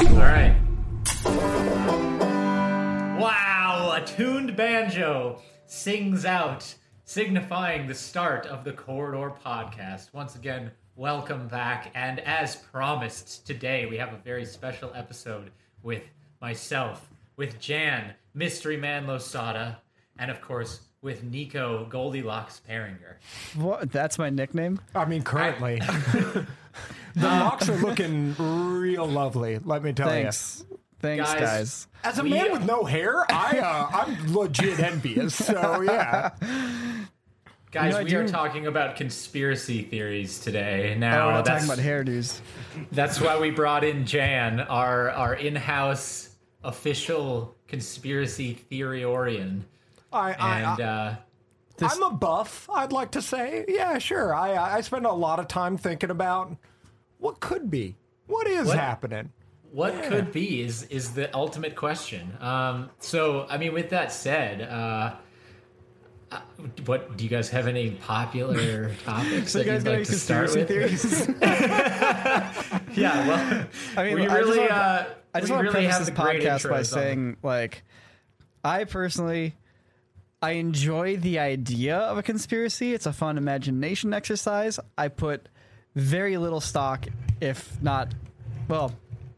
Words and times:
All 0.00 0.16
right. 0.16 0.56
Wow, 3.18 3.92
a 3.94 4.02
tuned 4.06 4.56
banjo 4.56 5.40
sings 5.66 6.24
out, 6.24 6.74
signifying 7.04 7.86
the 7.86 7.94
start 7.94 8.46
of 8.46 8.64
the 8.64 8.72
Corridor 8.72 9.34
podcast. 9.44 10.14
Once 10.14 10.36
again, 10.36 10.70
welcome 10.96 11.48
back. 11.48 11.90
And 11.94 12.18
as 12.20 12.56
promised, 12.56 13.46
today 13.46 13.84
we 13.84 13.98
have 13.98 14.14
a 14.14 14.18
very 14.18 14.46
special 14.46 14.90
episode 14.94 15.50
with 15.82 16.04
myself, 16.40 17.10
with 17.36 17.60
Jan, 17.60 18.14
Mystery 18.32 18.78
Man 18.78 19.06
Losada, 19.06 19.82
and 20.18 20.30
of 20.30 20.40
course, 20.40 20.80
with 21.02 21.30
Niko 21.30 21.86
Goldilocks 21.90 22.60
Pueringer. 22.66 23.18
What? 23.54 23.92
That's 23.92 24.18
my 24.18 24.30
nickname. 24.30 24.80
I 24.94 25.04
mean, 25.04 25.22
currently, 25.22 25.82
the 27.14 27.26
locks 27.26 27.68
are 27.68 27.76
looking 27.76 28.34
real 28.38 29.06
lovely. 29.06 29.58
Let 29.64 29.82
me 29.82 29.92
tell 29.92 30.08
you. 30.08 30.22
Thanks, 30.22 30.64
thanks, 31.00 31.32
Guys. 31.32 31.40
guys. 31.40 31.86
As 32.04 32.18
a 32.18 32.22
We- 32.22 32.30
man 32.30 32.52
with 32.52 32.64
no 32.64 32.84
hair, 32.84 33.24
I 33.30 33.58
uh, 33.58 33.88
I'm 34.04 34.34
legit 34.34 34.78
envious. 34.80 35.34
So 35.34 35.80
yeah, 35.82 36.30
Guys, 37.72 37.84
You 37.86 37.90
know, 37.92 37.98
I 37.98 38.02
we 38.04 38.14
are 38.16 38.26
talking 38.28 38.66
about 38.66 38.96
conspiracy 38.96 39.82
theories 39.82 40.40
today. 40.40 40.94
Oh, 40.96 40.98
Now, 40.98 41.26
we're 41.36 41.42
that's, 41.42 41.66
talking 41.68 41.84
about 41.84 42.06
hairdos. 42.06 42.40
that's 42.90 43.20
why 43.20 43.38
we 43.38 43.50
brought 43.52 43.84
in 43.84 44.04
Jan, 44.06 44.58
our, 44.60 45.10
our 45.10 45.34
in 45.34 45.54
house 45.54 46.30
official 46.64 47.54
conspiracy 47.68 48.58
theoriorian. 48.72 49.62
I, 50.12 50.32
I, 50.32 50.58
And 50.58 50.82
I 50.82 50.84
uh, 50.84 51.16
I'm 51.82 52.02
a 52.02 52.10
buff. 52.10 52.68
I'd 52.74 52.90
like 52.92 53.12
to 53.12 53.22
say, 53.22 53.64
yeah, 53.68 53.98
sure. 53.98 54.34
I 54.34 54.76
I 54.76 54.80
spend 54.80 55.06
a 55.06 55.12
lot 55.12 55.38
of 55.38 55.46
time 55.46 55.78
thinking 55.78 56.10
about 56.10 56.56
what 57.20 57.38
could 57.40 57.70
be, 57.70 57.96
what 58.26 58.46
is 58.48 58.66
What- 58.66 58.78
happening. 58.78 59.30
what 59.72 60.02
could 60.04 60.32
be 60.32 60.62
is, 60.62 60.82
is 60.84 61.10
the 61.12 61.32
ultimate 61.36 61.76
question. 61.76 62.32
Um, 62.40 62.90
so, 62.98 63.46
I 63.48 63.56
mean, 63.58 63.72
with 63.72 63.90
that 63.90 64.12
said, 64.12 64.62
uh, 64.62 65.14
uh, 66.32 66.40
what 66.86 67.16
do 67.16 67.22
you 67.24 67.30
guys 67.30 67.48
have 67.50 67.66
any 67.68 67.90
popular 67.92 68.92
topics 69.04 69.52
So 69.52 69.58
that 69.58 69.66
you 69.66 69.72
you'd 69.72 69.76
guys 69.78 69.84
got 69.84 69.90
like 69.90 69.96
any 69.98 70.04
to 70.06 70.12
start 70.14 70.54
with? 70.54 70.66
theories? 70.68 71.28
Yeah, 72.94 73.28
well, 73.28 73.66
I 73.96 74.04
mean, 74.04 74.14
we 74.16 74.26
I 74.26 74.40
just 74.40 74.50
really, 74.50 74.68
uh, 74.68 75.04
I 75.34 75.40
just 75.40 75.52
want 75.52 75.66
to 75.66 75.72
really 75.72 75.86
preface 75.86 76.06
this 76.06 76.10
podcast 76.10 76.68
by 76.68 76.82
saying, 76.82 77.36
like, 77.42 77.84
I 78.64 78.84
personally, 78.84 79.54
I 80.42 80.52
enjoy 80.52 81.16
the 81.16 81.38
idea 81.38 81.96
of 81.96 82.18
a 82.18 82.22
conspiracy. 82.22 82.92
It's 82.94 83.06
a 83.06 83.12
fun 83.12 83.38
imagination 83.38 84.12
exercise. 84.12 84.80
I 84.98 85.06
put 85.08 85.48
very 85.94 86.36
little 86.36 86.60
stock, 86.60 87.06
if 87.40 87.80
not, 87.82 88.14
well, 88.68 88.92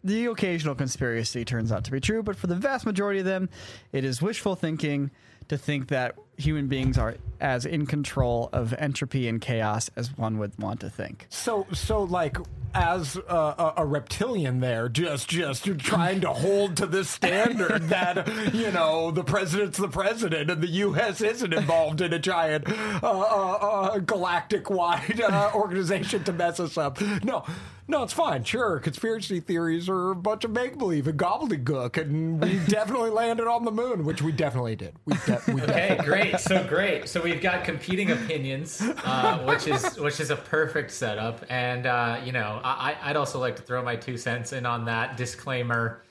the 0.05 0.27
occasional 0.27 0.75
conspiracy 0.75 1.45
turns 1.45 1.71
out 1.71 1.85
to 1.85 1.91
be 1.91 2.01
true, 2.01 2.23
but 2.23 2.37
for 2.37 2.49
the 2.49 2.57
vast 2.57 2.85
majority 2.85 3.21
of 3.21 3.27
them, 3.27 3.49
it 3.93 4.05
is 4.05 4.21
wishful 4.21 4.57
thinking 4.57 5.11
to 5.49 5.57
think 5.57 5.89
that 5.89 6.17
human 6.37 6.69
beings 6.69 6.99
are 6.99 7.17
as 7.41 7.67
in 7.67 7.87
control 7.87 8.49
of 8.53 8.73
entropy 8.79 9.29
and 9.29 9.41
chaos 9.41 9.91
as 9.97 10.17
one 10.17 10.39
would 10.39 10.59
want 10.59 10.81
to 10.81 10.91
think. 10.91 11.27
So 11.29 11.67
so 11.73 12.03
like 12.03 12.37
as 12.75 13.17
a, 13.17 13.75
a, 13.77 13.87
reptilian 13.87 14.61
there, 14.61 14.89
just 14.89 15.29
just 15.29 15.65
trying 15.79 16.23
to 16.23 16.33
hold 16.33 16.77
to 16.79 16.87
this 16.87 17.11
standard 17.11 17.83
that 17.89 18.55
you 18.55 18.71
know 18.71 19.11
the 19.11 19.25
president's 19.25 19.79
the 19.79 19.89
president 19.89 20.51
and 20.51 20.63
the 20.63 20.69
U.S. 20.69 21.21
isn't 21.21 21.53
involved 21.53 22.01
in 22.01 22.13
a 22.13 22.19
giant 22.19 22.69
uh, 22.69 23.01
uh, 23.03 23.59
uh, 23.61 23.99
galactic 23.99 24.71
wide 24.71 25.21
uh, 25.21 25.51
organization 25.55 26.25
to 26.25 26.33
mess 26.33 26.61
us 26.61 26.79
up. 26.79 27.01
No. 27.23 27.45
No, 27.89 28.05
it's 28.05 28.13
fine. 28.13 28.45
Sure, 28.45 28.79
conspiracy 28.79 29.41
theories 29.41 29.89
are 29.89 30.13
a 30.13 30.17
bunch 30.17 30.45
of 30.45 30.53
make 30.53 30.79
believe 30.79 31.09
and 31.09 31.19
gobbledygook, 31.19 32.01
and 32.01 32.41
we 32.41 32.59
definitely 32.69 33.11
landed 33.11 33.49
on 33.49 33.65
the 33.65 33.73
moon, 33.73 34.05
which 34.05 34.23
we 34.23 34.31
definitely 34.31 34.77
did. 34.77 34.95
We, 35.05 35.15
de- 35.27 35.43
we 35.49 35.63
Okay, 35.63 35.99
great. 36.03 36.22
So 36.39 36.65
great. 36.65 37.09
So 37.09 37.21
we've 37.21 37.41
got 37.41 37.65
competing 37.65 38.11
opinions, 38.11 38.81
uh, 39.05 39.39
which 39.45 39.67
is 39.67 39.99
which 39.99 40.21
is 40.21 40.31
a 40.31 40.37
perfect 40.37 40.91
setup. 40.91 41.45
And 41.49 41.87
uh, 41.87 42.21
you 42.25 42.33
know, 42.33 42.61
I, 42.65 42.97
I'd 43.03 43.17
also 43.17 43.39
like 43.39 43.57
to 43.57 43.63
throw 43.63 43.83
my 43.83 43.97
two 43.97 44.17
cents 44.17 44.53
in 44.53 44.67
on 44.67 44.85
that 44.87 45.17
disclaimer. 45.17 46.03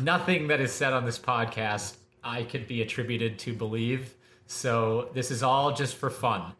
Nothing 0.00 0.48
that 0.48 0.60
is 0.60 0.72
said 0.72 0.92
on 0.92 1.04
this 1.04 1.18
podcast 1.18 1.96
I 2.26 2.42
could 2.42 2.66
be 2.66 2.82
attributed 2.82 3.38
to 3.40 3.54
believe. 3.54 4.14
So 4.46 5.10
this 5.14 5.30
is 5.30 5.42
all 5.42 5.72
just 5.72 5.96
for 5.96 6.10
fun. 6.10 6.52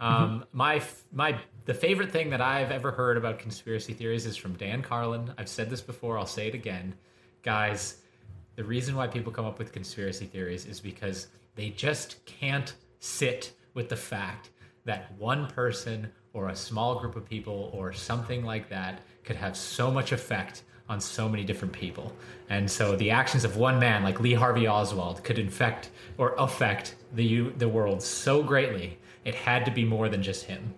Um, 0.00 0.44
my 0.52 0.82
my 1.12 1.38
the 1.64 1.74
favorite 1.74 2.10
thing 2.10 2.30
that 2.30 2.40
I've 2.40 2.70
ever 2.70 2.90
heard 2.90 3.16
about 3.16 3.38
conspiracy 3.38 3.94
theories 3.94 4.26
is 4.26 4.36
from 4.36 4.54
Dan 4.54 4.82
Carlin. 4.82 5.32
I've 5.38 5.48
said 5.48 5.70
this 5.70 5.80
before. 5.80 6.18
I'll 6.18 6.26
say 6.26 6.48
it 6.48 6.54
again, 6.54 6.94
guys. 7.42 7.98
The 8.56 8.64
reason 8.64 8.94
why 8.94 9.06
people 9.06 9.32
come 9.32 9.46
up 9.46 9.58
with 9.58 9.72
conspiracy 9.72 10.26
theories 10.26 10.66
is 10.66 10.78
because 10.78 11.28
they 11.56 11.70
just 11.70 12.24
can't 12.26 12.74
sit 12.98 13.52
with 13.74 13.88
the 13.88 13.96
fact 13.96 14.50
that 14.84 15.12
one 15.18 15.46
person 15.46 16.10
or 16.32 16.48
a 16.48 16.56
small 16.56 16.98
group 16.98 17.16
of 17.16 17.28
people 17.28 17.70
or 17.72 17.92
something 17.92 18.44
like 18.44 18.68
that 18.68 19.00
could 19.24 19.36
have 19.36 19.56
so 19.56 19.90
much 19.90 20.12
effect 20.12 20.62
on 20.88 21.00
so 21.00 21.28
many 21.28 21.44
different 21.44 21.72
people. 21.72 22.12
And 22.50 22.70
so 22.70 22.94
the 22.96 23.10
actions 23.10 23.44
of 23.44 23.56
one 23.56 23.78
man 23.78 24.02
like 24.02 24.20
Lee 24.20 24.34
Harvey 24.34 24.68
Oswald 24.68 25.24
could 25.24 25.38
infect 25.38 25.90
or 26.18 26.34
affect 26.36 26.96
the 27.14 27.48
the 27.50 27.68
world 27.68 28.02
so 28.02 28.42
greatly 28.42 28.98
it 29.24 29.34
had 29.34 29.64
to 29.64 29.70
be 29.70 29.84
more 29.84 30.08
than 30.08 30.22
just 30.22 30.44
him. 30.44 30.74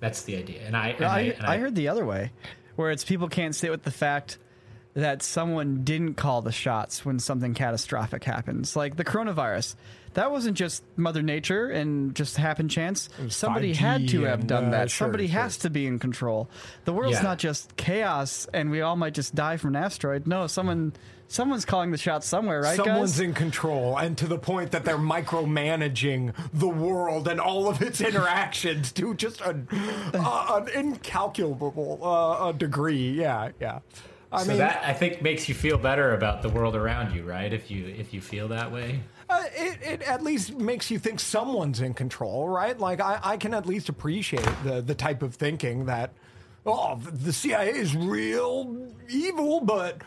That's 0.00 0.22
the 0.22 0.36
idea. 0.36 0.62
And 0.62 0.76
I 0.76 0.88
and 0.90 1.04
I, 1.04 1.20
and 1.20 1.46
I 1.46 1.58
heard 1.58 1.74
the 1.74 1.88
other 1.88 2.06
way, 2.06 2.30
where 2.76 2.90
it's 2.92 3.04
people 3.04 3.28
can't 3.28 3.54
sit 3.54 3.70
with 3.70 3.82
the 3.82 3.90
fact 3.90 4.38
that 4.94 5.22
someone 5.22 5.82
didn't 5.82 6.14
call 6.14 6.42
the 6.42 6.52
shots 6.52 7.04
when 7.04 7.18
something 7.18 7.54
catastrophic 7.54 8.22
happens, 8.24 8.76
like 8.76 8.96
the 8.96 9.04
coronavirus. 9.04 9.74
That 10.14 10.30
wasn't 10.30 10.56
just 10.56 10.82
Mother 10.96 11.22
Nature 11.22 11.68
and 11.68 12.14
just 12.14 12.36
happen 12.36 12.68
chance. 12.68 13.08
Somebody 13.28 13.72
5G 13.72 13.76
had 13.76 14.08
to 14.08 14.22
have 14.22 14.40
and, 14.40 14.48
done 14.48 14.64
uh, 14.66 14.70
that. 14.70 14.90
sure, 14.90 15.06
Somebody 15.06 15.26
sure. 15.28 15.40
has 15.40 15.56
to 15.58 15.70
be 15.70 15.86
in 15.86 15.98
control. 15.98 16.48
The 16.84 16.92
world's 16.92 17.18
Yeah. 17.18 17.22
not 17.22 17.38
just 17.38 17.76
chaos, 17.76 18.46
and 18.52 18.70
we 18.70 18.80
all 18.80 18.96
might 18.96 19.14
just 19.14 19.34
die 19.34 19.56
from 19.56 19.76
an 19.76 19.82
asteroid. 19.84 20.26
No, 20.26 20.46
someone, 20.46 20.92
someone's 21.28 21.64
calling 21.64 21.90
the 21.90 21.98
shots 21.98 22.26
somewhere, 22.26 22.62
right, 22.62 22.76
Someone's 22.76 23.12
guys? 23.12 23.20
in 23.20 23.34
control, 23.34 23.96
and 23.98 24.16
to 24.18 24.26
the 24.26 24.38
point 24.38 24.70
that 24.72 24.84
they're 24.84 24.96
micromanaging 24.98 26.34
the 26.52 26.68
world 26.68 27.28
and 27.28 27.40
all 27.40 27.68
of 27.68 27.82
its 27.82 28.00
interactions 28.00 28.92
to 28.92 29.14
just 29.14 29.40
an, 29.42 29.68
uh, 30.14 30.60
an 30.64 30.68
incalculable 30.74 32.00
uh, 32.02 32.48
a 32.48 32.52
degree. 32.52 33.10
Yeah, 33.12 33.50
yeah. 33.60 33.80
I 34.30 34.42
so 34.42 34.48
mean, 34.50 34.58
that 34.58 34.82
I 34.84 34.92
think 34.92 35.22
makes 35.22 35.48
you 35.48 35.54
feel 35.54 35.78
better 35.78 36.12
about 36.14 36.42
the 36.42 36.48
world 36.50 36.76
around 36.76 37.14
you, 37.14 37.22
right? 37.22 37.50
If 37.52 37.70
you 37.70 37.86
if 37.86 38.12
you 38.12 38.20
feel 38.20 38.48
that 38.48 38.70
way. 38.72 39.00
Uh, 39.28 39.44
it, 39.54 39.78
it 39.82 40.02
at 40.02 40.22
least 40.22 40.56
makes 40.56 40.90
you 40.90 40.98
think 40.98 41.20
someone's 41.20 41.80
in 41.80 41.94
control, 41.94 42.48
right? 42.48 42.78
Like, 42.78 43.00
I, 43.00 43.20
I 43.22 43.36
can 43.36 43.54
at 43.54 43.66
least 43.66 43.88
appreciate 43.88 44.48
the, 44.64 44.80
the 44.80 44.94
type 44.94 45.22
of 45.22 45.34
thinking 45.34 45.86
that, 45.86 46.12
oh, 46.64 46.96
the 46.96 47.32
CIA 47.32 47.70
is 47.70 47.94
real 47.96 48.88
evil, 49.08 49.60
but 49.60 50.02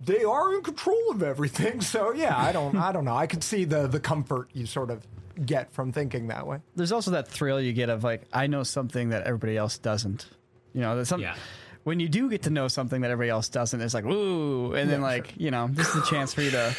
they 0.00 0.24
are 0.24 0.54
in 0.54 0.62
control 0.62 1.10
of 1.10 1.22
everything. 1.22 1.80
So, 1.80 2.12
yeah, 2.12 2.36
I 2.36 2.52
don't, 2.52 2.76
I 2.76 2.92
don't 2.92 3.04
know. 3.04 3.16
I 3.16 3.26
could 3.26 3.42
see 3.42 3.64
the, 3.64 3.86
the 3.86 4.00
comfort 4.00 4.50
you 4.52 4.66
sort 4.66 4.90
of 4.90 5.06
get 5.44 5.72
from 5.72 5.92
thinking 5.92 6.28
that 6.28 6.46
way. 6.46 6.60
There's 6.74 6.92
also 6.92 7.10
that 7.12 7.28
thrill 7.28 7.60
you 7.60 7.72
get 7.72 7.90
of 7.90 8.04
like, 8.04 8.22
I 8.32 8.46
know 8.46 8.62
something 8.62 9.10
that 9.10 9.24
everybody 9.24 9.56
else 9.56 9.78
doesn't. 9.78 10.26
You 10.74 10.82
know, 10.82 10.94
there's 10.96 11.08
some. 11.08 11.20
Yeah. 11.20 11.36
When 11.86 12.00
you 12.00 12.08
do 12.08 12.28
get 12.28 12.42
to 12.42 12.50
know 12.50 12.66
something 12.66 13.02
that 13.02 13.12
everybody 13.12 13.30
else 13.30 13.48
doesn't, 13.48 13.80
it's 13.80 13.94
like, 13.94 14.04
ooh, 14.04 14.74
and 14.74 14.90
then 14.90 15.02
like, 15.02 15.34
you 15.36 15.52
know, 15.52 15.68
this 15.70 15.88
is 15.88 16.02
a 16.02 16.04
chance 16.04 16.34
for 16.34 16.42
you 16.42 16.50
to 16.50 16.74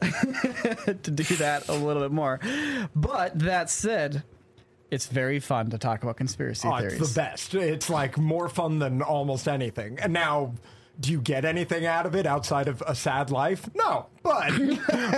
to 1.02 1.10
do 1.10 1.24
that 1.36 1.68
a 1.68 1.72
little 1.72 2.00
bit 2.00 2.12
more. 2.12 2.38
But 2.94 3.36
that 3.40 3.70
said, 3.70 4.22
it's 4.88 5.08
very 5.08 5.40
fun 5.40 5.70
to 5.70 5.78
talk 5.78 6.04
about 6.04 6.16
conspiracy 6.16 6.68
Oh, 6.68 6.78
theories. 6.78 7.00
it's 7.00 7.12
the 7.12 7.20
best. 7.20 7.54
It's 7.56 7.90
like 7.90 8.16
more 8.18 8.48
fun 8.48 8.78
than 8.78 9.02
almost 9.02 9.48
anything. 9.48 9.98
And 9.98 10.12
now, 10.12 10.54
do 11.00 11.10
you 11.10 11.20
get 11.20 11.44
anything 11.44 11.84
out 11.84 12.06
of 12.06 12.14
it 12.14 12.24
outside 12.24 12.68
of 12.68 12.84
a 12.86 12.94
sad 12.94 13.32
life? 13.32 13.68
No, 13.74 14.06
but 14.22 14.50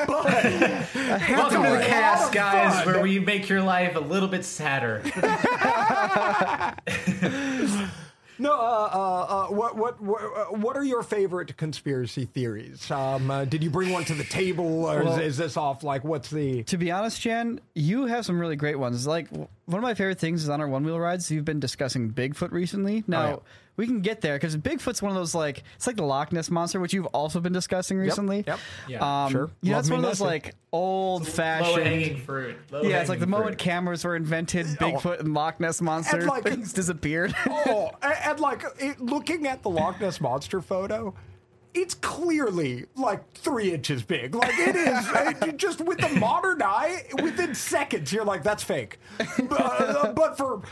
but 0.07 0.45
Welcome 1.29 1.65
to 1.65 1.71
the 1.71 1.85
cast, 1.87 2.33
guys, 2.33 2.83
fun. 2.83 2.95
where 2.95 3.03
we 3.03 3.19
make 3.19 3.51
your 3.51 3.61
life 3.61 3.95
a 3.95 4.01
little 4.01 4.29
bit 4.31 4.47
sadder. 4.47 5.03
no. 8.39 8.53
Uh, 8.53 8.57
uh, 8.93 8.97
uh, 8.99 9.47
what 9.49 9.77
what 9.77 10.01
what 10.01 10.23
uh, 10.23 10.45
what 10.57 10.77
are 10.77 10.85
your 10.85 11.03
favorite 11.03 11.57
conspiracy 11.57 12.25
theories? 12.25 12.91
Um, 12.91 13.31
uh, 13.31 13.45
did 13.45 13.63
you 13.63 13.71
bring 13.71 13.91
one 13.91 14.05
to 14.05 14.15
the 14.15 14.25
table, 14.25 14.85
or 14.85 15.05
Well- 15.05 15.19
is, 15.19 15.27
is 15.33 15.37
this 15.37 15.57
off? 15.57 15.83
Like, 15.83 16.05
what's 16.05 16.31
the? 16.31 16.63
to 16.65 16.77
be 16.77 16.91
honest, 16.91 17.21
Jan, 17.21 17.61
you 17.75 18.07
have 18.07 18.25
some 18.27 18.39
really 18.39 18.57
great 18.57 18.79
ones. 18.79 19.07
Like 19.07 19.29
one 19.31 19.49
of 19.69 19.83
my 19.83 19.95
favorite 19.95 20.19
things 20.19 20.43
is 20.43 20.49
on 20.49 20.61
our 20.61 20.69
one 20.69 20.85
wheel 20.85 20.99
rides. 20.99 21.31
You've 21.31 21.45
been 21.45 21.61
discussing 21.61 22.11
Bigfoot 22.11 22.51
recently. 22.53 23.05
Now 23.07 23.27
yeah. 23.29 23.37
We 23.76 23.87
can 23.87 24.00
get 24.03 24.21
there 24.21 24.35
because 24.37 24.56
Bigfoot's 24.56 25.03
one 25.03 25.11
of 25.11 25.17
those 25.17 25.35
like 25.35 25.65
it's 25.76 25.87
like 25.87 25.97
the 25.97 26.05
Loch 26.05 26.32
Ness 26.32 26.50
monster, 26.50 26.79
which 26.81 26.93
you've 26.93 27.06
also 27.06 27.41
been 27.41 27.53
discussing 27.53 27.99
recently. 27.99 28.44
Yep. 28.47 28.59
Yeah, 28.88 29.25
Um, 29.25 29.32
sure. 29.32 29.50
You 29.62 29.71
know, 29.71 29.76
Love 29.76 29.81
it's 29.81 29.91
me 29.91 29.97
one 29.97 30.05
of 30.05 30.11
those 30.11 30.21
messy. 30.21 30.25
like 30.31 30.55
old 30.73 31.23
Low 31.23 31.29
fashioned. 31.29 31.87
hanging 31.87 32.17
fruit. 32.19 32.56
Yeah, 32.71 33.00
it's 33.00 33.09
like 33.09 33.19
the 33.21 33.26
Low-hanging 33.26 33.31
moment 33.31 33.59
cameras 33.59 34.05
were 34.05 34.17
invented, 34.17 34.67
Bigfoot 34.67 35.21
and 35.21 35.35
Loch 35.35 35.59
Ness 35.61 35.81
monster 35.81 36.19
And, 36.19 36.26
like- 36.26 36.44
things 36.49 36.73
disappeared. 36.73 37.35
oh, 37.49 37.91
and, 38.03 38.15
and 38.25 38.41
like 38.41 38.62
it, 38.79 39.00
looking 39.00 39.47
at 39.47 39.62
the 39.62 39.71
Loch 39.71 40.00
Ness 40.00 40.20
monster 40.20 40.61
photo, 40.61 41.15
it's 41.75 41.94
clearly 41.94 42.85
like 42.94 43.32
three 43.32 43.73
inches 43.73 44.05
big. 44.05 44.37
Like 44.37 44.55
it 44.56 44.77
is 44.77 45.43
it- 45.43 45.56
just 45.56 45.81
with 45.81 45.99
the 45.99 46.09
modern 46.20 46.62
eye, 46.62 47.03
within 47.23 47.55
seconds, 47.56 48.12
you're 48.12 48.25
like, 48.25 48.44
that's 48.44 48.62
fake. 48.62 48.99
But, 49.19 49.61
uh, 49.61 50.12
but 50.12 50.37
for 50.37 50.62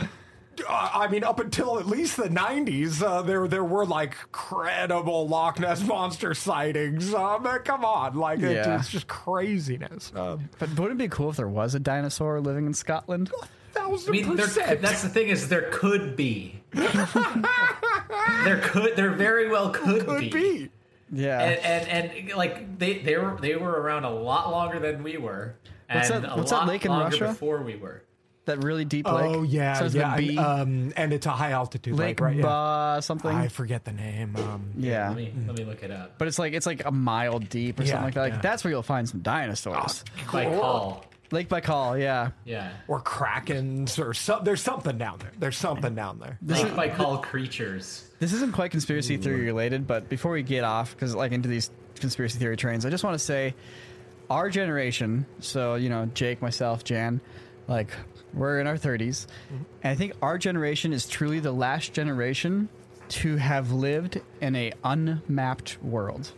uh, 0.68 0.90
I 0.94 1.08
mean, 1.08 1.24
up 1.24 1.40
until 1.40 1.78
at 1.78 1.86
least 1.86 2.16
the 2.16 2.28
'90s, 2.28 3.02
uh, 3.02 3.22
there 3.22 3.46
there 3.48 3.64
were 3.64 3.86
like 3.86 4.14
credible 4.32 5.26
Loch 5.28 5.58
Ness 5.60 5.82
monster 5.86 6.34
sightings. 6.34 7.12
Um, 7.14 7.46
uh, 7.46 7.58
come 7.58 7.84
on, 7.84 8.14
like 8.16 8.40
it- 8.40 8.52
Yeah. 8.56 8.78
it's 8.78 8.88
just 8.90 9.06
craziness. 9.08 10.12
Um, 10.14 10.48
But 10.58 10.70
wouldn't 10.70 10.92
it 11.00 11.04
be 11.04 11.08
cool 11.08 11.30
if 11.30 11.36
there 11.36 11.48
was 11.48 11.74
a 11.74 11.80
dinosaur 11.80 12.40
living 12.40 12.66
in 12.66 12.74
Scotland? 12.74 13.30
thousand 13.72 14.10
I 14.10 14.12
mean, 14.12 14.36
there, 14.36 14.46
that's 14.76 15.00
the 15.02 15.08
thing 15.08 15.28
is 15.28 15.48
there 15.48 15.70
could 15.72 16.14
be. 16.14 16.60
there 16.72 18.58
could, 18.62 18.96
there 18.96 19.10
very 19.10 19.48
well 19.48 19.70
could, 19.70 20.06
could 20.06 20.30
be. 20.30 20.70
Yeah. 21.10 21.40
And, 21.40 21.88
and 21.88 22.10
and 22.12 22.36
like 22.36 22.78
they 22.78 22.98
they 22.98 23.16
were 23.16 23.36
they 23.40 23.56
were 23.56 23.80
around 23.80 24.04
a 24.04 24.10
lot 24.10 24.50
longer 24.50 24.78
than 24.78 25.02
we 25.02 25.16
were, 25.18 25.54
and 25.88 25.98
What's 25.98 26.08
that- 26.10 26.24
a 26.32 26.36
what's 26.36 26.50
that 26.50 26.56
lot 26.58 26.68
lake 26.68 26.84
in 26.84 26.90
longer 26.90 27.04
Russia? 27.16 27.26
before 27.28 27.62
we 27.62 27.76
were. 27.76 28.02
That 28.44 28.64
really 28.64 28.84
deep 28.84 29.06
lake. 29.06 29.36
Oh 29.36 29.42
yeah, 29.44 29.74
Starts 29.74 29.94
yeah, 29.94 30.16
with 30.16 30.24
a 30.24 30.28
B. 30.28 30.36
and, 30.36 30.38
um, 30.38 30.92
and 30.96 31.12
it's 31.12 31.26
a 31.26 31.30
high 31.30 31.52
altitude 31.52 31.94
lake 31.94 32.18
lake, 32.18 32.20
right? 32.20 32.36
Yeah. 32.36 32.42
Ba 32.96 32.98
something. 33.02 33.30
I 33.30 33.46
forget 33.46 33.84
the 33.84 33.92
name. 33.92 34.34
Um, 34.34 34.70
yeah. 34.76 35.08
Let 35.08 35.16
me 35.16 35.32
let 35.46 35.56
me 35.58 35.64
look 35.64 35.82
it 35.84 35.92
up. 35.92 36.18
But 36.18 36.26
it's 36.26 36.40
like 36.40 36.52
it's 36.52 36.66
like 36.66 36.84
a 36.84 36.90
mile 36.90 37.38
deep 37.38 37.78
or 37.78 37.84
Yeah, 37.84 37.90
something 37.90 38.04
like 38.06 38.14
that. 38.14 38.20
Like 38.20 38.32
yeah. 38.32 38.40
that's 38.40 38.64
where 38.64 38.72
you'll 38.72 38.82
find 38.82 39.08
some 39.08 39.20
dinosaurs. 39.20 40.02
Lake 40.16 40.32
by 40.32 40.44
Cool. 40.46 40.60
call, 40.60 41.04
Lake 41.30 41.48
Baikal, 41.48 42.00
yeah. 42.00 42.30
yeah. 42.44 42.72
or 42.88 43.00
krakens, 43.00 43.98
or 44.04 44.12
some. 44.12 44.42
There's 44.44 44.60
something 44.60 44.98
down 44.98 45.18
there. 45.20 45.32
There's 45.38 45.56
something 45.56 45.94
down 45.94 46.18
there. 46.18 46.36
Lake 46.44 46.66
Baikal 46.72 47.22
creatures. 47.22 48.10
This 48.18 48.32
isn't 48.32 48.52
quite 48.54 48.70
conspiracy 48.72 49.16
theory 49.18 49.44
related, 49.46 49.86
but 49.86 50.08
before 50.08 50.32
we 50.32 50.42
get 50.42 50.64
off, 50.64 50.94
because 50.94 51.14
like 51.14 51.30
into 51.32 51.48
these 51.48 51.70
conspiracy 52.00 52.38
theory 52.40 52.56
trains, 52.56 52.84
I 52.84 52.90
just 52.90 53.04
want 53.04 53.14
to 53.14 53.24
say, 53.24 53.54
our 54.28 54.50
generation. 54.50 55.26
So 55.38 55.76
you 55.76 55.88
know, 55.88 56.06
Jake, 56.12 56.42
myself, 56.42 56.84
Jan, 56.84 57.20
like 57.68 57.88
we're 58.34 58.60
in 58.60 58.66
our 58.66 58.76
30s, 58.76 59.26
mm-hmm. 59.26 59.56
and 59.82 59.92
I 59.92 59.94
think 59.94 60.14
our 60.22 60.38
generation 60.38 60.92
is 60.92 61.06
truly 61.06 61.40
the 61.40 61.52
last 61.52 61.92
generation 61.92 62.68
to 63.08 63.36
have 63.36 63.72
lived 63.72 64.20
in 64.40 64.56
a 64.56 64.72
unmapped 64.82 65.82
world. 65.82 66.32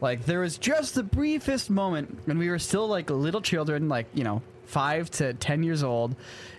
Like 0.00 0.24
there 0.24 0.40
was 0.40 0.58
just 0.58 0.94
the 0.94 1.02
briefest 1.02 1.70
moment 1.70 2.20
when 2.24 2.38
we 2.38 2.50
were 2.50 2.58
still 2.58 2.86
like 2.86 3.10
little 3.10 3.40
children, 3.40 3.88
like 3.88 4.06
you 4.12 4.24
know, 4.24 4.42
five 4.64 5.10
to 5.12 5.34
ten 5.34 5.62
years 5.62 5.82
old, 5.82 6.16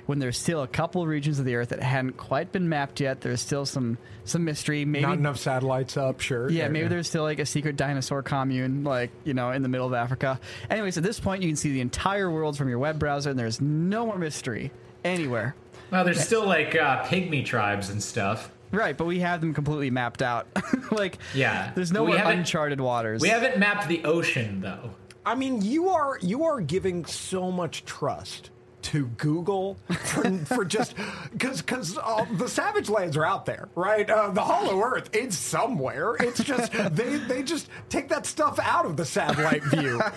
when 0.07 0.17
there's 0.19 0.37
still 0.37 0.63
a 0.63 0.67
couple 0.67 1.05
regions 1.05 1.37
of 1.37 1.45
the 1.45 1.55
earth 1.55 1.69
that 1.69 1.81
hadn't 1.83 2.17
quite 2.17 2.51
been 2.51 2.67
mapped 2.67 2.99
yet. 2.99 3.21
There's 3.21 3.39
still 3.41 3.65
some 3.65 3.97
some 4.25 4.43
mystery. 4.43 4.83
Maybe 4.83 5.05
Not 5.05 5.17
enough 5.19 5.37
satellites 5.37 5.95
up. 5.95 6.19
Sure. 6.19 6.49
yeah, 6.49 6.67
maybe 6.69 6.87
there's 6.87 7.07
still 7.07 7.23
like 7.23 7.39
a 7.39 7.45
secret 7.45 7.75
dinosaur 7.77 8.23
commune, 8.23 8.83
like 8.83 9.11
you 9.23 9.33
know, 9.35 9.51
in 9.51 9.61
the 9.61 9.69
middle 9.69 9.85
of 9.87 9.93
Africa. 9.93 10.39
Anyways, 10.69 10.97
at 10.97 11.03
this 11.03 11.19
point, 11.19 11.43
you 11.43 11.49
can 11.49 11.55
see 11.55 11.71
the 11.71 11.81
entire 11.81 12.31
world 12.31 12.57
from 12.57 12.67
your 12.69 12.79
web 12.79 12.97
browser, 12.97 13.29
and 13.29 13.37
there's 13.39 13.61
no 13.61 14.05
more 14.07 14.17
mystery 14.17 14.71
anywhere. 15.05 15.55
Well, 15.91 16.03
there's 16.03 16.19
still 16.25 16.45
like 16.45 16.75
uh, 16.75 17.03
pygmy 17.05 17.45
tribes 17.45 17.89
and 17.89 18.01
stuff. 18.01 18.51
Right, 18.71 18.97
but 18.97 19.05
we 19.05 19.19
have 19.19 19.39
them 19.39 19.53
completely 19.53 19.91
mapped 19.91 20.21
out. 20.21 20.47
like, 20.91 21.19
Yeah. 21.33 21.71
there's 21.73 21.93
no 21.93 22.03
We 22.03 22.11
haven't- 22.17 22.39
uncharted 22.39 22.81
waters. 22.81 23.21
We 23.21 23.29
haven't 23.29 23.57
mapped 23.57 23.87
the 23.87 24.03
ocean 24.03 24.59
though. 24.59 24.89
I 25.25 25.35
mean, 25.35 25.61
you 25.61 25.89
are 25.89 26.17
you 26.21 26.43
are 26.45 26.59
giving 26.59 27.05
so 27.05 27.51
much 27.51 27.85
trust 27.85 28.49
to 28.87 29.07
Google 29.17 29.77
for, 29.89 30.31
for 30.45 30.63
just 30.63 30.95
because 31.33 31.61
because 31.61 31.97
uh, 31.97 32.25
the 32.37 32.47
savage 32.47 32.89
lands 32.89 33.17
are 33.17 33.25
out 33.25 33.45
there, 33.45 33.67
right? 33.75 34.09
Uh, 34.09 34.29
the 34.29 34.41
Hollow 34.41 34.81
Earth 34.81 35.13
is 35.13 35.37
somewhere. 35.37 36.15
It's 36.15 36.41
just 36.41 36.71
they 36.91 37.17
they 37.17 37.43
just 37.43 37.69
take 37.89 38.07
that 38.09 38.25
stuff 38.25 38.59
out 38.61 38.85
of 38.85 38.95
the 38.97 39.05
satellite 39.05 39.63
view. 39.63 40.01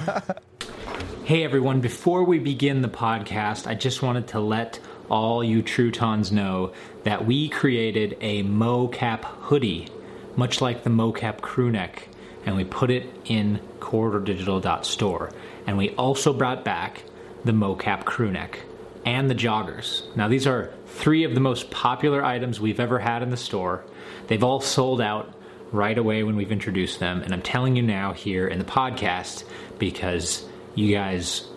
Hey 1.24 1.44
everyone, 1.44 1.80
before 1.80 2.24
we 2.24 2.40
begin 2.40 2.82
the 2.82 2.88
podcast, 2.88 3.68
I 3.68 3.76
just 3.76 4.02
wanted 4.02 4.26
to 4.28 4.40
let 4.40 4.80
all 5.08 5.44
you 5.44 5.62
Troutons 5.62 6.32
know 6.32 6.72
that 7.04 7.24
we 7.24 7.48
created 7.48 8.16
a 8.20 8.42
mocap 8.42 9.22
hoodie, 9.22 9.86
much 10.34 10.60
like 10.60 10.82
the 10.82 10.90
mocap 10.90 11.40
crew 11.40 11.70
neck, 11.70 12.08
and 12.46 12.56
we 12.56 12.64
put 12.64 12.90
it 12.90 13.08
in 13.26 13.60
corridordigital.store. 13.78 15.30
And 15.68 15.78
we 15.78 15.90
also 15.90 16.32
brought 16.32 16.64
back 16.64 17.04
the 17.44 17.52
mocap 17.52 18.04
crewneck 18.04 18.56
and 19.04 19.30
the 19.30 19.34
joggers. 19.34 20.14
Now, 20.16 20.28
these 20.28 20.46
are 20.46 20.72
three 20.86 21.24
of 21.24 21.34
the 21.34 21.40
most 21.40 21.70
popular 21.70 22.24
items 22.24 22.60
we've 22.60 22.80
ever 22.80 22.98
had 22.98 23.22
in 23.22 23.30
the 23.30 23.36
store. 23.36 23.84
They've 24.26 24.44
all 24.44 24.60
sold 24.60 25.00
out 25.00 25.34
right 25.72 25.96
away 25.96 26.22
when 26.22 26.36
we've 26.36 26.52
introduced 26.52 27.00
them, 27.00 27.22
and 27.22 27.32
I'm 27.32 27.42
telling 27.42 27.76
you 27.76 27.82
now 27.82 28.12
here 28.12 28.46
in 28.46 28.58
the 28.58 28.64
podcast 28.64 29.44
because 29.78 30.44
you 30.74 30.92
guys 30.92 31.48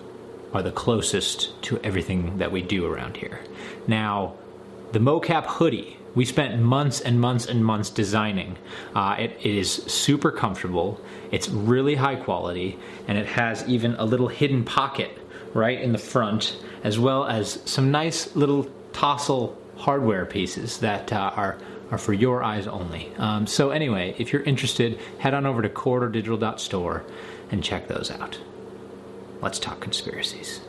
are 0.53 0.61
the 0.61 0.71
closest 0.71 1.61
to 1.63 1.79
everything 1.79 2.37
that 2.37 2.51
we 2.51 2.61
do 2.61 2.85
around 2.85 3.17
here. 3.17 3.39
Now, 3.87 4.35
the 4.91 4.99
mocap 4.99 5.45
hoodie, 5.45 5.97
we 6.13 6.25
spent 6.25 6.61
months 6.61 7.01
and 7.01 7.19
months 7.19 7.47
and 7.47 7.65
months 7.65 7.89
designing. 7.89 8.57
Uh, 8.93 9.15
it 9.17 9.43
is 9.43 9.71
super 9.71 10.31
comfortable, 10.31 11.01
it's 11.31 11.49
really 11.49 11.95
high 11.95 12.15
quality, 12.15 12.77
and 13.07 13.17
it 13.17 13.25
has 13.25 13.67
even 13.67 13.95
a 13.95 14.05
little 14.05 14.27
hidden 14.27 14.63
pocket 14.63 15.17
right 15.53 15.79
in 15.79 15.91
the 15.91 15.97
front, 15.97 16.57
as 16.83 16.99
well 16.99 17.25
as 17.25 17.59
some 17.65 17.91
nice 17.91 18.35
little 18.35 18.69
tassel 18.91 19.57
hardware 19.77 20.25
pieces 20.25 20.79
that 20.79 21.11
uh, 21.11 21.31
are 21.35 21.57
are 21.91 21.97
for 21.97 22.13
your 22.13 22.43
eyes 22.43 22.65
only. 22.65 23.11
Um, 23.17 23.45
so 23.45 23.69
anyway, 23.69 24.15
if 24.17 24.33
you're 24.33 24.41
interested, 24.43 24.99
head 25.19 25.35
on 25.35 25.45
over 25.45 25.61
to 25.61 25.69
corridordigital.store 25.69 27.03
and 27.51 27.63
check 27.63 27.87
those 27.87 28.09
out. 28.09 28.39
Let's 29.41 29.59
talk 29.59 29.79
conspiracies. 29.79 30.61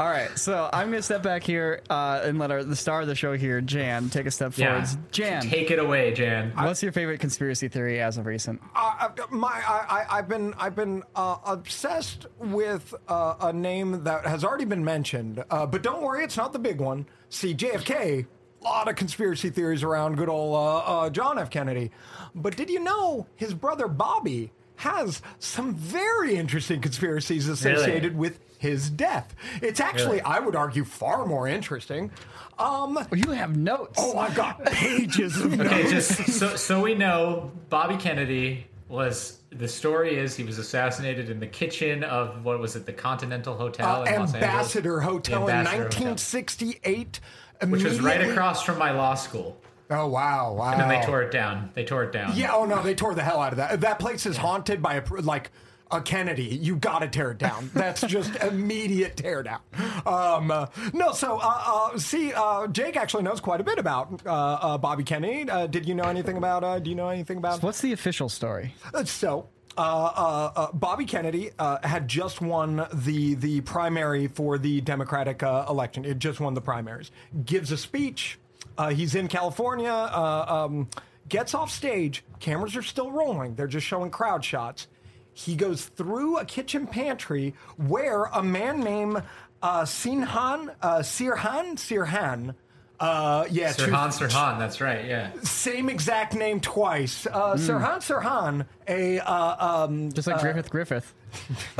All 0.00 0.08
right, 0.08 0.36
so 0.36 0.68
I'm 0.72 0.90
gonna 0.90 1.02
step 1.02 1.22
back 1.22 1.44
here 1.44 1.80
uh, 1.88 2.22
and 2.24 2.38
let 2.38 2.50
our 2.50 2.64
the 2.64 2.74
star 2.74 3.02
of 3.02 3.06
the 3.06 3.14
show 3.14 3.34
here, 3.36 3.60
Jan, 3.60 4.08
take 4.08 4.26
a 4.26 4.30
step 4.32 4.56
Yeah. 4.56 4.72
forwards. 4.72 4.98
Jan, 5.12 5.42
Take 5.42 5.70
it 5.70 5.78
away, 5.78 6.12
Jan. 6.12 6.52
what's 6.56 6.82
your 6.82 6.90
favorite 6.92 7.20
conspiracy 7.20 7.68
theory 7.68 8.00
as 8.00 8.18
of 8.18 8.26
recent? 8.26 8.60
Uh, 8.74 9.08
my, 9.30 9.48
I, 9.48 10.06
I, 10.10 10.18
I've 10.18 10.28
been, 10.28 10.54
I've 10.58 10.74
been 10.74 11.04
uh, 11.14 11.36
obsessed 11.44 12.26
with 12.40 12.94
uh, 13.06 13.34
a 13.42 13.52
name 13.52 14.02
that 14.04 14.26
has 14.26 14.42
already 14.44 14.64
been 14.64 14.84
mentioned, 14.84 15.44
uh, 15.50 15.66
but 15.66 15.82
don't 15.82 16.02
worry, 16.02 16.24
it's 16.24 16.36
not 16.36 16.52
the 16.52 16.58
big 16.58 16.80
one. 16.80 17.06
See, 17.28 17.54
JFK. 17.54 18.26
A 18.60 18.64
lot 18.64 18.88
of 18.88 18.94
conspiracy 18.94 19.50
theories 19.50 19.82
around 19.82 20.16
good 20.16 20.28
old 20.28 20.54
uh, 20.54 20.76
uh, 21.06 21.10
John 21.10 21.36
F. 21.36 21.50
Kennedy. 21.50 21.90
But 22.32 22.56
did 22.56 22.70
you 22.70 22.78
know 22.78 23.26
his 23.34 23.54
brother 23.54 23.88
Bobby 23.88 24.52
has 24.76 25.20
some 25.40 25.74
very 25.74 26.36
interesting 26.36 26.80
conspiracies 26.80 27.48
associated 27.48 28.16
with 28.16 28.38
his 28.62 28.88
death? 28.88 29.34
It's 29.60 29.80
actually, 29.80 30.18
Really? 30.18 30.20
I 30.22 30.38
would 30.38 30.56
argue, 30.56 30.84
far 30.84 31.26
more 31.26 31.46
interesting. 31.48 32.10
Um, 32.58 32.98
you 33.12 33.30
have 33.32 33.56
notes. 33.56 33.98
oh, 34.00 34.16
I've 34.16 34.34
got 34.34 34.64
pages 34.66 35.40
of 35.40 35.52
Okay, 35.60 35.82
notes. 35.82 35.90
just 35.90 36.38
so 36.38 36.54
so 36.56 36.80
we 36.80 36.94
know, 36.94 37.50
Bobby 37.68 37.96
Kennedy 37.96 38.66
was. 38.88 39.38
The 39.54 39.68
story 39.68 40.16
is 40.16 40.34
he 40.34 40.44
was 40.44 40.56
assassinated 40.58 41.28
in 41.28 41.38
the 41.38 41.46
kitchen 41.46 42.04
of 42.04 42.42
what 42.42 42.58
was 42.58 42.74
it, 42.74 42.86
the 42.86 42.92
Continental 42.94 43.54
Hotel 43.54 44.00
Uh, 44.00 44.04
in 44.04 44.20
Los 44.20 44.32
Angeles, 44.32 44.34
Ambassador 44.34 45.00
Hotel 45.00 45.44
The 45.44 45.52
in 45.52 45.58
Ambassador 45.58 45.82
Hotel, 45.84 46.06
1968. 46.08 47.20
which 47.68 47.84
was 47.84 48.00
right 48.00 48.22
across 48.22 48.62
from 48.62 48.78
my 48.78 48.92
law 48.92 49.14
school. 49.14 49.60
Oh 49.90 50.06
wow! 50.06 50.54
Wow. 50.54 50.72
And 50.72 50.80
then 50.80 50.88
they 50.88 51.04
tore 51.04 51.20
it 51.22 51.30
down. 51.32 51.70
They 51.74 51.84
tore 51.84 52.04
it 52.04 52.12
down. 52.12 52.32
Yeah. 52.34 52.54
Oh 52.54 52.64
no, 52.64 52.82
they 52.82 52.94
tore 52.94 53.14
the 53.14 53.22
hell 53.22 53.40
out 53.42 53.52
of 53.52 53.58
that. 53.58 53.82
That 53.82 53.98
place 53.98 54.24
is 54.24 54.38
haunted 54.38 54.80
by 54.80 54.94
a 54.94 55.02
like 55.20 55.50
a 55.92 56.00
Kennedy. 56.00 56.44
You 56.44 56.76
got 56.76 57.00
to 57.00 57.08
tear 57.08 57.30
it 57.32 57.38
down. 57.38 57.70
That's 57.74 58.00
just 58.00 58.34
immediate 58.42 59.16
tear 59.16 59.42
down. 59.42 59.60
Um, 60.06 60.50
uh, 60.50 60.66
no, 60.92 61.12
so 61.12 61.38
uh, 61.40 61.62
uh, 61.92 61.98
see, 61.98 62.32
uh, 62.32 62.66
Jake 62.68 62.96
actually 62.96 63.22
knows 63.22 63.40
quite 63.40 63.60
a 63.60 63.64
bit 63.64 63.78
about 63.78 64.24
uh, 64.26 64.30
uh, 64.32 64.78
Bobby 64.78 65.04
Kennedy. 65.04 65.48
Uh, 65.48 65.66
did 65.66 65.86
you 65.86 65.94
know 65.94 66.04
anything 66.04 66.36
about? 66.36 66.64
Uh, 66.64 66.78
do 66.78 66.90
you 66.90 66.96
know 66.96 67.08
anything 67.08 67.36
about? 67.38 67.62
What's 67.62 67.80
the 67.80 67.92
official 67.92 68.28
story? 68.28 68.74
Uh, 68.94 69.04
So, 69.04 69.48
uh, 69.76 69.80
uh, 69.80 70.52
uh, 70.56 70.72
Bobby 70.72 71.04
Kennedy 71.04 71.50
uh, 71.58 71.78
had 71.86 72.08
just 72.08 72.40
won 72.40 72.86
the 72.92 73.34
the 73.34 73.60
primary 73.62 74.26
for 74.28 74.58
the 74.58 74.80
Democratic 74.80 75.42
uh, 75.42 75.66
election. 75.68 76.04
It 76.04 76.18
just 76.18 76.40
won 76.40 76.54
the 76.54 76.60
primaries. 76.60 77.10
Gives 77.44 77.70
a 77.72 77.76
speech. 77.76 78.38
Uh, 78.78 78.88
he's 78.90 79.14
in 79.14 79.28
California. 79.28 79.90
Uh, 79.90 80.66
um, 80.66 80.88
gets 81.28 81.54
off 81.54 81.70
stage. 81.70 82.24
Cameras 82.40 82.74
are 82.76 82.82
still 82.82 83.10
rolling. 83.10 83.54
They're 83.54 83.66
just 83.66 83.86
showing 83.86 84.10
crowd 84.10 84.44
shots. 84.44 84.88
He 85.34 85.54
goes 85.56 85.86
through 85.86 86.38
a 86.38 86.44
kitchen 86.44 86.86
pantry 86.86 87.54
where 87.76 88.24
a 88.24 88.42
man 88.42 88.80
named 88.80 89.22
uh, 89.62 89.82
Sinhan 89.82 90.74
uh, 90.82 90.98
Sirhan 90.98 91.76
Sirhan. 91.76 92.54
Uh, 93.00 93.46
yeah, 93.50 93.72
two- 93.72 93.86
Sirhan 93.90 94.08
Sirhan, 94.08 94.58
that's 94.60 94.80
right. 94.80 95.04
Yeah. 95.06 95.30
same 95.42 95.88
exact 95.88 96.34
name 96.34 96.60
twice. 96.60 97.26
Uh, 97.26 97.54
Sirhan 97.54 97.98
Sirhan, 97.98 98.64
a 98.86 99.18
uh, 99.18 99.84
um, 99.84 100.12
Just 100.12 100.28
like 100.28 100.40
Griffith 100.40 100.70
Griffith. 100.70 101.14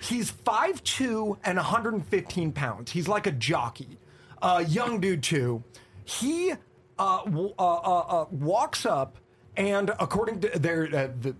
he's 0.00 0.32
5'2 0.32 1.38
and 1.44 1.56
115 1.56 2.52
pounds. 2.52 2.90
He's 2.90 3.08
like 3.08 3.26
a 3.26 3.32
jockey. 3.32 3.98
Uh, 4.42 4.64
young 4.68 5.00
dude, 5.00 5.22
too. 5.22 5.62
He 6.04 6.52
uh, 6.98 7.24
w- 7.24 7.54
uh, 7.58 7.74
uh, 7.74 7.98
uh, 8.00 8.24
walks 8.30 8.84
up, 8.86 9.16
and 9.56 9.90
according 9.98 10.40
to 10.40 10.58
their, 10.58 10.84
uh, 10.84 11.08
the, 11.20 11.36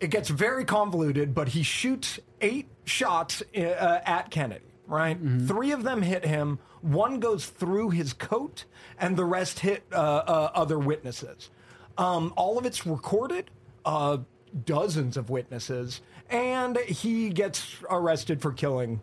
it 0.00 0.10
gets 0.10 0.28
very 0.28 0.64
convoluted, 0.64 1.34
but 1.34 1.48
he 1.48 1.62
shoots 1.62 2.20
eight 2.40 2.68
shots 2.84 3.42
uh, 3.56 4.00
at 4.04 4.30
Kennedy. 4.30 4.64
Right, 4.86 5.18
three 5.46 5.72
of 5.72 5.82
them 5.82 6.00
hit 6.00 6.24
him. 6.24 6.60
One 6.80 7.20
goes 7.20 7.44
through 7.44 7.90
his 7.90 8.14
coat, 8.14 8.64
and 8.98 9.18
the 9.18 9.24
rest 9.24 9.58
hit 9.58 9.84
uh, 9.92 9.96
uh, 9.96 10.50
other 10.54 10.78
witnesses. 10.78 11.50
Um, 11.98 12.32
all 12.36 12.56
of 12.56 12.64
it's 12.64 12.86
recorded. 12.86 13.50
Uh, 13.84 14.18
dozens 14.64 15.16
of 15.16 15.30
witnesses, 15.30 16.00
and 16.30 16.78
he 16.78 17.30
gets 17.30 17.76
arrested 17.90 18.40
for 18.40 18.52
killing 18.52 19.00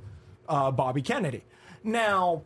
uh, 0.49 0.71
Bobby 0.71 1.01
Kennedy. 1.01 1.43
Now, 1.83 2.43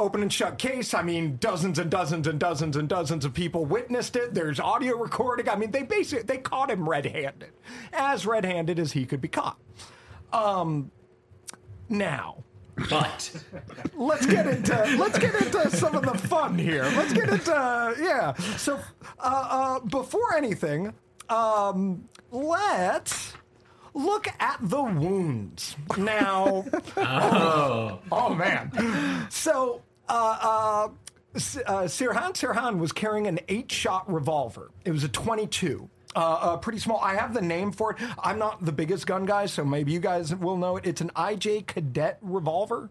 open 0.00 0.22
and 0.22 0.32
shut 0.32 0.58
case. 0.58 0.94
I 0.94 1.02
mean, 1.02 1.36
dozens 1.40 1.78
and 1.78 1.90
dozens 1.90 2.26
and 2.26 2.40
dozens 2.40 2.76
and 2.76 2.88
dozens 2.88 3.24
of 3.24 3.34
people 3.34 3.64
witnessed 3.64 4.16
it. 4.16 4.34
There's 4.34 4.58
audio 4.58 4.96
recording. 4.96 5.48
I 5.48 5.56
mean, 5.56 5.70
they 5.70 5.82
basically 5.82 6.24
they 6.24 6.38
caught 6.38 6.70
him 6.70 6.88
red-handed, 6.88 7.52
as 7.92 8.26
red-handed 8.26 8.78
as 8.78 8.92
he 8.92 9.06
could 9.06 9.20
be 9.20 9.28
caught. 9.28 9.58
Um, 10.32 10.90
now 11.88 12.44
But 12.88 13.44
let's 13.94 14.26
get 14.26 14.46
into 14.46 14.74
let's 14.98 15.18
get 15.18 15.34
into 15.34 15.70
some 15.76 15.94
of 15.96 16.04
the 16.04 16.16
fun 16.16 16.56
here. 16.56 16.84
Let's 16.84 17.12
get 17.12 17.28
into 17.28 17.94
yeah. 18.00 18.34
So 18.56 18.80
uh, 19.18 19.48
uh, 19.50 19.80
before 19.80 20.34
anything, 20.36 20.94
um, 21.28 22.08
let's 22.30 23.34
look 23.92 24.28
at 24.38 24.58
the 24.62 24.82
wounds 24.82 25.76
now. 25.98 26.64
oh, 26.96 28.00
Oh 28.10 28.34
man. 28.34 29.26
So 29.30 29.82
uh, 30.10 30.38
uh, 30.42 30.88
uh, 31.34 31.84
Sirhan 31.84 32.32
Sirhan 32.32 32.78
was 32.78 32.92
carrying 32.92 33.26
an 33.26 33.38
eight-shot 33.48 34.12
revolver. 34.12 34.70
It 34.84 34.90
was 34.90 35.04
a 35.04 35.08
22. 35.08 35.88
Uh, 36.16 36.18
uh, 36.18 36.56
pretty 36.56 36.80
small. 36.80 36.98
I 37.00 37.14
have 37.14 37.32
the 37.32 37.40
name 37.40 37.70
for 37.70 37.92
it. 37.92 37.98
I'm 38.22 38.38
not 38.38 38.64
the 38.64 38.72
biggest 38.72 39.06
gun 39.06 39.24
guy, 39.24 39.46
so 39.46 39.64
maybe 39.64 39.92
you 39.92 40.00
guys 40.00 40.34
will 40.34 40.56
know 40.56 40.76
it. 40.76 40.84
It's 40.84 41.00
an 41.00 41.10
IJ 41.14 41.66
Cadet 41.68 42.18
revolver. 42.20 42.90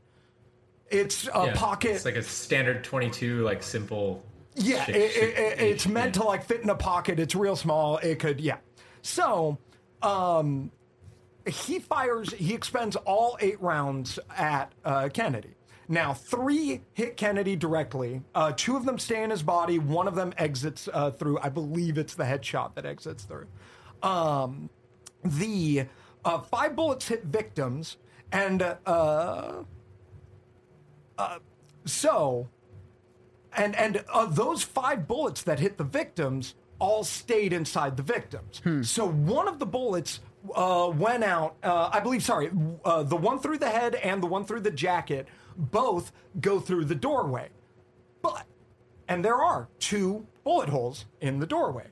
It's 0.90 1.28
a 1.28 1.48
yeah. 1.48 1.54
pocket. 1.56 1.92
It's 1.92 2.06
like 2.06 2.16
a 2.16 2.24
standard 2.24 2.84
22, 2.84 3.44
like 3.44 3.62
simple. 3.62 4.24
Yeah, 4.56 4.86
shit- 4.86 4.96
it, 4.96 5.02
it, 5.02 5.12
shit- 5.12 5.38
it- 5.38 5.60
it's 5.60 5.88
meant 5.88 6.16
to 6.16 6.24
like 6.24 6.46
fit 6.46 6.62
in 6.62 6.70
a 6.70 6.76
pocket. 6.76 7.20
It's 7.20 7.36
real 7.36 7.58
small. 7.58 7.98
It 7.98 8.20
could, 8.20 8.40
yeah. 8.40 8.58
So, 9.02 9.58
um, 10.02 10.72
he 11.46 11.80
fires. 11.80 12.34
He 12.34 12.54
expends 12.54 12.96
all 12.96 13.38
eight 13.42 13.62
rounds 13.62 14.18
at 14.36 14.72
uh, 14.86 15.10
Kennedy. 15.14 15.56
Now, 15.92 16.14
three 16.14 16.82
hit 16.94 17.18
Kennedy 17.18 17.56
directly. 17.56 18.22
Uh, 18.36 18.54
two 18.56 18.78
of 18.78 18.86
them 18.86 19.00
stay 19.00 19.24
in 19.24 19.32
his 19.32 19.42
body. 19.42 19.80
One 19.80 20.08
of 20.08 20.14
them 20.14 20.34
exits 20.38 20.88
uh, 20.94 21.10
through. 21.10 21.40
I 21.40 21.50
believe 21.50 21.98
it's 21.98 22.14
the 22.14 22.26
headshot 22.26 22.76
that 22.76 22.86
exits 22.86 23.24
through. 23.24 23.48
Um, 24.04 24.70
the 25.26 25.88
uh, 26.24 26.40
five 26.42 26.76
bullets 26.76 27.08
hit 27.08 27.26
victims, 27.26 27.98
and 28.32 28.62
uh, 28.86 29.64
uh, 31.18 31.40
so 31.86 32.48
and 33.58 33.76
and 33.76 34.04
uh, 34.14 34.26
those 34.28 34.62
five 34.62 35.08
bullets 35.08 35.42
that 35.44 35.60
hit 35.60 35.78
the 35.78 35.84
victims 35.84 36.54
all 36.78 37.04
stayed 37.04 37.52
inside 37.52 37.98
the 37.98 38.04
victims. 38.04 38.62
So 38.88 39.08
one 39.10 39.48
of 39.48 39.60
the 39.60 39.66
bullets 39.66 40.22
uh, 40.56 40.92
went 40.96 41.24
out. 41.24 41.58
Uh, 41.64 41.90
I 41.92 42.00
believe. 42.00 42.24
Sorry, 42.24 42.52
uh, 42.86 43.04
the 43.04 43.18
one 43.18 43.40
through 43.40 43.58
the 43.58 43.70
head 43.70 43.96
and 43.96 44.22
the 44.22 44.28
one 44.28 44.46
through 44.46 44.62
the 44.62 44.72
jacket 44.72 45.28
both 45.60 46.12
go 46.40 46.60
through 46.60 46.86
the 46.86 46.96
doorway. 46.96 47.50
But 48.22 48.46
and 49.08 49.24
there 49.24 49.42
are 49.42 49.68
two 49.80 50.26
bullet 50.44 50.70
holes 50.70 51.06
in 51.20 51.40
the 51.40 51.48
doorway. 51.48 51.88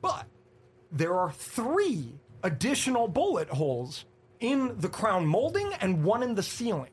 But 0.00 0.26
there 0.90 1.14
are 1.14 1.30
three 1.30 2.14
additional 2.42 3.08
bullet 3.08 3.48
holes 3.48 4.04
in 4.40 4.78
the 4.78 4.88
crown 4.88 5.26
molding 5.26 5.72
and 5.80 6.04
one 6.04 6.22
in 6.22 6.34
the 6.34 6.42
ceiling. 6.42 6.90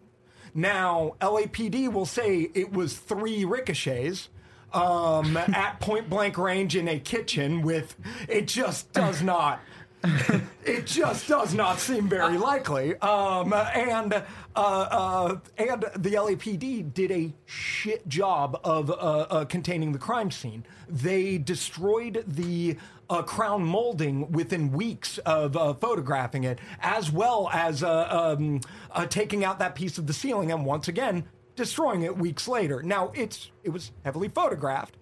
Now, 0.53 1.15
LAPD 1.21 1.91
will 1.91 2.05
say 2.05 2.49
it 2.53 2.71
was 2.71 2.95
three 2.95 3.45
ricochets 3.45 4.29
um, 4.73 5.37
at 5.53 5.79
point 5.79 6.09
blank 6.09 6.37
range 6.37 6.75
in 6.75 6.87
a 6.87 6.99
kitchen 6.99 7.61
with 7.61 7.95
it 8.27 8.47
just 8.47 8.91
does 8.93 9.21
not. 9.21 9.59
it 10.65 10.85
just 10.85 11.27
does 11.27 11.53
not 11.53 11.79
seem 11.79 12.07
very 12.07 12.37
likely. 12.37 12.95
Um, 12.97 13.53
and 13.53 14.13
uh, 14.13 14.19
uh, 14.55 15.37
and 15.57 15.85
the 15.95 16.11
LAPD 16.11 16.93
did 16.93 17.11
a 17.11 17.33
shit 17.45 18.07
job 18.07 18.59
of 18.63 18.89
uh, 18.89 18.93
uh, 18.93 19.45
containing 19.45 19.91
the 19.91 19.99
crime 19.99 20.31
scene. 20.31 20.65
They 20.87 21.37
destroyed 21.37 22.23
the 22.27 22.77
uh, 23.09 23.21
crown 23.21 23.63
molding 23.63 24.31
within 24.31 24.71
weeks 24.71 25.17
of 25.19 25.55
uh, 25.55 25.73
photographing 25.73 26.43
it, 26.43 26.59
as 26.81 27.11
well 27.11 27.49
as 27.53 27.83
uh, 27.83 28.35
um, 28.37 28.61
uh, 28.91 29.05
taking 29.05 29.43
out 29.43 29.59
that 29.59 29.75
piece 29.75 29.97
of 29.97 30.07
the 30.07 30.13
ceiling 30.13 30.51
and 30.51 30.65
once 30.65 30.87
again 30.87 31.25
destroying 31.55 32.01
it 32.01 32.17
weeks 32.17 32.47
later. 32.47 32.81
Now 32.83 33.11
it's 33.15 33.51
it 33.63 33.69
was 33.69 33.91
heavily 34.03 34.29
photographed, 34.29 34.97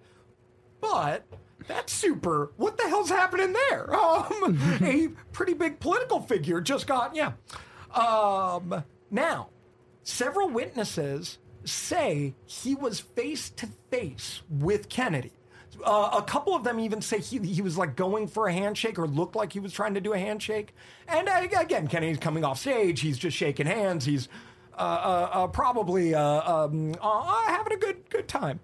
but 0.80 1.24
that's 1.66 1.92
super. 1.92 2.52
What 2.56 2.76
the 2.76 2.88
hell's 2.88 3.10
happening 3.10 3.54
there? 3.70 3.94
Um, 3.94 4.58
a 4.82 5.08
pretty 5.32 5.54
big 5.54 5.80
political 5.80 6.20
figure 6.20 6.60
just 6.60 6.86
got 6.86 7.14
yeah. 7.14 7.32
Um, 7.94 8.84
now, 9.10 9.50
several 10.02 10.48
witnesses 10.48 11.38
say 11.64 12.34
he 12.46 12.74
was 12.74 13.00
face 13.00 13.50
to 13.50 13.68
face 13.90 14.42
with 14.50 14.88
Kennedy. 14.88 15.32
Uh, 15.84 16.10
a 16.18 16.22
couple 16.22 16.54
of 16.54 16.62
them 16.62 16.78
even 16.78 17.02
say 17.02 17.18
he, 17.18 17.38
he 17.38 17.60
was 17.60 17.76
like 17.76 17.96
going 17.96 18.28
for 18.28 18.46
a 18.46 18.52
handshake 18.52 18.98
or 18.98 19.08
looked 19.08 19.34
like 19.34 19.52
he 19.52 19.58
was 19.58 19.72
trying 19.72 19.94
to 19.94 20.00
do 20.00 20.12
a 20.12 20.18
handshake. 20.18 20.74
And 21.08 21.28
uh, 21.28 21.40
again, 21.60 21.88
Kennedy's 21.88 22.18
coming 22.18 22.44
off 22.44 22.60
stage. 22.60 23.00
He's 23.00 23.18
just 23.18 23.36
shaking 23.36 23.66
hands. 23.66 24.04
He's 24.04 24.28
uh, 24.76 24.82
uh, 24.82 25.30
uh, 25.32 25.46
probably 25.48 26.14
uh, 26.14 26.64
um, 26.64 26.94
uh, 27.00 27.46
having 27.46 27.72
a 27.72 27.76
good 27.76 28.08
good 28.10 28.28
time. 28.28 28.60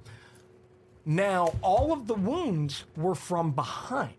Now, 1.10 1.54
all 1.60 1.92
of 1.92 2.06
the 2.06 2.14
wounds 2.14 2.84
were 2.96 3.16
from 3.16 3.50
behind. 3.50 4.14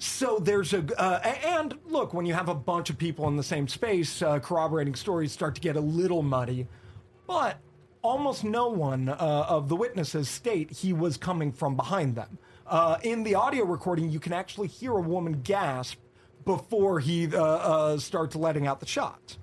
So 0.00 0.38
there's 0.38 0.72
a, 0.72 0.82
uh, 0.98 1.18
and 1.44 1.78
look, 1.84 2.14
when 2.14 2.24
you 2.24 2.32
have 2.32 2.48
a 2.48 2.54
bunch 2.54 2.88
of 2.88 2.96
people 2.96 3.28
in 3.28 3.36
the 3.36 3.42
same 3.42 3.68
space, 3.68 4.22
uh, 4.22 4.38
corroborating 4.38 4.94
stories 4.94 5.32
start 5.32 5.54
to 5.56 5.60
get 5.60 5.76
a 5.76 5.80
little 5.80 6.22
muddy. 6.22 6.66
But 7.26 7.58
almost 8.00 8.42
no 8.42 8.68
one 8.68 9.10
uh, 9.10 9.16
of 9.18 9.68
the 9.68 9.76
witnesses 9.76 10.30
state 10.30 10.70
he 10.70 10.94
was 10.94 11.18
coming 11.18 11.52
from 11.52 11.76
behind 11.76 12.14
them. 12.14 12.38
Uh, 12.66 12.96
in 13.02 13.22
the 13.22 13.34
audio 13.34 13.66
recording, 13.66 14.08
you 14.08 14.18
can 14.18 14.32
actually 14.32 14.68
hear 14.68 14.92
a 14.92 15.02
woman 15.02 15.42
gasp 15.42 15.98
before 16.46 17.00
he 17.00 17.26
uh, 17.26 17.42
uh, 17.42 17.98
starts 17.98 18.34
letting 18.34 18.66
out 18.66 18.80
the 18.80 18.86
shots. 18.86 19.36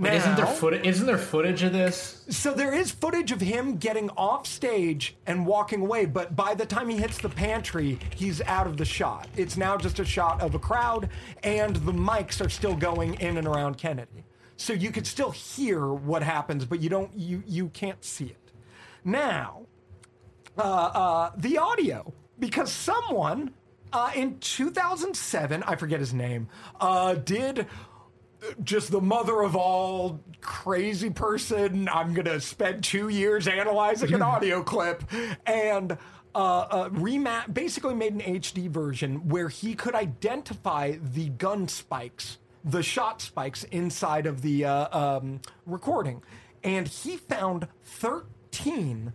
But 0.00 0.14
isn't 0.14 0.36
there 0.36 0.46
footage? 0.46 0.86
Isn't 0.86 1.06
there 1.06 1.18
footage 1.18 1.62
of 1.62 1.74
this? 1.74 2.24
so 2.30 2.54
there 2.54 2.72
is 2.72 2.90
footage 2.90 3.32
of 3.32 3.40
him 3.40 3.76
getting 3.76 4.08
off 4.10 4.46
stage 4.46 5.14
and 5.26 5.44
walking 5.44 5.82
away, 5.82 6.06
but 6.06 6.34
by 6.34 6.54
the 6.54 6.64
time 6.64 6.88
he 6.88 6.96
hits 6.96 7.18
the 7.18 7.28
pantry, 7.28 7.98
he's 8.16 8.40
out 8.42 8.66
of 8.66 8.78
the 8.78 8.84
shot. 8.84 9.28
It's 9.36 9.58
now 9.58 9.76
just 9.76 9.98
a 9.98 10.04
shot 10.04 10.40
of 10.40 10.54
a 10.54 10.58
crowd, 10.58 11.10
and 11.42 11.76
the 11.76 11.92
mics 11.92 12.44
are 12.44 12.48
still 12.48 12.74
going 12.74 13.14
in 13.20 13.36
and 13.36 13.46
around 13.46 13.76
Kennedy. 13.76 14.24
So 14.56 14.72
you 14.72 14.90
could 14.90 15.06
still 15.06 15.30
hear 15.30 15.88
what 15.88 16.22
happens, 16.22 16.64
but 16.64 16.80
you 16.80 16.88
don't 16.88 17.10
you 17.14 17.42
you 17.46 17.68
can't 17.68 18.02
see 18.02 18.26
it. 18.26 18.52
Now, 19.04 19.66
uh, 20.56 20.62
uh, 20.62 21.30
the 21.36 21.58
audio, 21.58 22.12
because 22.38 22.72
someone 22.72 23.52
uh, 23.92 24.12
in 24.14 24.38
2007, 24.38 25.62
I 25.64 25.76
forget 25.76 26.00
his 26.00 26.14
name, 26.14 26.48
uh, 26.80 27.14
did 27.14 27.66
just 28.62 28.90
the 28.90 29.00
mother 29.00 29.42
of 29.42 29.56
all 29.56 30.20
crazy 30.40 31.10
person. 31.10 31.88
I'm 31.88 32.14
gonna 32.14 32.40
spend 32.40 32.84
two 32.84 33.08
years 33.08 33.48
analyzing 33.48 34.12
an 34.14 34.22
audio 34.34 34.62
clip 34.62 35.02
and 35.46 35.96
uh, 36.34 36.38
uh, 36.38 36.88
remat 36.90 37.52
basically 37.52 37.94
made 37.94 38.12
an 38.12 38.20
HD 38.20 38.68
version 38.68 39.28
where 39.28 39.48
he 39.48 39.74
could 39.74 39.94
identify 39.94 40.96
the 41.02 41.28
gun 41.30 41.66
spikes, 41.68 42.38
the 42.64 42.82
shot 42.82 43.20
spikes 43.20 43.64
inside 43.64 44.26
of 44.26 44.42
the 44.42 44.64
uh, 44.64 44.98
um, 44.98 45.40
recording, 45.66 46.22
and 46.62 46.86
he 46.86 47.16
found 47.16 47.66
13 47.84 49.12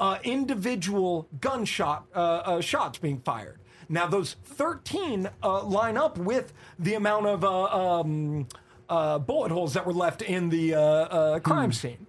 uh, 0.00 0.18
individual 0.24 1.28
gunshot 1.40 2.06
uh, 2.14 2.18
uh, 2.18 2.60
shots 2.60 2.98
being 2.98 3.20
fired. 3.20 3.58
Now, 3.88 4.06
those 4.06 4.36
13 4.44 5.28
uh, 5.42 5.62
line 5.64 5.96
up 5.96 6.16
with 6.18 6.52
the 6.78 6.94
amount 6.94 7.26
of 7.26 7.44
uh, 7.44 7.64
um, 7.64 8.48
uh, 8.94 9.18
bullet 9.18 9.50
holes 9.52 9.74
that 9.74 9.84
were 9.86 9.92
left 9.92 10.22
in 10.22 10.48
the 10.50 10.74
uh, 10.74 10.80
uh, 10.80 11.38
crime 11.40 11.72
scene. 11.72 12.06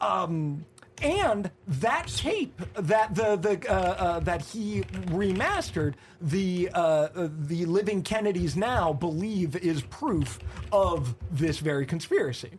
Um, 0.00 0.64
and 1.00 1.50
that 1.68 2.08
tape 2.08 2.60
that 2.74 3.14
the 3.14 3.36
the 3.36 3.54
uh, 3.70 3.74
uh, 3.74 4.20
that 4.20 4.42
he 4.42 4.82
remastered, 5.20 5.94
the 6.20 6.70
uh, 6.74 7.08
the 7.48 7.66
living 7.66 8.02
Kennedys 8.02 8.56
now 8.56 8.92
believe 8.92 9.54
is 9.56 9.82
proof 9.82 10.38
of 10.72 11.14
this 11.30 11.58
very 11.60 11.86
conspiracy. 11.86 12.50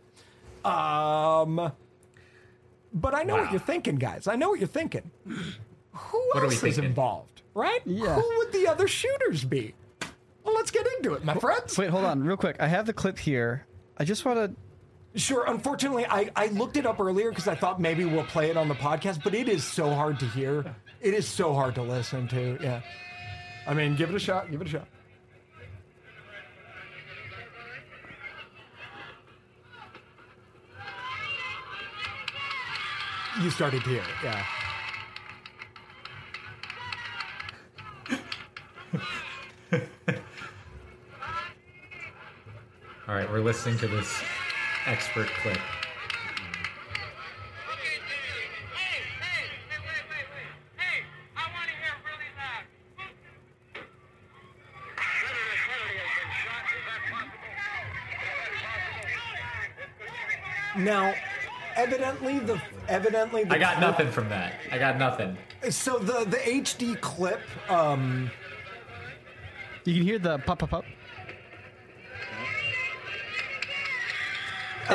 Um, 0.64 1.72
but 2.92 3.14
I 3.14 3.22
know 3.22 3.34
what 3.36 3.44
Wow. 3.46 3.50
you're 3.52 3.60
thinking, 3.60 3.96
guys. 3.96 4.26
I 4.26 4.36
know 4.36 4.50
what 4.50 4.58
you're 4.58 4.68
thinking. 4.68 5.10
who 5.26 6.18
What 6.32 6.38
are 6.38 6.40
we 6.40 6.46
else 6.46 6.54
is 6.54 6.60
thinking? 6.60 6.84
involved, 6.84 7.42
right? 7.54 7.80
Yeah. 7.84 8.14
Who 8.14 8.24
would 8.38 8.52
the 8.52 8.66
other 8.68 8.88
shooters 8.88 9.44
be? 9.44 9.74
Well, 10.44 10.54
let's 10.54 10.70
get 10.70 10.86
into 10.96 11.14
it, 11.14 11.24
my 11.24 11.34
friends. 11.34 11.76
Wait, 11.76 11.90
hold 11.90 12.04
on, 12.04 12.22
real 12.22 12.36
quick. 12.36 12.56
I 12.60 12.66
have 12.66 12.86
the 12.86 12.92
clip 12.92 13.18
here. 13.18 13.66
I 13.98 14.04
just 14.04 14.24
want 14.24 14.38
to. 14.38 15.20
Sure. 15.20 15.44
Unfortunately, 15.46 16.06
I, 16.06 16.30
I 16.36 16.46
looked 16.46 16.76
it 16.76 16.86
up 16.86 17.00
earlier 17.00 17.30
because 17.30 17.48
I 17.48 17.54
thought 17.54 17.80
maybe 17.80 18.04
we'll 18.04 18.24
play 18.24 18.48
it 18.48 18.56
on 18.56 18.68
the 18.68 18.74
podcast, 18.74 19.22
but 19.24 19.34
it 19.34 19.48
is 19.48 19.64
so 19.64 19.90
hard 19.90 20.20
to 20.20 20.26
hear. 20.26 20.74
It 21.00 21.14
is 21.14 21.26
so 21.26 21.52
hard 21.52 21.74
to 21.74 21.82
listen 21.82 22.28
to. 22.28 22.58
Yeah. 22.62 22.80
I 23.66 23.74
mean, 23.74 23.96
give 23.96 24.08
it 24.10 24.14
a 24.14 24.20
shot. 24.20 24.50
Give 24.50 24.60
it 24.60 24.66
a 24.68 24.70
shot. 24.70 24.88
You 33.42 33.50
started 33.50 33.82
to 33.84 33.90
hear 33.90 34.00
it, 34.00 34.24
yeah. 34.24 34.44
We're 43.40 43.46
listening 43.46 43.78
to 43.78 43.88
this 43.88 44.22
expert 44.86 45.26
clip. 45.42 45.56
Hey, 45.56 45.62
hey, 48.74 49.46
wait, 49.70 49.80
wait, 49.80 50.04
wait, 50.10 50.26
wait. 50.34 50.48
Hey, 50.76 51.04
I 51.36 51.44
want 51.54 51.64
to 51.68 51.72
hear 51.72 51.94
really 52.04 52.30
loud. 52.36 52.64
Senator 55.20 55.56
Kennedy 55.64 55.96
has 55.96 56.12
been 56.20 56.30
shot. 56.44 56.62
Is 56.68 56.84
that 56.84 57.00
possible? 60.74 60.82
Now, 60.84 61.14
evidently 61.76 62.38
the 62.40 62.60
evidently 62.88 63.44
the 63.44 63.54
I 63.54 63.58
got 63.58 63.76
clip- 63.76 63.88
nothing 63.90 64.10
from 64.10 64.28
that. 64.28 64.52
I 64.70 64.76
got 64.76 64.98
nothing. 64.98 65.38
So 65.70 65.98
the 65.98 66.24
the 66.26 66.36
HD 66.36 67.00
clip, 67.00 67.40
um, 67.70 68.30
You 69.84 69.94
can 69.94 70.02
hear 70.02 70.18
the 70.18 70.36
pop, 70.40 70.58
pop, 70.58 70.68
pop. 70.70 70.79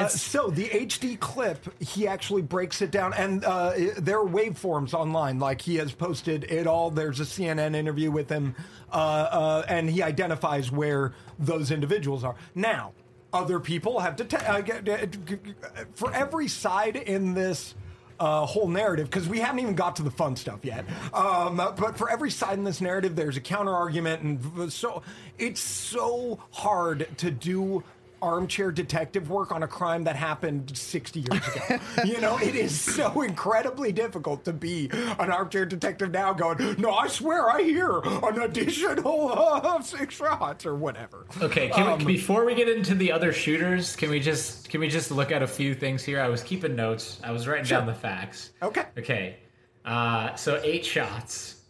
Uh, 0.05 0.09
so 0.09 0.49
the 0.49 0.65
HD 0.69 1.19
clip, 1.19 1.65
he 1.81 2.07
actually 2.07 2.41
breaks 2.41 2.81
it 2.81 2.91
down, 2.91 3.13
and 3.13 3.43
uh, 3.43 3.73
there 3.97 4.19
are 4.19 4.27
waveforms 4.27 4.93
online. 4.93 5.39
Like 5.39 5.61
he 5.61 5.75
has 5.75 5.91
posted 5.91 6.45
it 6.45 6.67
all. 6.67 6.91
There's 6.91 7.19
a 7.19 7.23
CNN 7.23 7.75
interview 7.75 8.11
with 8.11 8.29
him, 8.29 8.55
uh, 8.91 8.95
uh, 8.95 9.65
and 9.67 9.89
he 9.89 10.03
identifies 10.03 10.71
where 10.71 11.13
those 11.39 11.71
individuals 11.71 12.23
are. 12.23 12.35
Now, 12.53 12.93
other 13.33 13.59
people 13.59 13.99
have 13.99 14.15
to 14.17 14.49
uh, 14.49 15.85
for 15.93 16.13
every 16.13 16.47
side 16.47 16.95
in 16.95 17.33
this. 17.33 17.75
Uh, 18.17 18.45
whole 18.45 18.69
narrative 18.69 19.09
because 19.09 19.27
we 19.27 19.41
haven't 19.41 19.59
even 19.59 19.75
got 19.75 19.97
to 19.97 20.01
the 20.01 20.09
fun 20.09 20.37
stuff 20.37 20.61
yet. 20.63 20.85
Um, 21.13 21.57
but 21.57 21.97
for 21.97 22.09
every 22.09 22.31
side 22.31 22.57
in 22.57 22.63
this 22.63 22.79
narrative, 22.79 23.13
there's 23.13 23.35
a 23.35 23.41
counter 23.41 23.73
argument, 23.73 24.21
and 24.21 24.71
so 24.71 25.03
it's 25.37 25.59
so 25.59 26.39
hard 26.51 27.09
to 27.17 27.29
do 27.29 27.83
armchair 28.21 28.71
detective 28.71 29.29
work 29.29 29.51
on 29.51 29.63
a 29.63 29.67
crime 29.67 30.03
that 30.05 30.15
happened 30.15 30.75
60 30.77 31.19
years 31.21 31.47
ago. 31.47 31.79
you 32.05 32.19
know, 32.21 32.37
it 32.37 32.55
is 32.55 32.79
so 32.79 33.21
incredibly 33.21 33.91
difficult 33.91 34.43
to 34.45 34.53
be 34.53 34.89
an 34.91 35.31
armchair 35.31 35.65
detective 35.65 36.11
now 36.11 36.33
going, 36.33 36.75
no, 36.79 36.91
I 36.91 37.07
swear 37.07 37.49
I 37.49 37.61
hear 37.63 37.99
an 38.03 38.41
additional 38.41 39.31
uh, 39.33 39.81
six 39.81 40.15
shots 40.15 40.65
or 40.65 40.75
whatever. 40.75 41.25
Okay, 41.41 41.69
can 41.69 41.87
Um, 41.87 41.99
we, 41.99 42.05
before 42.13 42.45
we 42.45 42.55
get 42.55 42.69
into 42.69 42.95
the 42.95 43.11
other 43.11 43.31
shooters, 43.33 43.95
can 43.95 44.09
we 44.09 44.19
just 44.19 44.69
can 44.69 44.79
we 44.79 44.87
just 44.87 45.11
look 45.11 45.31
at 45.31 45.41
a 45.43 45.47
few 45.47 45.73
things 45.75 46.03
here? 46.03 46.19
I 46.21 46.27
was 46.29 46.41
keeping 46.43 46.75
notes. 46.75 47.19
I 47.23 47.31
was 47.31 47.47
writing 47.47 47.65
down 47.67 47.85
the 47.85 47.93
facts. 47.93 48.51
Okay. 48.61 48.85
Okay. 48.97 49.37
Uh, 49.83 50.33
so 50.35 50.59
eight 50.63 50.83
shots, 50.85 51.61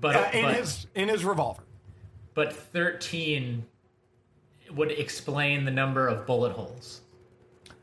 but 0.00 0.16
Uh, 0.16 0.30
in 0.32 0.44
but, 0.44 0.56
his 0.56 0.86
in 0.94 1.08
his 1.08 1.24
revolver. 1.24 1.62
but 2.34 2.52
thirteen 2.52 3.64
would 4.74 4.90
explain 4.92 5.64
the 5.64 5.70
number 5.70 6.06
of 6.08 6.26
bullet 6.26 6.52
holes. 6.52 7.00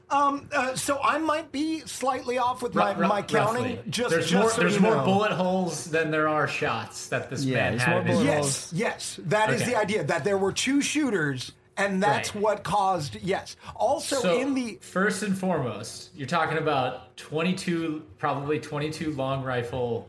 Um, 0.09 0.47
uh, 0.53 0.73
so 0.75 0.99
I 1.03 1.17
might 1.17 1.51
be 1.51 1.81
slightly 1.81 2.37
off 2.37 2.61
with 2.61 2.73
my, 2.73 2.93
Ru- 2.93 3.01
ru- 3.01 3.07
my 3.09 3.21
counting. 3.21 3.75
roughly. 3.77 3.89
Just 3.89 4.09
there's 4.09 4.29
just 4.29 4.41
more 4.41 4.49
so 4.51 4.61
there's 4.61 4.75
you 4.75 4.79
more 4.81 4.95
know. 4.95 5.03
bullet 5.03 5.31
holes 5.33 5.85
than 5.85 6.11
there 6.11 6.29
are 6.29 6.47
shots 6.47 7.09
that 7.09 7.29
this 7.29 7.43
Yeah, 7.43 7.55
man 7.71 7.77
had. 7.79 7.89
more 8.05 8.13
bullet 8.15 8.23
Yes, 8.25 8.71
yes, 8.73 9.19
that 9.25 9.49
is 9.49 9.61
Okay. 9.63 9.71
the 9.71 9.77
idea 9.77 10.03
that 10.05 10.23
there 10.23 10.37
were 10.37 10.53
two 10.53 10.81
shooters, 10.81 11.51
and 11.75 12.01
that's 12.01 12.33
Right. 12.33 12.41
what 12.41 12.63
caused. 12.63 13.15
Yes. 13.17 13.57
Also, 13.75 14.15
So 14.21 14.39
in 14.39 14.53
the 14.53 14.77
first 14.81 15.23
and 15.23 15.37
foremost, 15.37 16.11
you're 16.15 16.25
talking 16.25 16.57
about 16.57 17.17
22, 17.17 18.01
probably 18.17 18.59
22 18.61 19.11
long 19.11 19.43
rifle, 19.43 20.07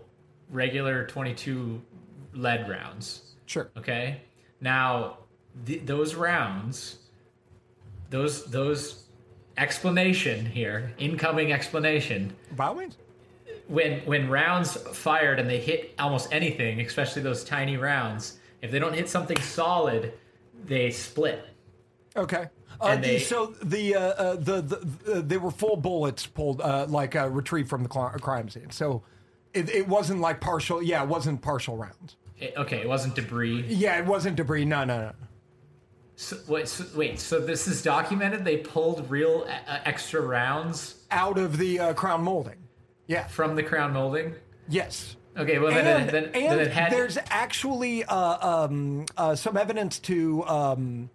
regular 0.48 1.06
22 1.08 1.82
lead 2.34 2.68
rounds. 2.68 3.22
sure, 3.46 3.70
Okay. 3.76 4.20
Now, 4.60 5.18
th- 5.66 5.82
those 5.84 6.14
rounds, 6.14 6.96
those 8.10 8.44
those 8.46 9.04
explanation 9.56 10.46
here, 10.46 10.92
incoming 10.98 11.52
explanation. 11.52 12.34
by 12.56 12.66
all 12.66 12.74
means. 12.74 12.96
When 13.66 14.00
when 14.06 14.28
rounds 14.30 14.76
fired 14.96 15.38
and 15.38 15.48
they 15.48 15.60
hit 15.60 15.94
almost 15.98 16.32
anything, 16.32 16.80
especially 16.80 17.22
those 17.22 17.44
tiny 17.44 17.76
rounds, 17.76 18.38
if 18.62 18.70
they 18.70 18.78
don't 18.78 18.94
hit 18.94 19.08
something 19.08 19.38
solid, 19.40 20.12
they 20.64 20.90
split. 20.90 21.44
Okay. 22.16 22.46
Uh, 22.80 22.86
And 22.86 23.04
they- 23.04 23.18
so 23.18 23.54
the, 23.62 23.94
uh, 23.96 24.00
uh, 24.00 24.36
the 24.36 24.60
the 24.62 24.76
the 25.04 25.20
they 25.22 25.36
were 25.36 25.50
full 25.50 25.76
bullets 25.76 26.26
pulled 26.26 26.60
uh, 26.60 26.86
like 26.88 27.14
uh, 27.16 27.28
retrieved 27.28 27.68
from 27.68 27.82
the 27.82 27.88
crime 27.88 28.48
scene. 28.48 28.70
So 28.70 29.02
it, 29.52 29.68
it 29.68 29.88
wasn't 29.88 30.20
like 30.20 30.40
partial. 30.40 30.82
Yeah, 30.82 31.02
it 31.02 31.08
wasn't 31.08 31.42
partial 31.42 31.76
rounds. 31.76 32.16
It- 32.38 32.54
okay, 32.56 32.78
it 32.80 32.88
wasn't 32.88 33.16
debris. 33.16 33.64
Yeah, 33.68 33.98
it 33.98 34.06
wasn't 34.06 34.36
debris. 34.36 34.64
No, 34.64 34.84
no, 34.84 34.98
no. 34.98 35.12
So, 36.20 36.36
wait, 36.48 36.66
so, 36.66 36.84
wait, 36.96 37.20
so 37.20 37.38
this 37.38 37.68
is 37.68 37.80
documented? 37.80 38.44
They 38.44 38.56
pulled 38.56 39.08
real 39.08 39.46
uh, 39.48 39.78
extra 39.84 40.20
rounds 40.20 40.96
Out 41.12 41.38
of 41.38 41.58
the 41.58 41.78
uh, 41.78 41.94
crown 41.94 42.24
molding. 42.24 42.56
Yeah. 43.06 43.28
from 43.28 43.54
the 43.54 43.62
crown 43.62 43.92
molding? 43.92 44.34
Yes. 44.68 45.14
Okay, 45.36 45.60
well 45.60 45.72
then, 45.72 45.86
and 45.86 46.08
it, 46.08 46.12
then, 46.12 46.24
and 46.34 46.58
then 46.58 46.70
had. 46.70 46.90
there's 46.90 47.18
actually 47.30 48.02
uh, 48.02 48.64
um, 48.64 49.06
uh, 49.16 49.36
some 49.36 49.56
evidence 49.56 50.00
to 50.00 50.44
um, 50.46 51.08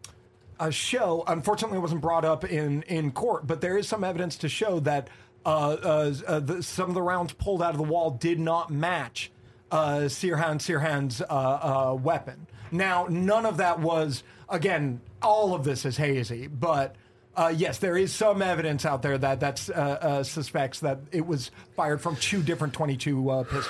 uh, 0.57 0.69
show. 0.69 1.25
Unfortunately, 1.27 1.79
it 1.79 1.81
wasn't 1.81 1.99
brought 1.99 2.23
up 2.23 2.45
in 2.45 2.83
in 2.83 3.11
court, 3.11 3.45
but 3.45 3.59
there 3.59 3.77
is 3.77 3.85
some 3.85 4.05
evidence 4.05 4.37
to 4.37 4.47
show 4.47 4.79
that 4.79 5.09
uh, 5.45 5.49
uh, 5.49 6.13
uh, 6.25 6.39
the, 6.39 6.63
some 6.63 6.87
of 6.87 6.95
the 6.95 7.01
rounds 7.01 7.33
pulled 7.33 7.61
out 7.61 7.71
of 7.71 7.77
the 7.77 7.83
wall 7.83 8.11
did 8.11 8.39
not 8.39 8.69
match 8.69 9.33
uh, 9.69 10.03
Sirhan 10.03 10.59
Sirhan's 10.59 11.21
uh, 11.21 11.25
uh, 11.25 11.93
weapon. 11.93 12.47
Now, 12.71 13.07
none 13.09 13.45
of 13.45 13.57
that 13.57 13.81
was 13.81 14.23
again. 14.49 15.01
All 15.21 15.53
of 15.53 15.63
this 15.63 15.85
is 15.85 15.97
hazy, 15.97 16.47
but. 16.47 16.95
Uh, 17.35 17.51
yes, 17.57 17.79
there 17.79 17.97
is 17.97 18.13
some 18.13 18.43
evidence 18.43 18.85
out 18.85 19.01
there 19.01 19.17
that 19.17 19.39
that 19.39 19.67
uh, 19.71 19.73
uh, 19.79 20.23
suspects 20.23 20.81
that 20.81 20.99
it 21.11 21.25
was 21.25 21.49
fired 21.75 21.99
from 21.99 22.15
two 22.17 22.43
different 22.43 22.75
22 22.75 23.27
uh, 23.27 23.43
pistols. 23.43 23.67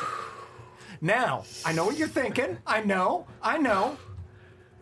Now, 0.99 1.45
I 1.63 1.71
know 1.71 1.85
what 1.85 1.97
you're 1.97 2.09
thinking. 2.09 2.57
I 2.67 2.81
know. 2.81 3.25
I 3.41 3.57
know. 3.57 3.97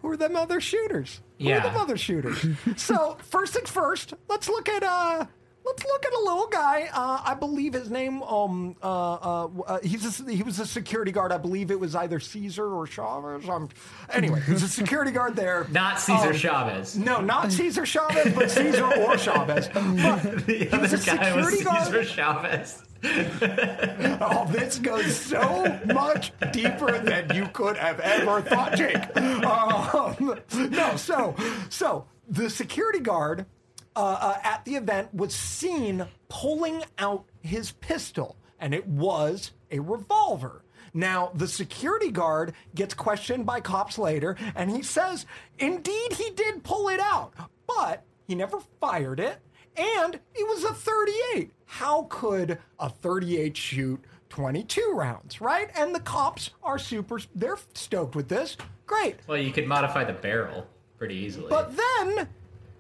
Who 0.02 0.10
are 0.10 0.18
them 0.18 0.36
other 0.36 0.60
shooters? 0.60 1.22
Who 1.38 1.46
Yeah. 1.50 1.60
are 1.60 1.62
them 1.70 1.78
other 1.78 1.96
shooters? 1.96 2.44
so 2.76 3.18
first 3.22 3.54
things 3.54 3.70
first, 3.70 4.16
let's 4.28 4.50
look 4.50 4.68
at 4.68 4.82
uh 4.82 5.26
let's 5.64 5.84
look 5.86 6.06
at 6.06 6.14
a 6.14 6.20
little 6.20 6.48
guy. 6.48 6.90
Uh, 6.94 7.22
I 7.24 7.34
believe 7.36 7.74
his 7.74 7.90
name 7.90 8.24
um 8.24 8.76
uh, 8.82 9.14
uh, 9.14 9.48
uh 9.68 9.80
he's 9.84 10.20
a, 10.20 10.32
he 10.32 10.44
was 10.44 10.60
a 10.60 10.66
security 10.66 11.12
guard. 11.12 11.32
I 11.32 11.38
believe 11.38 11.72
it 11.72 11.80
was 11.80 11.96
either 11.96 12.20
Caesar 12.20 12.66
or 12.66 12.88
Chavez. 12.88 13.48
Um, 13.50 13.70
anyway, 14.12 14.42
he 14.46 14.54
was 14.54 14.64
a 14.64 14.68
security 14.68 15.12
guard 15.12 15.36
there. 15.36 15.68
not 15.72 16.00
Caesar 16.00 16.30
Um, 16.30 16.34
Chavez. 16.38 16.98
No, 16.98 17.22
not 17.22 17.52
Caesar 17.52 17.86
Chavez, 17.86 18.34
but 18.34 18.50
Caesar 18.52 18.86
or 18.86 19.18
Chavez. 19.18 19.70
But 19.74 20.46
the 20.46 20.68
he 20.72 20.78
was 20.78 20.94
a 20.94 20.98
guy 21.06 21.36
was 21.36 21.50
security 21.50 21.64
guard. 21.64 21.86
Cesar 21.86 22.04
Chavez. 22.04 22.84
Oh, 24.24 24.46
this 24.52 24.78
goes 24.78 25.16
so 25.16 25.80
much 25.86 26.32
deeper 26.52 27.00
than 27.00 27.36
you 27.36 27.48
could 27.48 27.76
have 27.76 28.00
ever 28.00 28.42
thought, 28.42 28.76
Jake. 28.76 29.18
Um, 29.18 30.40
no, 30.70 30.96
so 30.96 31.36
so 31.70 32.06
the 32.30 32.48
security 32.50 33.00
guard 33.00 33.48
uh, 33.96 34.18
uh, 34.20 34.38
at 34.44 34.64
the 34.66 34.76
event 34.76 35.14
was 35.14 35.34
seen 35.34 36.06
pulling 36.30 36.84
out 36.98 37.26
his 37.42 37.72
pistol, 37.74 38.38
and 38.60 38.74
it 38.74 38.88
was 38.88 39.52
a 39.72 39.80
revolver. 39.80 40.64
Now, 40.94 41.32
the 41.34 41.48
security 41.48 42.12
guard 42.12 42.54
gets 42.76 42.94
questioned 42.94 43.46
by 43.46 43.62
cops 43.62 43.98
later, 43.98 44.36
and 44.56 44.70
he 44.70 44.82
says, 44.82 45.26
indeed, 45.60 46.14
he 46.14 46.32
did 46.32 46.64
pull 46.64 46.90
it 46.90 47.00
out, 47.00 47.34
but 47.66 48.04
he 48.28 48.36
never 48.36 48.60
fired 48.80 49.20
it, 49.20 49.40
and 49.78 50.16
it 50.36 50.48
was 50.48 50.64
a 50.64 50.74
38. 50.74 51.52
How 51.66 52.08
could 52.10 52.58
a 52.80 52.90
38 52.90 53.56
shoot 53.56 54.04
22 54.30 54.94
rounds, 54.94 55.42
right? 55.42 55.70
And 55.76 55.94
the 55.94 56.00
cops 56.00 56.52
are 56.64 56.80
super, 56.80 57.20
they're 57.36 57.58
stoked 57.74 58.16
with 58.16 58.28
this. 58.28 58.58
Great. 58.86 59.18
Well, 59.28 59.38
you 59.38 59.52
could 59.52 59.68
modify 59.68 60.04
the 60.04 60.14
barrel 60.14 60.68
pretty 60.98 61.16
easily. 61.16 61.48
But 61.50 61.74
then 61.76 62.28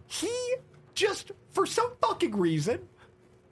he 0.08 0.56
just, 0.96 1.32
for 1.52 1.66
some 1.66 1.92
fucking 2.02 2.36
reason, 2.36 2.80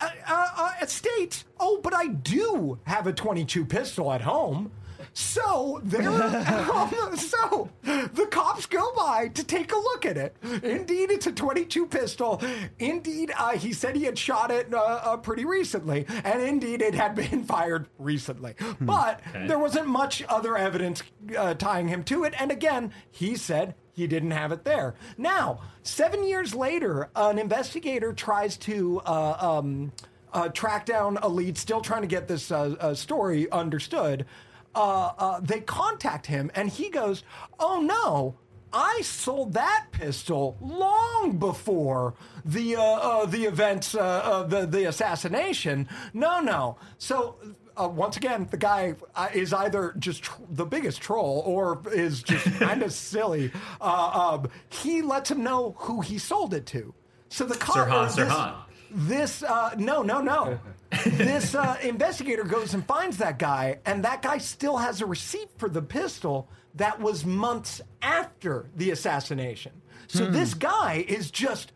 uh, 0.01 0.09
uh, 0.27 0.71
uh, 0.81 0.85
states, 0.85 1.45
"Oh, 1.59 1.79
but 1.83 1.93
I 1.93 2.07
do 2.07 2.79
have 2.83 3.07
a 3.07 3.13
22 3.13 3.65
pistol 3.65 4.11
at 4.11 4.21
home." 4.21 4.71
So 5.13 5.81
there, 5.83 6.03
so 7.15 7.69
the 7.83 8.27
cops 8.31 8.65
go 8.65 8.91
by 8.95 9.29
to 9.29 9.43
take 9.43 9.71
a 9.71 9.75
look 9.75 10.05
at 10.05 10.17
it. 10.17 10.35
Indeed, 10.41 11.11
it's 11.11 11.27
a 11.27 11.31
22 11.31 11.87
pistol. 11.87 12.41
Indeed, 12.77 13.31
uh, 13.37 13.51
he 13.57 13.73
said 13.73 13.95
he 13.95 14.03
had 14.03 14.17
shot 14.17 14.51
it 14.51 14.73
uh, 14.73 14.77
uh, 14.77 15.17
pretty 15.17 15.45
recently, 15.45 16.05
and 16.23 16.41
indeed, 16.41 16.81
it 16.81 16.93
had 16.95 17.15
been 17.15 17.43
fired 17.45 17.87
recently. 17.97 18.55
But 18.79 19.21
there 19.33 19.59
wasn't 19.59 19.87
much 19.87 20.23
other 20.29 20.57
evidence 20.57 21.03
uh, 21.37 21.53
tying 21.55 21.87
him 21.87 22.03
to 22.05 22.23
it. 22.23 22.33
And 22.39 22.51
again, 22.51 22.93
he 23.11 23.35
said 23.35 23.75
he 23.99 24.07
didn't 24.07 24.31
have 24.31 24.51
it 24.51 24.63
there. 24.63 24.95
Now, 25.17 25.59
seven 25.83 26.23
years 26.27 26.55
later, 26.55 27.09
an 27.15 27.37
investigator 27.37 28.13
tries 28.13 28.57
to. 28.57 29.01
Uh, 29.05 29.59
um, 29.59 29.91
uh, 30.31 30.47
track 30.49 30.85
down 30.85 31.17
a 31.23 31.27
lead, 31.27 31.57
still 31.57 31.81
trying 31.81 32.01
to 32.01 32.07
get 32.07 32.27
this 32.27 32.51
uh, 32.51 32.75
uh, 32.79 32.93
story 32.93 33.49
understood. 33.51 34.27
Uh, 34.75 35.11
uh, 35.17 35.39
they 35.39 35.59
contact 35.61 36.27
him, 36.27 36.51
and 36.53 36.69
he 36.69 36.91
goes, 36.91 37.23
"Oh 37.59 37.81
no, 37.81 38.35
I 38.71 39.01
sold 39.01 39.53
that 39.53 39.87
pistol 39.91 40.55
long 40.61 41.37
before 41.39 42.13
the 42.45 42.75
uh, 42.75 42.81
uh, 42.81 43.25
the 43.25 43.45
events, 43.45 43.95
uh, 43.95 44.01
uh, 44.01 44.43
the 44.43 44.67
the 44.67 44.87
assassination. 44.87 45.89
No, 46.13 46.41
no. 46.41 46.77
So." 46.97 47.37
Uh, 47.79 47.87
once 47.87 48.17
again, 48.17 48.47
the 48.51 48.57
guy 48.57 48.93
uh, 49.15 49.29
is 49.33 49.53
either 49.53 49.95
just 49.99 50.23
tr- 50.23 50.41
the 50.49 50.65
biggest 50.65 51.01
troll 51.01 51.41
or 51.45 51.81
is 51.93 52.21
just 52.23 52.45
kind 52.59 52.83
of 52.83 52.91
silly. 52.91 53.51
Uh, 53.79 54.39
um, 54.43 54.49
he 54.69 55.01
lets 55.01 55.31
him 55.31 55.43
know 55.43 55.75
who 55.79 56.01
he 56.01 56.17
sold 56.17 56.53
it 56.53 56.65
to. 56.65 56.93
So 57.29 57.45
the 57.45 57.55
cop, 57.55 57.87
Sirhan, 57.87 57.93
or 57.93 58.05
this- 58.05 58.33
Sirhan. 58.33 58.55
this 58.91 59.43
uh, 59.43 59.75
no 59.77 60.01
no 60.01 60.19
no 60.19 60.59
this 61.05 61.53
uh, 61.55 61.77
investigator 61.83 62.43
goes 62.43 62.73
and 62.73 62.83
finds 62.85 63.17
that 63.17 63.37
guy 63.39 63.77
and 63.85 64.03
that 64.03 64.21
guy 64.23 64.39
still 64.39 64.77
has 64.77 64.99
a 65.01 65.05
receipt 65.05 65.49
for 65.57 65.69
the 65.69 65.81
pistol 65.81 66.49
that 66.73 66.99
was 66.99 67.23
months 67.23 67.81
after 68.01 68.67
the 68.75 68.89
assassination 68.89 69.71
so 70.07 70.25
this 70.25 70.55
guy 70.55 71.05
is 71.07 71.29
just 71.29 71.71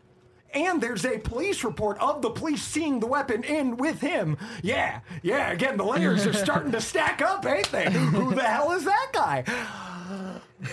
and 0.54 0.80
there's 0.80 1.04
a 1.04 1.18
police 1.18 1.64
report 1.64 1.98
of 2.00 2.22
the 2.22 2.30
police 2.30 2.62
seeing 2.62 3.00
the 3.00 3.06
weapon 3.06 3.42
in 3.44 3.76
with 3.76 4.00
him. 4.00 4.36
Yeah, 4.62 5.00
yeah, 5.22 5.50
again, 5.50 5.76
the 5.76 5.84
layers 5.84 6.26
are 6.26 6.32
starting 6.32 6.72
to 6.72 6.80
stack 6.80 7.22
up, 7.22 7.44
ain't 7.46 7.70
they? 7.70 7.90
Who 7.90 8.34
the 8.34 8.42
hell 8.42 8.72
is 8.72 8.84
that 8.84 9.10
guy? 9.12 9.44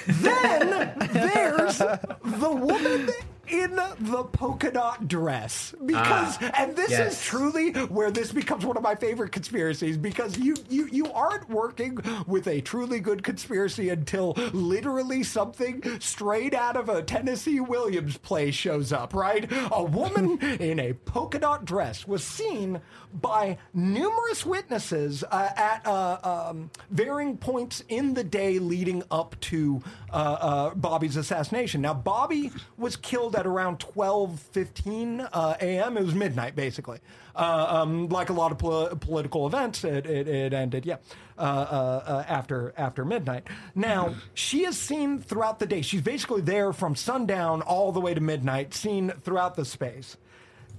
Then 0.07 0.93
there's 1.11 1.77
the 1.79 2.51
woman 2.51 3.09
in 3.47 3.75
the 3.75 4.23
polka 4.31 4.71
dot 4.71 5.07
dress. 5.07 5.73
Because 5.85 6.37
and 6.57 6.75
this 6.75 6.91
is 6.91 7.23
truly 7.23 7.71
where 7.71 8.11
this 8.11 8.31
becomes 8.31 8.65
one 8.65 8.77
of 8.77 8.83
my 8.83 8.95
favorite 8.95 9.31
conspiracies 9.31 9.97
because 9.97 10.37
you 10.37 10.55
you 10.69 10.87
you 10.91 11.11
aren't 11.11 11.49
working 11.49 11.97
with 12.27 12.47
a 12.47 12.61
truly 12.61 12.99
good 12.99 13.23
conspiracy 13.23 13.89
until 13.89 14.33
literally 14.53 15.23
something 15.23 15.83
straight 15.99 16.53
out 16.53 16.75
of 16.75 16.89
a 16.89 17.01
Tennessee 17.03 17.59
Williams 17.59 18.17
play 18.17 18.51
shows 18.51 18.91
up 18.91 19.13
right? 19.13 19.49
A 19.71 19.83
woman 19.83 20.39
in 20.59 20.79
a 20.79 20.93
polka 20.93 21.39
dot 21.39 21.65
dress 21.65 22.07
was 22.07 22.23
seen 22.23 22.81
by 23.13 23.57
numerous 23.73 24.45
witnesses 24.45 25.23
uh, 25.23 25.49
at 25.55 25.85
uh, 25.85 26.49
um, 26.49 26.71
varying 26.89 27.37
points 27.37 27.83
in 27.89 28.13
the 28.13 28.23
day 28.23 28.59
leading 28.59 29.03
up 29.11 29.39
to 29.41 29.81
uh, 30.11 30.13
uh, 30.13 30.75
Bobby's 30.75 31.17
assassination. 31.17 31.81
Now, 31.81 31.93
Bobby 31.93 32.51
was 32.77 32.95
killed 32.95 33.35
at 33.41 33.47
around 33.47 33.79
12:15 33.79 35.29
uh, 35.31 35.55
a.m. 35.59 35.97
It 35.97 36.03
was 36.03 36.15
midnight, 36.15 36.55
basically. 36.55 36.99
Uh, 37.35 37.81
um, 37.81 38.07
like 38.09 38.29
a 38.29 38.33
lot 38.33 38.51
of 38.51 38.57
pol- 38.57 38.95
political 38.95 39.47
events, 39.47 39.83
it, 39.83 40.05
it, 40.05 40.27
it 40.27 40.53
ended, 40.53 40.85
yeah, 40.85 40.97
uh, 41.37 41.41
uh, 41.41 42.03
uh, 42.05 42.25
after 42.27 42.73
after 42.77 43.03
midnight. 43.03 43.47
Now, 43.75 44.15
she 44.33 44.65
is 44.65 44.77
seen 44.77 45.19
throughout 45.19 45.59
the 45.59 45.65
day. 45.65 45.81
She's 45.81 46.01
basically 46.01 46.41
there 46.41 46.71
from 46.71 46.95
sundown 46.95 47.61
all 47.61 47.91
the 47.91 48.01
way 48.01 48.13
to 48.13 48.21
midnight, 48.21 48.73
seen 48.73 49.11
throughout 49.21 49.55
the 49.55 49.65
space 49.65 50.17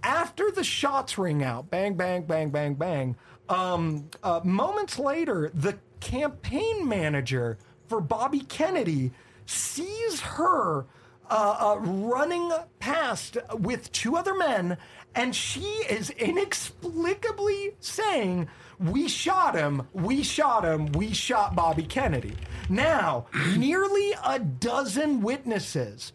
after 0.03 0.51
the 0.51 0.65
shots 0.65 1.17
ring 1.17 1.45
out, 1.45 1.71
bang, 1.71 1.95
bang, 1.95 2.25
bang, 2.25 2.51
bang, 2.51 2.75
bang, 2.75 3.17
um, 3.49 4.09
uh, 4.23 4.41
moments 4.43 4.99
later, 4.99 5.51
the 5.55 5.79
campaign 6.01 6.89
manager 6.89 7.59
for 7.89 8.01
Bobby 8.01 8.41
Kennedy 8.41 9.13
sees 9.47 10.21
her 10.21 10.87
uh, 11.31 11.57
uh, 11.59 11.81
running 11.81 12.53
past 12.79 13.39
with 13.59 13.91
two 13.93 14.17
other 14.17 14.35
men, 14.35 14.77
and 15.15 15.35
she 15.35 15.65
is 15.89 16.11
inexplicably 16.11 17.75
saying, 17.81 18.49
We 18.79 19.09
shot 19.09 19.55
him, 19.55 19.89
we 19.93 20.23
shot 20.23 20.65
him, 20.65 20.93
we 20.93 21.13
shot 21.13 21.55
Bobby 21.55 21.85
Kennedy. 21.85 22.35
Now, 22.69 23.27
nearly 23.57 24.15
a 24.25 24.39
dozen 24.39 25.21
witnesses 25.21 26.13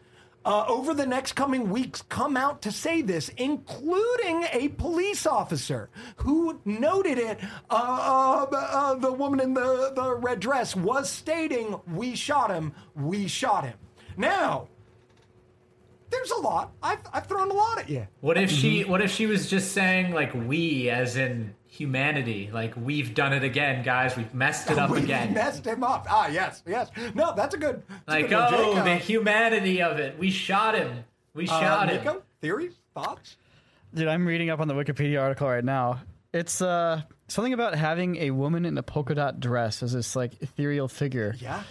uh, 0.47 0.63
over 0.69 0.93
the 0.93 1.05
next 1.05 1.33
coming 1.33 1.69
weeks 1.69 2.01
come 2.03 2.37
out 2.37 2.61
to 2.61 2.71
say 2.71 3.01
this, 3.01 3.27
including 3.35 4.45
a 4.53 4.69
police 4.77 5.27
officer 5.27 5.89
who 6.15 6.57
noted 6.63 7.19
it. 7.19 7.37
Uh, 7.69 8.45
uh, 8.49 8.55
uh, 8.55 8.95
the 8.95 9.11
woman 9.11 9.41
in 9.41 9.53
the, 9.53 9.91
the 9.93 10.15
red 10.15 10.39
dress 10.39 10.73
was 10.73 11.09
stating, 11.09 11.77
We 11.93 12.15
shot 12.15 12.49
him, 12.49 12.73
we 12.95 13.27
shot 13.27 13.65
him. 13.65 13.73
Now, 14.15 14.69
there's 16.09 16.31
a 16.31 16.39
lot. 16.39 16.71
I've, 16.81 16.99
I've 17.13 17.27
thrown 17.27 17.49
a 17.51 17.53
lot 17.53 17.79
at 17.79 17.89
you. 17.89 18.07
What 18.21 18.37
if 18.37 18.49
she? 18.51 18.83
What 18.83 19.01
if 19.01 19.11
she 19.11 19.25
was 19.25 19.49
just 19.49 19.71
saying 19.73 20.13
like 20.13 20.33
we, 20.33 20.89
as 20.89 21.15
in 21.17 21.53
humanity? 21.65 22.49
Like 22.51 22.73
we've 22.75 23.13
done 23.13 23.33
it 23.33 23.43
again, 23.43 23.83
guys. 23.83 24.15
We've 24.17 24.33
messed 24.33 24.69
it 24.71 24.77
up 24.77 24.89
we 24.91 24.99
again. 25.03 25.33
messed 25.33 25.65
him 25.65 25.83
up. 25.83 26.05
Ah, 26.09 26.27
yes, 26.27 26.63
yes. 26.67 26.89
No, 27.15 27.33
that's 27.35 27.55
a 27.55 27.57
good. 27.57 27.83
that's 27.87 28.01
a 28.07 28.11
Like 28.11 28.29
good 28.29 28.35
one, 28.37 28.53
oh, 28.53 28.73
Jake. 28.75 28.83
the 28.83 28.91
Uh, 28.91 28.97
humanity 28.99 29.81
of 29.81 29.97
it. 29.99 30.17
We 30.17 30.31
shot 30.31 30.75
him. 30.75 31.03
We 31.33 31.47
uh, 31.47 31.59
shot 31.59 31.89
him. 31.89 32.03
Niko, 32.03 32.21
theories, 32.41 32.73
thoughts? 32.93 33.37
Dude, 33.93 34.07
I'm 34.07 34.25
reading 34.27 34.49
up 34.49 34.59
on 34.59 34.67
the 34.67 34.73
Wikipedia 34.73 35.21
article 35.21 35.47
right 35.47 35.63
now. 35.63 36.01
It's 36.33 36.61
uh 36.61 37.01
something 37.29 37.53
about 37.53 37.73
having 37.75 38.17
a 38.17 38.31
woman 38.31 38.65
in 38.65 38.77
a 38.77 38.83
polka 38.83 39.15
dot 39.15 39.39
dress 39.39 39.81
as 39.81 39.93
this 39.93 40.15
like 40.15 40.41
ethereal 40.41 40.87
figure. 40.87 41.35
Yeah. 41.39 41.63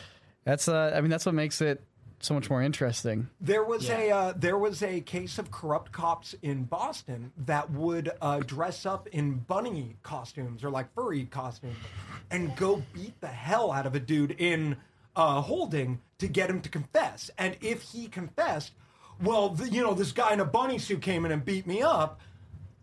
That's 0.45 0.67
uh 0.69 0.93
I 0.95 1.01
mean 1.03 1.11
that's 1.11 1.27
what 1.27 1.35
makes 1.35 1.61
it 1.61 1.83
so 2.21 2.35
much 2.35 2.49
more 2.51 2.63
interesting. 2.63 3.29
There 3.41 3.65
was 3.65 3.89
a 3.91 4.11
uh, 4.11 4.33
there 4.37 4.59
was 4.59 4.83
a 4.83 5.01
case 5.01 5.39
of 5.39 5.51
corrupt 5.51 5.93
cops 5.93 6.35
in 6.43 6.65
Boston 6.65 7.33
that 7.37 7.71
would 7.71 8.11
uh, 8.21 8.41
dress 8.41 8.87
up 8.87 9.07
in 9.09 9.35
bunny 9.35 9.97
costumes 10.03 10.65
or 10.65 10.71
like 10.71 10.93
furry 10.95 11.25
costumes 11.27 11.77
and 12.31 12.57
go 12.57 12.83
beat 12.93 13.21
the 13.21 13.27
hell 13.29 13.71
out 13.71 13.87
of 13.87 13.95
a 13.95 14.01
dude 14.01 14.33
in 14.33 14.77
uh, 15.15 15.41
holding 15.41 16.01
to 16.19 16.27
get 16.27 16.51
him 16.51 16.61
to 16.63 16.69
confess. 16.69 17.31
And 17.39 17.57
if 17.61 17.83
he 17.83 18.09
confessed, 18.09 18.73
well, 19.23 19.51
the, 19.51 19.69
you 19.69 19.83
know, 19.83 19.95
this 19.95 20.13
guy 20.13 20.33
in 20.33 20.41
a 20.41 20.45
bunny 20.45 20.79
suit 20.79 21.03
came 21.03 21.25
in 21.25 21.33
and 21.33 21.45
beat 21.45 21.67
me 21.67 21.83
up. 21.83 22.21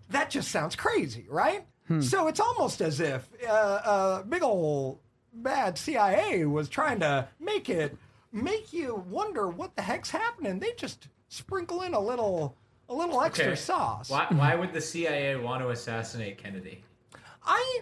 That 0.09 0.29
just 0.29 0.51
sounds 0.51 0.75
crazy, 0.75 1.25
right? 1.29 1.65
So 2.01 2.27
it's 2.27 2.39
almost 2.39 2.81
as 2.81 2.99
if 2.99 3.27
uh, 3.47 3.51
uh, 3.51 4.23
big 4.23 4.41
old 4.41 4.99
bad 5.33 5.77
CIA 5.77 6.45
was 6.45 6.69
trying 6.69 7.01
to 7.01 7.27
make 7.39 7.69
it 7.69 7.97
make 8.33 8.73
you 8.73 8.95
wonder 9.09 9.47
what 9.47 9.75
the 9.75 9.81
heck's 9.83 10.09
happening. 10.09 10.59
They 10.59 10.71
just 10.75 11.07
sprinkle 11.29 11.83
in 11.83 11.93
a 11.93 11.99
little 11.99 12.57
a 12.89 12.93
little 12.93 13.21
extra 13.21 13.45
Okay. 13.47 13.55
sauce. 13.55 14.09
Why, 14.09 14.25
why 14.29 14.55
would 14.55 14.73
the 14.73 14.81
CIA 14.81 15.37
want 15.37 15.61
to 15.61 15.69
assassinate 15.69 16.37
Kennedy? 16.37 16.83
I 17.45 17.81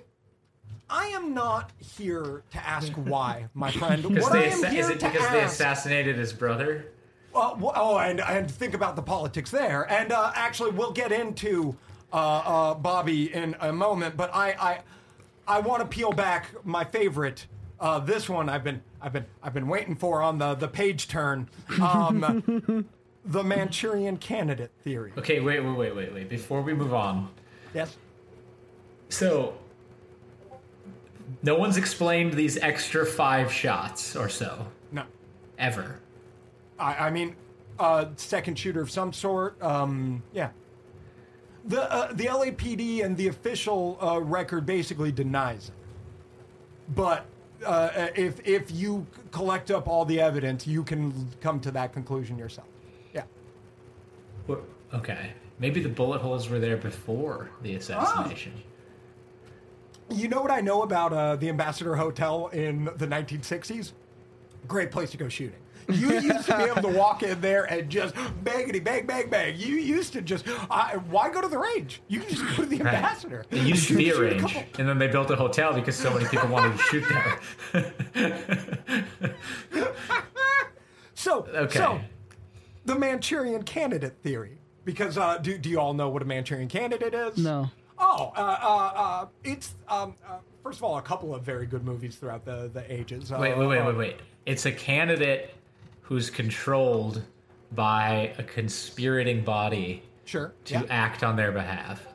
I 0.89 1.05
am 1.07 1.33
not 1.33 1.71
here 1.79 2.43
to 2.51 2.67
ask 2.67 2.91
why, 2.93 3.47
my 3.53 3.71
friend. 3.81 4.03
Because 4.03 4.23
What 4.23 4.33
I 4.33 4.39
they 4.41 4.45
am 4.51 4.59
assa- 4.59 4.69
here 4.69 4.79
is 4.81 4.89
it 4.89 4.99
to 4.99 5.09
because 5.09 5.29
they 5.31 5.41
assassinated 5.43 6.17
his 6.17 6.33
brother? 6.33 6.85
Uh, 7.33 7.55
oh, 7.61 7.97
and 7.97 8.19
and 8.19 8.51
think 8.51 8.73
about 8.73 8.95
the 8.97 9.01
politics 9.01 9.49
there. 9.51 9.89
And 9.89 10.11
uh, 10.11 10.33
actually, 10.35 10.71
we'll 10.71 10.91
get 10.91 11.11
into 11.13 11.75
uh, 12.11 12.15
uh, 12.17 12.73
Bobby 12.75 13.33
in 13.33 13.55
a 13.61 13.71
moment. 13.71 14.17
But 14.17 14.35
I 14.35 14.51
I, 14.59 14.79
I 15.47 15.59
want 15.61 15.81
to 15.81 15.87
peel 15.87 16.11
back 16.11 16.47
my 16.65 16.83
favorite. 16.83 17.47
Uh, 17.81 17.97
this 17.99 18.29
one 18.29 18.47
I've 18.47 18.63
been 18.63 18.79
I've 19.01 19.11
been 19.11 19.25
I've 19.41 19.55
been 19.55 19.67
waiting 19.67 19.95
for 19.95 20.21
on 20.21 20.37
the 20.37 20.53
the 20.53 20.67
page 20.67 21.07
turn. 21.07 21.49
Um, 21.81 22.85
the 23.25 23.43
Manchurian 23.43 24.17
candidate 24.17 24.71
theory. 24.83 25.11
Okay, 25.17 25.39
wait, 25.39 25.59
wait, 25.61 25.75
wait, 25.75 25.95
wait, 25.95 26.13
wait. 26.13 26.29
Before 26.29 26.61
we 26.61 26.73
move 26.75 26.93
on, 26.93 27.29
Yes. 27.73 27.97
so 29.09 29.55
no 31.41 31.55
one's 31.55 31.77
explained 31.77 32.33
these 32.33 32.57
extra 32.57 33.03
five 33.05 33.51
shots 33.51 34.15
or 34.15 34.29
so 34.29 34.67
No. 34.91 35.03
ever. 35.57 35.99
I, 36.77 37.07
I 37.07 37.09
mean, 37.09 37.35
uh, 37.79 38.05
second 38.15 38.59
shooter 38.59 38.81
of 38.81 38.91
some 38.91 39.11
sort. 39.11 39.59
Um, 39.61 40.21
yeah. 40.33 40.49
The 41.65 41.91
uh, 41.91 42.13
the 42.13 42.25
LAPD 42.25 43.03
and 43.03 43.17
the 43.17 43.27
official 43.27 43.97
uh, 44.03 44.19
record 44.21 44.67
basically 44.67 45.11
denies 45.11 45.69
it. 45.69 45.75
But 46.95 47.25
uh, 47.65 48.07
if 48.15 48.45
if 48.45 48.71
you 48.71 49.05
collect 49.31 49.71
up 49.71 49.87
all 49.87 50.05
the 50.05 50.19
evidence, 50.19 50.67
you 50.67 50.83
can 50.83 51.29
come 51.41 51.59
to 51.61 51.71
that 51.71 51.93
conclusion 51.93 52.37
yourself. 52.37 52.67
Yeah. 53.13 53.23
Okay. 54.93 55.31
Maybe 55.59 55.79
the 55.79 55.89
bullet 55.89 56.21
holes 56.21 56.49
were 56.49 56.59
there 56.59 56.77
before 56.77 57.49
the 57.61 57.75
assassination. 57.75 58.53
You 60.09 60.27
know 60.27 60.41
what 60.41 60.51
I 60.51 60.59
know 60.59 60.81
about 60.81 61.13
uh, 61.13 61.35
the 61.35 61.49
Ambassador 61.49 61.95
Hotel 61.95 62.47
in 62.47 62.85
the 62.97 63.07
1960s? 63.07 63.93
Great 64.67 64.91
place 64.91 65.11
to 65.11 65.17
go 65.17 65.29
shooting. 65.29 65.59
You 65.89 66.19
used 66.19 66.45
to 66.47 66.57
be 66.57 66.63
able 66.63 66.81
to 66.81 66.87
walk 66.97 67.23
in 67.23 67.39
there 67.41 67.65
and 67.65 67.89
just 67.89 68.13
bangity 68.43 68.83
bang 68.83 69.05
bang 69.05 69.29
bang. 69.29 69.55
You 69.57 69.75
used 69.75 70.13
to 70.13 70.21
just 70.21 70.45
I 70.69 70.97
why 71.09 71.29
go 71.31 71.41
to 71.41 71.47
the 71.47 71.57
range? 71.57 72.01
You 72.07 72.19
can 72.21 72.29
just 72.29 72.43
go 72.57 72.63
to 72.63 72.65
the 72.65 72.77
Right. 72.77 72.93
ambassador. 72.95 73.45
It 73.51 73.63
used 73.63 73.87
to 73.89 73.95
be 73.97 74.09
a 74.09 74.19
range, 74.19 74.41
couple- 74.41 74.63
and 74.79 74.87
then 74.87 74.97
they 74.99 75.07
built 75.07 75.29
a 75.31 75.35
hotel 75.35 75.73
because 75.73 75.95
so 75.95 76.13
many 76.13 76.25
people 76.27 76.49
wanted 76.49 76.77
to 76.77 76.83
shoot 76.83 77.03
there. 77.73 77.93
So 81.13 81.45
Okay. 81.53 81.77
so 81.77 81.99
the 82.85 82.95
Manchurian 82.97 83.61
candidate 83.63 84.17
theory. 84.23 84.57
Because 84.85 85.17
uh, 85.17 85.37
do 85.37 85.57
do 85.59 85.69
you 85.69 85.79
all 85.79 85.93
know 85.93 86.09
what 86.09 86.23
a 86.23 86.25
Manchurian 86.25 86.67
candidate 86.67 87.13
is? 87.13 87.37
No. 87.37 87.69
Oh, 87.99 88.33
uh, 88.35 88.39
uh, 88.39 88.91
uh, 88.95 89.25
it's 89.43 89.75
um, 89.87 90.15
uh, 90.27 90.37
first 90.63 90.79
of 90.79 90.83
all 90.83 90.97
a 90.97 91.01
couple 91.03 91.35
of 91.35 91.43
very 91.43 91.67
good 91.67 91.85
movies 91.85 92.15
throughout 92.15 92.43
the 92.45 92.71
the 92.73 92.91
ages. 92.91 93.31
Uh, 93.31 93.37
Wait, 93.39 93.55
wait, 93.55 93.67
wait, 93.67 93.77
uh, 93.79 93.85
wait, 93.85 93.97
wait. 93.97 94.15
It's 94.47 94.65
a 94.65 94.71
candidate 94.71 95.53
who's 96.11 96.29
controlled 96.29 97.23
by 97.71 98.33
a 98.37 98.43
conspirating 98.43 99.45
body 99.45 100.03
Sure. 100.25 100.51
to 100.65 100.73
yeah. 100.73 100.83
act 100.89 101.23
on 101.23 101.37
their 101.37 101.53
behalf. 101.53 102.05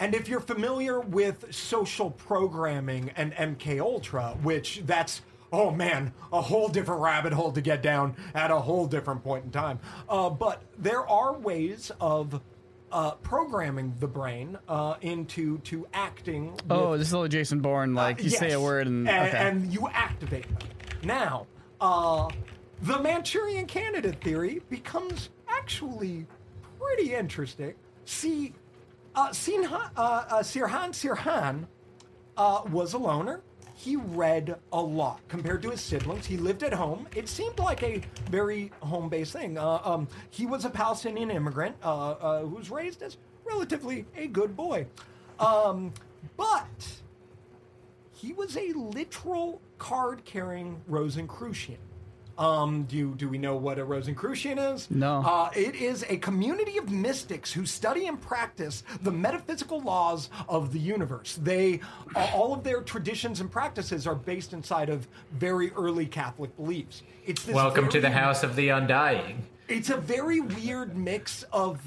And 0.00 0.16
if 0.16 0.28
you're 0.28 0.40
familiar 0.40 0.98
with 0.98 1.54
social 1.54 2.10
programming 2.10 3.12
and 3.14 3.32
MK 3.34 3.78
Ultra, 3.80 4.36
which 4.42 4.82
that's 4.84 5.22
oh 5.52 5.70
man, 5.70 6.12
a 6.32 6.42
whole 6.42 6.66
different 6.66 7.00
rabbit 7.00 7.32
hole 7.32 7.52
to 7.52 7.60
get 7.60 7.82
down 7.82 8.16
at 8.34 8.50
a 8.50 8.58
whole 8.58 8.88
different 8.88 9.22
point 9.22 9.44
in 9.44 9.52
time. 9.52 9.78
Uh, 10.08 10.28
but 10.28 10.60
there 10.76 11.08
are 11.08 11.38
ways 11.38 11.92
of 12.00 12.40
uh, 12.90 13.12
programming 13.12 13.94
the 14.00 14.08
brain 14.08 14.58
uh, 14.68 14.96
into 15.02 15.58
to 15.58 15.86
acting. 15.94 16.50
With, 16.50 16.64
Oh, 16.68 16.98
this 16.98 17.06
is 17.06 17.12
a 17.12 17.16
little 17.18 17.28
Jason 17.28 17.60
Bourne. 17.60 17.94
Like 17.94 18.24
you 18.24 18.30
say 18.30 18.50
a 18.50 18.60
word 18.60 18.88
and, 18.88 19.08
and, 19.08 19.28
okay. 19.28 19.38
and 19.38 19.72
you 19.72 19.86
activate 19.86 20.48
them. 20.48 20.68
Now, 21.04 21.46
uh, 21.80 22.28
the 22.82 22.98
Manchurian 23.00 23.66
candidate 23.66 24.20
theory 24.22 24.62
becomes 24.70 25.30
actually 25.48 26.26
pretty 26.78 27.14
interesting. 27.14 27.74
See, 28.04 28.54
uh, 29.14 29.30
Sinha, 29.30 29.90
uh, 29.96 30.24
uh, 30.28 30.38
Sirhan 30.40 30.90
Sirhan 30.90 31.66
uh, 32.36 32.62
was 32.70 32.94
a 32.94 32.98
loner. 32.98 33.42
He 33.74 33.96
read 33.96 34.56
a 34.72 34.80
lot 34.80 35.20
compared 35.28 35.62
to 35.62 35.70
his 35.70 35.80
siblings. 35.80 36.26
He 36.26 36.36
lived 36.36 36.62
at 36.62 36.72
home. 36.72 37.06
It 37.14 37.28
seemed 37.28 37.58
like 37.58 37.82
a 37.82 38.02
very 38.30 38.72
home 38.80 39.08
based 39.08 39.32
thing. 39.32 39.56
Uh, 39.56 39.80
um, 39.84 40.08
he 40.30 40.46
was 40.46 40.64
a 40.64 40.70
Palestinian 40.70 41.30
immigrant 41.30 41.76
uh, 41.84 42.10
uh, 42.10 42.40
who 42.40 42.56
was 42.56 42.70
raised 42.70 43.02
as 43.02 43.18
relatively 43.44 44.04
a 44.16 44.26
good 44.26 44.56
boy. 44.56 44.86
Um, 45.38 45.92
but 46.36 47.00
he 48.12 48.32
was 48.32 48.56
a 48.56 48.72
literal 48.72 49.60
card 49.78 50.24
carrying 50.24 50.80
Rosicrucian. 50.88 51.78
Um, 52.38 52.84
do 52.84 53.14
do 53.16 53.28
we 53.28 53.36
know 53.36 53.56
what 53.56 53.78
a 53.80 53.84
Rosicrucian 53.84 54.58
is? 54.58 54.88
No. 54.90 55.22
Uh, 55.26 55.50
it 55.56 55.74
is 55.74 56.04
a 56.08 56.16
community 56.18 56.78
of 56.78 56.90
mystics 56.90 57.52
who 57.52 57.66
study 57.66 58.06
and 58.06 58.20
practice 58.20 58.84
the 59.02 59.10
metaphysical 59.10 59.80
laws 59.80 60.30
of 60.48 60.72
the 60.72 60.78
universe. 60.78 61.38
They 61.42 61.80
all 62.14 62.54
of 62.54 62.62
their 62.62 62.80
traditions 62.82 63.40
and 63.40 63.50
practices 63.50 64.06
are 64.06 64.14
based 64.14 64.52
inside 64.52 64.88
of 64.88 65.08
very 65.32 65.72
early 65.72 66.06
Catholic 66.06 66.54
beliefs. 66.56 67.02
It's 67.26 67.42
this 67.42 67.56
Welcome 67.56 67.88
to 67.88 68.00
the 68.00 68.10
House 68.10 68.44
of 68.44 68.54
the 68.54 68.68
Undying. 68.68 69.44
it's 69.68 69.90
a 69.90 69.96
very 69.96 70.40
weird 70.40 70.96
mix 70.96 71.42
of 71.52 71.80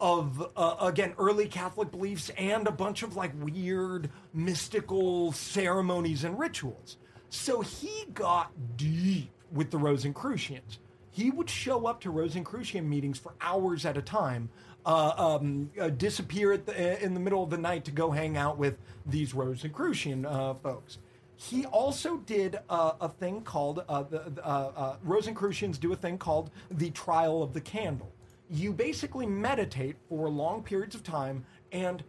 of 0.00 0.50
uh, 0.56 0.74
again 0.80 1.14
early 1.16 1.46
catholic 1.46 1.92
beliefs 1.92 2.28
and 2.36 2.66
a 2.66 2.72
bunch 2.72 3.04
of 3.04 3.14
like 3.14 3.30
weird 3.40 4.10
mystical 4.34 5.30
ceremonies 5.30 6.24
and 6.24 6.36
rituals 6.40 6.96
so 7.30 7.60
he 7.60 8.04
got 8.12 8.50
deep 8.76 9.30
with 9.52 9.70
the 9.70 9.78
rosicrucians 9.78 10.78
he 11.10 11.30
would 11.30 11.48
show 11.48 11.86
up 11.86 12.00
to 12.00 12.10
rosicrucian 12.10 12.88
meetings 12.88 13.18
for 13.18 13.34
hours 13.40 13.84
at 13.84 13.96
a 13.96 14.02
time 14.02 14.48
uh, 14.84 15.12
um, 15.16 15.70
uh, 15.80 15.88
disappear 15.90 16.56
the, 16.56 17.04
in 17.04 17.14
the 17.14 17.20
middle 17.20 17.42
of 17.42 17.50
the 17.50 17.58
night 17.58 17.84
to 17.84 17.90
go 17.90 18.10
hang 18.10 18.36
out 18.36 18.58
with 18.58 18.76
these 19.06 19.34
rosicrucian 19.34 20.26
uh, 20.26 20.54
folks 20.54 20.98
he 21.42 21.66
also 21.66 22.18
did 22.18 22.60
uh, 22.68 22.92
a 23.00 23.08
thing 23.08 23.40
called 23.42 23.84
uh, 23.88 24.04
the 24.04 24.32
uh, 24.44 24.70
uh, 24.76 24.96
Rosicrucians 25.02 25.76
do 25.76 25.92
a 25.92 25.96
thing 25.96 26.16
called 26.16 26.50
the 26.70 26.90
trial 26.90 27.42
of 27.42 27.52
the 27.52 27.60
candle. 27.60 28.12
You 28.48 28.72
basically 28.72 29.26
meditate 29.26 29.96
for 30.08 30.28
long 30.28 30.62
periods 30.62 30.94
of 30.94 31.02
time, 31.02 31.44
and 31.72 32.04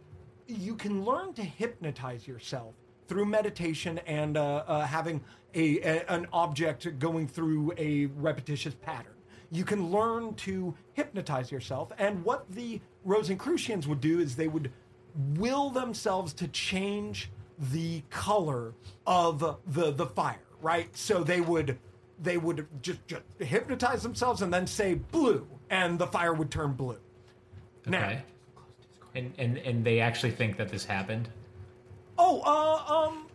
you 0.46 0.76
can 0.76 1.04
learn 1.04 1.32
to 1.34 1.42
hypnotize 1.42 2.28
yourself 2.28 2.74
through 3.08 3.26
meditation 3.26 3.98
and 4.06 4.36
uh, 4.36 4.62
uh, 4.66 4.86
having 4.86 5.20
a, 5.54 5.78
a 5.80 6.04
an 6.08 6.26
object 6.32 6.98
going 6.98 7.26
through 7.28 7.72
a 7.76 8.06
repetitious 8.06 8.74
pattern. 8.74 9.12
You 9.50 9.64
can 9.64 9.90
learn 9.90 10.34
to 10.36 10.74
hypnotize 10.94 11.52
yourself, 11.52 11.92
and 11.98 12.24
what 12.24 12.50
the 12.50 12.80
Rosicrucians 13.04 13.86
would 13.86 14.00
do 14.00 14.18
is 14.20 14.34
they 14.36 14.48
would 14.48 14.70
will 15.36 15.70
themselves 15.70 16.32
to 16.34 16.48
change 16.48 17.30
the 17.70 18.02
color 18.10 18.74
of 19.06 19.38
the 19.66 19.92
the 19.92 20.06
fire 20.06 20.40
right 20.60 20.88
so 20.96 21.22
they 21.22 21.40
would 21.40 21.78
they 22.20 22.36
would 22.36 22.66
just, 22.82 23.06
just 23.06 23.22
hypnotize 23.38 24.02
themselves 24.02 24.42
and 24.42 24.52
then 24.52 24.66
say 24.66 24.94
blue 24.94 25.46
and 25.70 25.96
the 25.98 26.06
fire 26.08 26.32
would 26.34 26.50
turn 26.50 26.72
blue 26.72 26.98
now 27.86 28.06
Okay. 28.06 28.22
And, 29.14 29.32
and 29.38 29.58
and 29.58 29.84
they 29.84 30.00
actually 30.00 30.32
think 30.32 30.56
that 30.56 30.68
this 30.68 30.84
happened. 30.84 31.28
oh 32.18 32.40
uh 32.40 32.92
um 32.92 33.28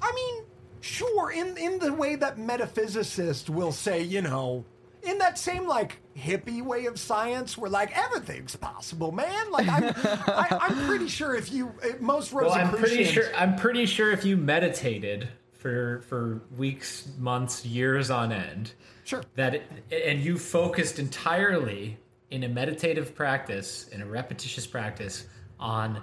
i 0.00 0.10
mean 0.14 0.44
sure 0.80 1.30
in 1.30 1.56
in 1.56 1.78
the 1.78 1.92
way 1.92 2.16
that 2.16 2.38
metaphysicists 2.38 3.48
will 3.48 3.72
say 3.72 4.02
you 4.02 4.22
know 4.22 4.64
in 5.02 5.18
that 5.18 5.38
same 5.38 5.66
like 5.66 5.98
hippie 6.16 6.62
way 6.62 6.86
of 6.86 6.98
science 6.98 7.56
where 7.56 7.70
like 7.70 7.96
everything's 7.96 8.56
possible 8.56 9.12
man 9.12 9.50
like 9.50 9.68
i'm 9.68 9.84
I, 10.26 10.58
i'm 10.60 10.86
pretty 10.86 11.08
sure 11.08 11.34
if 11.34 11.52
you 11.52 11.72
uh, 11.82 11.88
most 12.00 12.32
Well, 12.32 12.52
I'm 12.52 12.70
pretty 12.70 13.04
sure. 13.04 13.24
I'm 13.36 13.56
pretty 13.56 13.86
sure 13.86 14.10
if 14.12 14.24
you 14.24 14.36
meditated 14.36 15.28
for 15.52 16.02
for 16.08 16.42
weeks, 16.56 17.08
months, 17.18 17.64
years 17.64 18.10
on 18.10 18.32
end, 18.32 18.72
sure 19.04 19.22
that 19.34 19.54
it, 19.54 19.62
and 19.90 20.20
you 20.20 20.38
focused 20.38 20.98
entirely 20.98 21.98
in 22.30 22.44
a 22.44 22.48
meditative 22.48 23.14
practice, 23.14 23.88
in 23.88 24.02
a 24.02 24.06
repetitious 24.06 24.66
practice, 24.66 25.26
on 25.58 26.02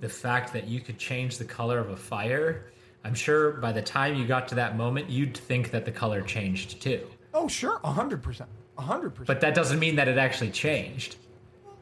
the 0.00 0.08
fact 0.08 0.52
that 0.52 0.66
you 0.66 0.80
could 0.80 0.98
change 0.98 1.38
the 1.38 1.44
color 1.44 1.78
of 1.78 1.90
a 1.90 1.96
fire. 1.96 2.69
I'm 3.04 3.14
sure 3.14 3.52
by 3.52 3.72
the 3.72 3.82
time 3.82 4.14
you 4.14 4.26
got 4.26 4.48
to 4.48 4.54
that 4.56 4.76
moment, 4.76 5.08
you'd 5.10 5.36
think 5.36 5.70
that 5.70 5.84
the 5.84 5.92
color 5.92 6.22
changed 6.22 6.80
too. 6.82 7.06
oh 7.34 7.48
sure 7.48 7.78
100% 7.84 8.46
100% 8.78 9.26
But 9.26 9.40
that 9.40 9.54
doesn't 9.54 9.78
mean 9.78 9.96
that 9.96 10.08
it 10.08 10.18
actually 10.18 10.50
changed. 10.50 11.16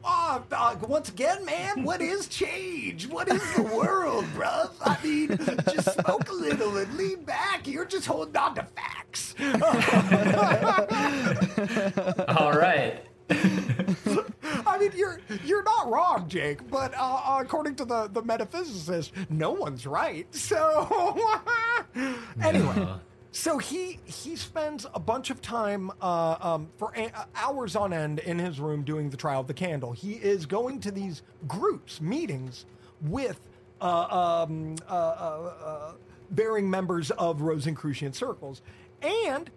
Ah, 0.03 0.41
uh, 0.51 0.75
once 0.87 1.09
again, 1.09 1.43
man, 1.43 1.83
what 1.83 2.01
is 2.01 2.27
change? 2.29 3.05
What 3.07 3.27
is 3.27 3.41
the 3.55 3.63
world, 3.63 4.23
bruv? 4.35 4.69
I 4.81 4.97
mean, 5.03 5.27
just 5.73 5.93
smoke 5.99 6.29
a 6.29 6.33
little 6.33 6.77
and 6.77 6.95
lean 6.97 7.23
back. 7.23 7.67
You're 7.67 7.83
just 7.85 8.05
holding 8.07 8.35
on 8.37 8.55
to 8.55 8.63
facts. 8.63 9.35
All 12.37 12.53
right. 12.53 13.03
I 14.79 14.83
mean, 14.83 14.91
you're 14.95 15.19
you're 15.45 15.63
not 15.63 15.89
wrong, 15.89 16.27
Jake. 16.29 16.69
But 16.69 16.93
uh, 16.97 17.39
according 17.41 17.75
to 17.75 17.85
the 17.85 18.07
the 18.07 18.21
metaphysicist, 18.23 19.11
no 19.29 19.51
one's 19.51 19.85
right. 19.85 20.25
So 20.33 21.17
anyway. 22.41 22.75
Uh, 22.81 22.97
So 23.31 23.59
he 23.59 23.99
he 24.05 24.35
spends 24.35 24.87
a 24.95 24.99
bunch 24.99 25.29
of 25.29 25.39
time 25.39 25.91
uh, 26.01 26.35
um, 26.41 26.67
for 26.77 26.91
a- 26.97 27.11
hours 27.35 27.75
on 27.75 27.93
end 27.93 28.17
in 28.19 28.39
his 28.39 28.59
room 28.59 28.81
doing 28.83 29.11
the 29.11 29.17
trial 29.17 29.41
of 29.41 29.47
the 29.47 29.53
candle. 29.53 29.91
He 29.91 30.13
is 30.13 30.47
going 30.47 30.79
to 30.81 30.89
these 30.91 31.21
groups 31.47 32.01
meetings 32.01 32.65
with 33.01 33.39
uh, 33.81 33.85
um, 34.47 34.75
uh, 34.89 34.93
uh, 34.93 35.53
uh, 35.63 35.91
bearing 36.31 36.67
members 36.71 37.11
of 37.11 37.41
Rosicrucian 37.41 38.13
circles, 38.13 38.63
and 39.03 39.51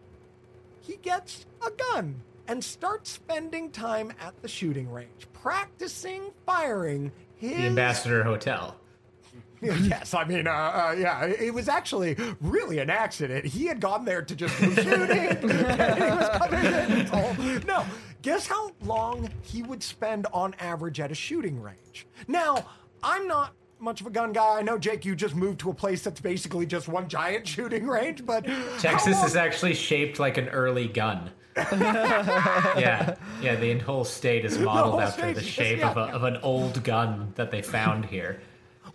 he 0.82 0.96
gets 1.00 1.46
a 1.66 1.70
gun 1.70 2.20
and 2.52 2.62
start 2.62 3.06
spending 3.06 3.70
time 3.70 4.12
at 4.20 4.34
the 4.42 4.46
shooting 4.48 4.90
range, 4.92 5.26
practicing 5.32 6.20
firing 6.44 7.10
his 7.36 7.52
the 7.56 7.62
Ambassador 7.64 8.22
Hotel. 8.22 8.76
yes, 9.62 10.12
I 10.12 10.24
mean, 10.24 10.46
uh, 10.46 10.50
uh, 10.50 10.94
yeah, 10.98 11.24
it 11.24 11.54
was 11.54 11.66
actually 11.70 12.14
really 12.42 12.78
an 12.78 12.90
accident. 12.90 13.46
He 13.46 13.64
had 13.64 13.80
gone 13.80 14.04
there 14.04 14.20
to 14.20 14.36
just 14.36 14.60
go 14.60 14.68
shooting. 14.74 15.18
and 15.18 15.38
he 15.40 15.46
was 15.46 16.28
coming 16.36 16.60
in 16.64 16.74
and 16.74 17.08
told- 17.08 17.66
No, 17.66 17.86
guess 18.20 18.46
how 18.46 18.72
long 18.82 19.30
he 19.40 19.62
would 19.62 19.82
spend 19.82 20.26
on 20.34 20.52
average 20.58 21.00
at 21.00 21.10
a 21.10 21.14
shooting 21.14 21.58
range? 21.58 22.06
Now, 22.28 22.66
I'm 23.02 23.26
not 23.26 23.54
much 23.78 24.02
of 24.02 24.06
a 24.06 24.10
gun 24.10 24.34
guy. 24.34 24.58
I 24.58 24.62
know, 24.62 24.76
Jake, 24.76 25.06
you 25.06 25.16
just 25.16 25.34
moved 25.34 25.60
to 25.60 25.70
a 25.70 25.74
place 25.74 26.02
that's 26.02 26.20
basically 26.20 26.66
just 26.66 26.86
one 26.86 27.08
giant 27.08 27.48
shooting 27.48 27.86
range, 27.86 28.26
but 28.26 28.44
Texas 28.78 29.14
long- 29.16 29.24
is 29.26 29.36
actually 29.36 29.72
shaped 29.74 30.18
like 30.18 30.36
an 30.36 30.50
early 30.50 30.86
gun. 30.86 31.30
Yeah, 31.56 33.14
yeah. 33.42 33.54
The 33.56 33.78
whole 33.78 34.04
state 34.04 34.44
is 34.44 34.58
modeled 34.58 34.92
whole 34.92 35.00
after 35.00 35.22
state 35.22 35.34
the 35.34 35.40
is- 35.42 35.46
shape 35.46 35.78
yeah. 35.78 35.90
of, 35.90 35.96
a, 35.96 36.00
of 36.12 36.24
an 36.24 36.36
old 36.38 36.82
gun 36.84 37.32
that 37.36 37.50
they 37.50 37.62
found 37.62 38.06
here. 38.06 38.40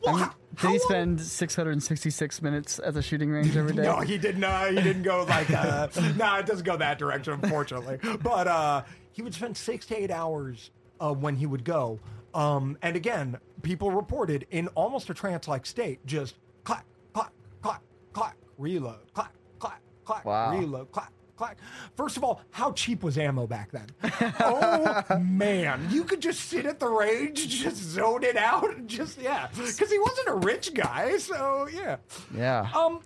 Well, 0.03 0.15
how- 0.17 0.25
Did 0.27 0.35
how 0.57 0.67
he 0.69 0.77
long- 0.79 0.87
spend 0.87 1.21
666 1.21 2.41
minutes 2.41 2.79
at 2.83 2.93
the 2.93 3.01
shooting 3.01 3.29
range 3.31 3.55
every 3.57 3.73
day? 3.73 3.83
No, 3.83 3.99
he 4.01 4.17
didn't. 4.17 4.43
Uh, 4.43 4.65
he 4.65 4.75
didn't 4.81 5.03
go 5.03 5.23
like. 5.23 5.49
Uh, 5.49 5.87
no, 6.17 6.35
it 6.35 6.45
doesn't 6.45 6.65
go 6.65 6.77
that 6.77 6.97
direction, 6.99 7.33
unfortunately. 7.41 7.99
But 8.21 8.47
uh, 8.47 8.83
he 9.11 9.21
would 9.21 9.33
spend 9.33 9.57
six 9.57 9.85
to 9.87 9.97
eight 9.99 10.11
hours 10.11 10.71
uh, 10.99 11.13
when 11.13 11.35
he 11.35 11.45
would 11.45 11.63
go. 11.63 11.99
Um, 12.33 12.77
and 12.83 12.95
again, 12.95 13.37
people 13.63 13.89
reported 13.91 14.45
in 14.51 14.67
almost 14.69 15.09
a 15.09 15.13
trance-like 15.13 15.65
state, 15.65 16.05
just 16.05 16.35
clack, 16.63 16.85
clack, 17.13 17.31
clack, 17.61 17.81
clack, 18.13 18.35
reload, 18.59 18.99
clack, 19.13 19.33
clack, 19.57 19.81
clack, 20.05 20.23
Wow. 20.25 20.57
reload, 20.59 20.91
clack. 20.91 21.11
Clack. 21.37 21.57
First 21.95 22.17
of 22.17 22.23
all, 22.23 22.41
how 22.51 22.71
cheap 22.73 23.03
was 23.03 23.17
ammo 23.17 23.47
back 23.47 23.71
then? 23.71 23.87
oh 24.39 25.03
man, 25.19 25.87
you 25.89 26.03
could 26.03 26.21
just 26.21 26.41
sit 26.41 26.65
at 26.65 26.79
the 26.79 26.87
range, 26.87 27.47
just 27.47 27.77
zone 27.77 28.23
it 28.23 28.35
out, 28.35 28.69
and 28.75 28.87
just 28.87 29.21
yeah, 29.21 29.47
because 29.55 29.91
he 29.91 29.99
wasn't 29.99 30.27
a 30.27 30.35
rich 30.35 30.73
guy, 30.73 31.17
so 31.17 31.67
yeah. 31.73 31.97
Yeah. 32.35 32.69
Um, 32.75 33.01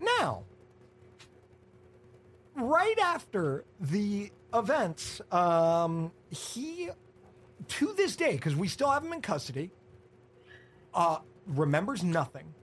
now, 0.00 0.44
right 2.54 2.98
after 2.98 3.64
the 3.80 4.30
events, 4.54 5.20
um, 5.32 6.12
he, 6.30 6.90
to 7.68 7.92
this 7.94 8.16
day, 8.16 8.32
because 8.32 8.56
we 8.56 8.68
still 8.68 8.90
have 8.90 9.04
him 9.04 9.12
in 9.12 9.20
custody, 9.22 9.70
uh, 10.94 11.18
remembers 11.46 12.02
nothing, 12.02 12.54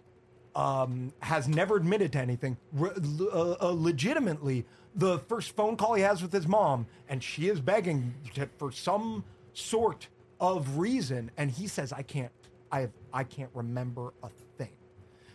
um, 0.56 1.14
has 1.20 1.48
never 1.48 1.76
admitted 1.76 2.14
to 2.14 2.20
anything. 2.20 2.58
Re- 2.72 2.92
uh, 3.22 3.56
uh, 3.62 3.76
legitimately, 3.76 4.66
the 4.96 5.20
first 5.20 5.56
phone 5.56 5.76
call 5.76 5.94
he 5.94 6.02
has 6.04 6.22
with 6.22 6.32
his 6.32 6.48
mom, 6.48 6.88
and 7.10 7.22
she 7.22 7.50
is 7.50 7.60
begging 7.60 8.14
to, 8.36 8.48
for 8.58 8.72
some 8.72 9.24
sort 9.54 10.08
of 10.40 10.78
reason, 10.78 11.32
and 11.38 11.52
he 11.52 11.68
says, 11.68 11.92
"I 11.92 12.02
can't, 12.02 12.32
I, 12.72 12.82
have, 12.82 12.92
I 13.14 13.24
can't 13.24 13.52
remember 13.54 14.14
a 14.24 14.30
thing." 14.58 14.72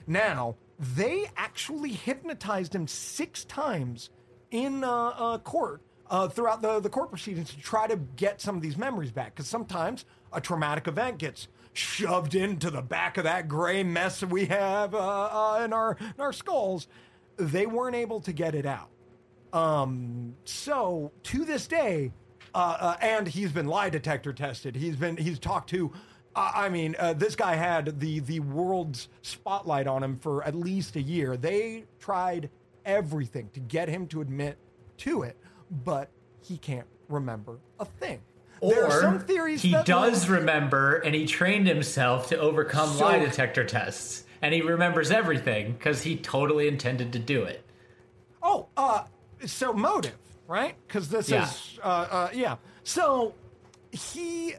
Now, 0.07 0.57
they 0.79 1.27
actually 1.37 1.93
hypnotized 1.93 2.75
him 2.75 2.89
six 2.89 3.45
times 3.45 4.11
in 4.51 4.83
uh, 4.83 4.91
uh, 4.91 5.39
court 5.39 5.83
uh, 6.11 6.29
throughout 6.29 6.63
the, 6.63 6.81
the 6.81 6.89
court 6.89 7.11
proceedings 7.11 7.51
to 7.51 7.61
try 7.61 7.87
to 7.87 7.97
get 7.97 8.41
some 8.41 8.57
of 8.57 8.63
these 8.63 8.77
memories 8.77 9.13
back. 9.13 9.35
Because 9.35 9.47
sometimes 9.47 10.05
a 10.33 10.41
traumatic 10.41 10.89
event 10.89 11.19
gets 11.19 11.49
shoved 11.73 12.35
into 12.35 12.71
the 12.71 12.83
back 12.83 13.17
of 13.17 13.25
that 13.25 13.49
gray 13.49 13.83
mess 13.83 14.23
we 14.25 14.47
have 14.47 14.95
uh, 14.95 14.99
uh, 14.99 15.63
in, 15.65 15.73
our, 15.73 15.97
in 16.01 16.21
our 16.21 16.33
skulls. 16.33 16.89
They 17.37 17.67
weren't 17.67 17.97
able 17.97 18.21
to 18.23 18.33
get 18.33 18.55
it 18.55 18.67
out. 18.67 18.91
Um, 19.53 20.37
so 20.45 21.13
to 21.25 21.45
this 21.45 21.67
day, 21.67 22.13
uh, 22.55 22.77
uh, 22.81 22.97
and 23.01 23.27
he's 23.27 23.53
been 23.53 23.67
lie 23.67 23.91
detector 23.91 24.33
tested. 24.33 24.77
He's 24.77 24.97
been 24.97 25.17
he's 25.17 25.39
talked 25.39 25.71
to. 25.71 25.93
I 26.37 26.69
mean, 26.69 26.95
uh, 26.99 27.13
this 27.15 27.35
guy 27.35 27.57
had 27.57 27.99
the 27.99 28.21
the 28.21 28.39
world's 28.41 29.09
spotlight 29.23 29.89
on 29.89 30.03
him 30.03 30.17
for 30.17 30.45
at 30.45 30.55
least 30.55 30.95
a 30.95 31.03
year. 31.03 31.37
They 31.37 31.85
tried 31.99 32.51
everything 32.85 33.51
to 33.53 33.61
get 33.61 33.89
him 33.89 34.07
to 34.09 34.21
admit 34.21 34.57
to 34.99 35.23
it, 35.23 35.37
but 35.85 36.09
he 36.43 36.57
can't 36.57 36.87
remember 37.09 37.59
a 37.81 37.85
thing. 37.85 38.21
There 38.61 38.87
Or 38.87 39.01
some 39.01 39.21
theories 39.21 39.63
he 39.63 39.77
does 39.85 40.29
remember, 40.29 40.97
and 40.97 41.15
he 41.15 41.27
trained 41.27 41.67
himself 41.67 42.29
to 42.29 42.39
overcome 42.39 42.91
So- 42.91 43.05
lie 43.05 43.19
detector 43.19 43.65
tests, 43.65 44.25
and 44.43 44.53
he 44.55 44.61
remembers 44.63 45.11
everything 45.11 45.73
because 45.73 46.03
he 46.03 46.17
totally 46.17 46.69
intended 46.69 47.13
to 47.15 47.19
do 47.19 47.43
it. 47.45 47.65
Oh, 48.43 48.67
uh, 48.77 49.05
so 49.47 49.73
motive, 49.73 50.17
right? 50.47 50.75
Because 50.87 51.09
this 51.09 51.29
Yeah. 51.29 51.45
is, 51.45 51.79
uh, 51.83 51.87
uh, 51.87 52.29
yeah. 52.33 52.57
So 52.85 53.35
he, 53.91 54.55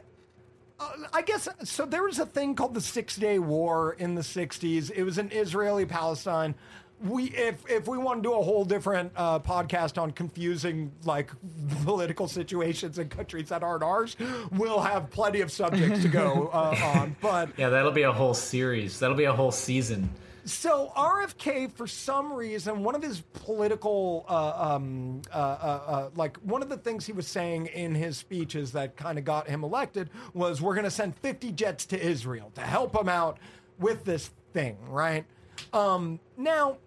uh, 0.78 0.88
I 1.12 1.22
guess, 1.22 1.48
so 1.64 1.84
there 1.86 2.02
was 2.02 2.18
a 2.18 2.26
thing 2.26 2.54
called 2.54 2.74
the 2.74 2.80
Six 2.80 3.16
Day 3.16 3.38
War 3.38 3.94
in 3.98 4.14
the 4.14 4.22
'60s. 4.22 4.90
It 4.90 5.02
was 5.04 5.18
in 5.18 5.30
Israeli 5.30 5.86
Palestine. 5.86 6.54
We, 7.02 7.24
if 7.30 7.68
if 7.68 7.88
we 7.88 7.98
want 7.98 8.22
to 8.22 8.28
do 8.28 8.34
a 8.34 8.42
whole 8.42 8.64
different 8.64 9.12
uh, 9.16 9.40
podcast 9.40 10.00
on 10.00 10.12
confusing 10.12 10.92
like 11.04 11.30
political 11.84 12.28
situations 12.28 12.98
in 12.98 13.08
countries 13.08 13.48
that 13.48 13.62
aren't 13.62 13.82
ours, 13.82 14.16
we'll 14.52 14.80
have 14.80 15.10
plenty 15.10 15.40
of 15.40 15.50
subjects 15.50 16.02
to 16.02 16.08
go 16.08 16.48
uh, 16.52 16.76
on. 16.94 17.16
But 17.20 17.50
Yeah, 17.56 17.70
that'll 17.70 17.92
be 17.92 18.02
a 18.02 18.12
whole 18.12 18.34
series. 18.34 18.98
That'll 18.98 19.16
be 19.16 19.24
a 19.24 19.32
whole 19.32 19.52
season. 19.52 20.08
so 20.44 20.92
RFK, 20.96 21.72
for 21.72 21.86
some 21.86 22.32
reason, 22.32 22.82
one 22.82 22.94
of 22.94 23.02
his 23.02 23.20
political, 23.20 24.24
uh, 24.28 24.74
um, 24.74 25.22
uh, 25.32 25.36
uh, 25.36 25.80
uh, 25.86 26.10
like 26.16 26.36
one 26.38 26.62
of 26.62 26.68
the 26.68 26.76
things 26.76 27.06
he 27.06 27.12
was 27.12 27.26
saying 27.26 27.66
in 27.66 27.94
his 27.94 28.16
speeches 28.16 28.72
that 28.72 28.96
kind 28.96 29.18
of 29.18 29.24
got 29.24 29.48
him 29.48 29.62
elected 29.64 30.10
was, 30.34 30.60
"We're 30.60 30.74
going 30.74 30.84
to 30.84 30.90
send 30.90 31.16
50 31.16 31.52
jets 31.52 31.86
to 31.86 32.00
Israel 32.00 32.50
to 32.54 32.60
help 32.60 32.94
him 32.96 33.08
out 33.08 33.38
with 33.78 34.04
this 34.04 34.30
thing." 34.52 34.76
Right? 34.88 35.24
Um, 35.72 36.18
now, 36.36 36.78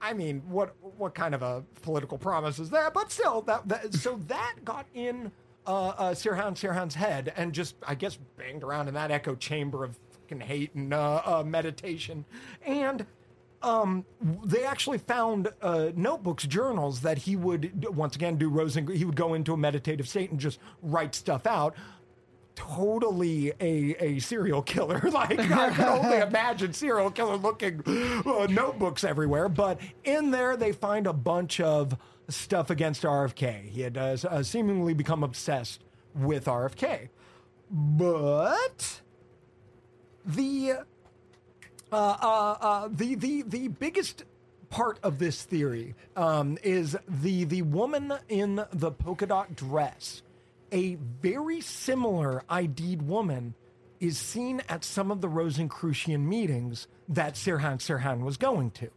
I 0.00 0.12
mean, 0.12 0.42
what 0.48 0.74
what 0.80 1.14
kind 1.14 1.34
of 1.34 1.42
a 1.42 1.64
political 1.82 2.18
promise 2.18 2.58
is 2.58 2.70
that? 2.70 2.94
But 2.94 3.10
still, 3.10 3.42
that, 3.42 3.68
that 3.68 3.94
so 3.94 4.20
that 4.28 4.56
got 4.64 4.86
in 4.94 5.32
uh, 5.66 5.88
uh, 5.88 6.10
Sirhan 6.12 6.54
Sirhan's 6.54 6.94
head 6.94 7.32
and 7.36 7.52
just, 7.52 7.76
I 7.86 7.94
guess, 7.94 8.18
banged 8.36 8.62
around 8.62 8.88
in 8.88 8.94
that 8.94 9.10
echo 9.10 9.34
chamber 9.34 9.84
of 9.84 9.98
fucking 10.12 10.40
hate 10.40 10.74
and 10.74 10.92
uh, 10.92 11.22
uh, 11.24 11.42
meditation. 11.44 12.24
And 12.64 13.06
um, 13.62 14.04
they 14.44 14.64
actually 14.64 14.98
found 14.98 15.48
uh, 15.62 15.90
notebooks, 15.94 16.44
journals 16.46 17.00
that 17.00 17.18
he 17.18 17.36
would 17.36 17.86
once 17.96 18.14
again 18.14 18.36
do 18.36 18.48
Rosen. 18.48 18.86
He 18.86 19.04
would 19.04 19.16
go 19.16 19.34
into 19.34 19.52
a 19.52 19.56
meditative 19.56 20.08
state 20.08 20.30
and 20.30 20.38
just 20.38 20.60
write 20.82 21.14
stuff 21.14 21.46
out. 21.46 21.74
Totally 22.68 23.52
a, 23.60 23.96
a 24.00 24.18
serial 24.18 24.62
killer. 24.62 25.00
like 25.12 25.38
I 25.38 25.70
can 25.74 25.84
only 25.84 26.18
imagine 26.18 26.72
serial 26.72 27.10
killer 27.10 27.36
looking 27.36 27.82
uh, 27.86 28.46
notebooks 28.50 29.04
everywhere. 29.04 29.48
But 29.48 29.80
in 30.04 30.30
there, 30.30 30.56
they 30.56 30.72
find 30.72 31.06
a 31.06 31.12
bunch 31.12 31.60
of 31.60 31.96
stuff 32.28 32.70
against 32.70 33.02
RFK. 33.02 33.68
He 33.68 33.82
had 33.82 33.96
uh, 33.96 34.16
uh, 34.28 34.42
seemingly 34.42 34.94
become 34.94 35.22
obsessed 35.22 35.84
with 36.14 36.46
RFK. 36.46 37.08
But 37.70 39.00
the 40.24 40.74
uh, 41.92 41.96
uh, 41.96 42.56
uh, 42.60 42.88
the 42.90 43.14
the 43.14 43.42
the 43.42 43.68
biggest 43.68 44.24
part 44.70 44.98
of 45.02 45.18
this 45.18 45.42
theory 45.44 45.94
um, 46.16 46.58
is 46.62 46.96
the 47.08 47.44
the 47.44 47.62
woman 47.62 48.12
in 48.28 48.64
the 48.72 48.90
polka 48.90 49.26
dot 49.26 49.54
dress. 49.54 50.22
A 50.72 50.96
very 50.96 51.60
similar 51.60 52.42
ID'd 52.48 53.02
woman 53.02 53.54
is 54.00 54.18
seen 54.18 54.62
at 54.68 54.84
some 54.84 55.10
of 55.10 55.20
the 55.20 55.28
Rosicrucian 55.28 56.28
meetings 56.28 56.86
that 57.08 57.34
Sirhan 57.34 57.78
Sirhan 57.78 58.20
was 58.20 58.36
going 58.36 58.70
to. 58.72 58.90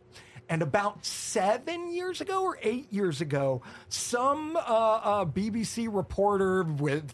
And 0.50 0.64
about 0.64 1.06
seven 1.06 1.92
years 1.94 2.22
ago 2.22 2.44
or 2.44 2.58
eight 2.64 2.92
years 2.92 3.22
ago, 3.22 3.62
some 3.88 4.56
uh, 4.56 4.60
uh, 4.60 5.26
BBC 5.26 5.88
reporter 5.92 6.64
with 6.64 7.14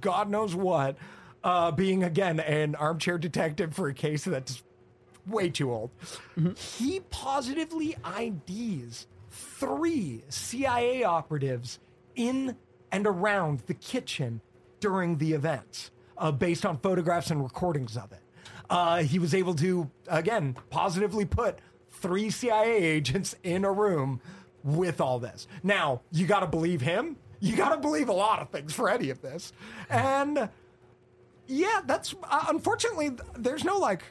God 0.00 0.30
knows 0.30 0.54
what, 0.54 0.96
uh, 1.42 1.72
being 1.72 2.04
again 2.04 2.38
an 2.38 2.76
armchair 2.76 3.18
detective 3.18 3.74
for 3.74 3.88
a 3.88 3.94
case 3.94 4.24
that's 4.24 4.62
way 5.26 5.50
too 5.50 5.72
old. 5.72 5.90
He 6.56 7.00
positively 7.10 7.96
IDs 8.18 9.08
three 9.30 10.22
CIA 10.28 11.04
operatives 11.04 11.78
in 12.14 12.56
and 12.92 13.06
around 13.06 13.60
the 13.66 13.74
kitchen 13.74 14.40
during 14.80 15.18
the 15.18 15.32
events, 15.32 15.90
uh, 16.18 16.30
based 16.32 16.64
on 16.66 16.78
photographs 16.78 17.30
and 17.30 17.42
recordings 17.42 17.96
of 17.96 18.12
it. 18.12 18.20
Uh, 18.68 19.02
he 19.02 19.18
was 19.18 19.34
able 19.34 19.54
to, 19.54 19.90
again, 20.08 20.56
positively 20.70 21.24
put 21.24 21.58
three 21.90 22.30
CIA 22.30 22.76
agents 22.82 23.34
in 23.42 23.64
a 23.64 23.72
room 23.72 24.20
with 24.62 25.00
all 25.00 25.18
this. 25.18 25.46
Now, 25.62 26.02
you 26.12 26.26
got 26.26 26.40
to 26.40 26.46
believe 26.46 26.80
him. 26.80 27.16
You 27.40 27.56
got 27.56 27.70
to 27.70 27.78
believe 27.78 28.08
a 28.08 28.12
lot 28.14 28.40
of 28.40 28.50
things 28.50 28.72
for 28.72 28.88
any 28.90 29.10
of 29.10 29.22
this. 29.22 29.52
And 29.88 30.48
yeah, 31.46 31.80
that's 31.86 32.14
uh, 32.24 32.44
unfortunately, 32.48 33.10
there's 33.36 33.64
no 33.64 33.78
like 33.78 34.02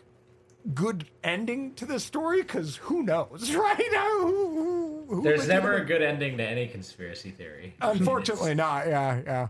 good 0.74 1.06
ending 1.24 1.74
to 1.76 1.86
this 1.86 2.04
story 2.04 2.42
because 2.42 2.76
who 2.78 3.04
knows, 3.04 3.54
right? 3.56 3.78
Who- 3.94 4.28
who- 4.28 4.89
who 5.10 5.24
There's 5.24 5.48
never 5.48 5.76
a 5.76 5.86
good 5.86 6.02
ending 6.02 6.38
to 6.38 6.44
any 6.44 6.68
conspiracy 6.68 7.32
theory. 7.32 7.76
Unfortunately, 7.82 8.54
not. 8.54 8.88
Yeah, 8.88 9.22
yeah. 9.26 9.48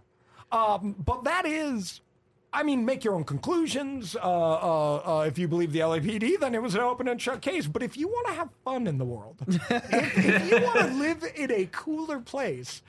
Um, 0.51 0.95
but 0.97 1.25
that 1.25 1.45
is, 1.45 2.01
I 2.51 2.63
mean, 2.63 2.85
make 2.85 3.03
your 3.03 3.15
own 3.15 3.25
conclusions. 3.25 4.15
Uh, 4.15 4.19
uh, 4.19 4.95
uh, 4.95 5.25
if 5.27 5.37
you 5.37 5.47
believe 5.47 5.73
the 5.73 5.79
LAPD, 5.79 6.39
then 6.39 6.55
it 6.55 6.61
was 6.61 6.75
an 6.75 6.81
open 6.81 7.07
and 7.07 7.21
shut 7.21 7.41
case. 7.41 7.67
But 7.67 7.83
if 7.83 7.97
you 7.97 8.07
want 8.07 8.27
to 8.27 8.33
have 8.33 8.49
fun 8.63 8.87
in 8.87 8.97
the 8.97 9.05
world, 9.05 9.37
if, 9.47 10.17
if 10.17 10.49
you 10.49 10.61
want 10.61 10.79
to 10.79 10.93
live 10.95 11.23
in 11.35 11.51
a 11.51 11.67
cooler 11.71 12.19
place, 12.19 12.81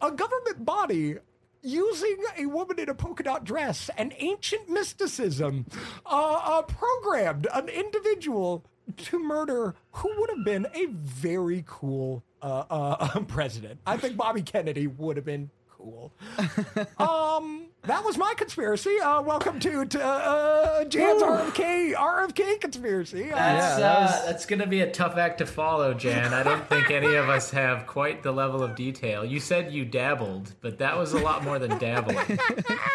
a 0.00 0.10
government 0.12 0.64
body 0.64 1.16
using 1.62 2.18
a 2.38 2.46
woman 2.46 2.78
in 2.78 2.88
a 2.88 2.94
polka 2.94 3.24
dot 3.24 3.44
dress 3.44 3.90
and 3.98 4.14
ancient 4.18 4.68
mysticism 4.68 5.66
uh, 6.06 6.40
uh, 6.44 6.62
programmed 6.62 7.48
an 7.52 7.68
individual 7.68 8.64
to 8.96 9.18
murder 9.18 9.74
who 9.92 10.12
would 10.20 10.30
have 10.30 10.44
been 10.44 10.66
a 10.74 10.86
very 10.86 11.64
cool 11.66 12.22
uh, 12.42 12.64
uh, 12.70 13.20
president. 13.28 13.80
I 13.86 13.96
think 13.96 14.16
Bobby 14.16 14.42
Kennedy 14.42 14.86
would 14.86 15.16
have 15.16 15.26
been 15.26 15.50
cool. 15.70 16.12
um, 16.98 17.66
that 17.82 18.04
was 18.04 18.16
my 18.18 18.34
conspiracy. 18.36 18.98
Uh, 18.98 19.20
welcome 19.22 19.60
to, 19.60 19.84
to 19.84 20.02
uh, 20.04 20.84
Jan's 20.84 21.22
RFK 21.22 21.94
RFK 21.94 22.60
conspiracy. 22.60 23.30
Uh, 23.30 23.36
That's, 23.36 23.78
Yeah, 23.78 23.78
that 23.80 23.96
uh, 23.96 24.00
was- 24.02 24.26
that's 24.26 24.46
going 24.46 24.58
to 24.60 24.66
be 24.66 24.80
a 24.80 24.90
tough 24.90 25.16
act 25.16 25.38
to 25.38 25.46
follow, 25.46 25.94
Jan. 25.94 26.32
I 26.34 26.42
don't 26.42 26.66
think 26.68 26.90
any 26.90 27.14
of 27.14 27.28
us 27.28 27.50
have 27.50 27.86
quite 27.86 28.22
the 28.22 28.32
level 28.32 28.62
of 28.62 28.74
detail. 28.74 29.24
You 29.24 29.38
said 29.38 29.72
you 29.72 29.84
dabbled, 29.84 30.52
but 30.60 30.78
that 30.78 30.96
was 30.96 31.12
a 31.12 31.18
lot 31.18 31.44
more 31.44 31.58
than 31.58 31.78
dabbling. 31.78 32.38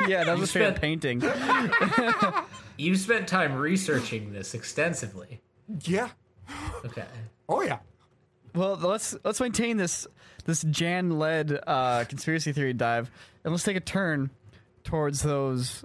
Yeah, 0.07 0.23
that 0.23 0.37
was 0.37 0.49
a 0.49 0.51
spent- 0.51 0.81
painting. 0.81 1.21
You 2.77 2.95
spent 2.95 3.27
time 3.27 3.53
researching 3.53 4.33
this 4.33 4.53
extensively. 4.55 5.41
Yeah. 5.83 6.09
Okay. 6.85 7.05
Oh 7.49 7.61
yeah. 7.61 7.79
Well, 8.53 8.75
let's 8.75 9.15
let's 9.23 9.39
maintain 9.39 9.77
this 9.77 10.07
this 10.45 10.61
Jan 10.63 11.17
led 11.19 11.59
uh, 11.67 12.03
conspiracy 12.05 12.51
theory 12.51 12.73
dive, 12.73 13.09
and 13.43 13.53
let's 13.53 13.63
take 13.63 13.77
a 13.77 13.81
turn 13.81 14.29
towards 14.83 15.21
those 15.21 15.83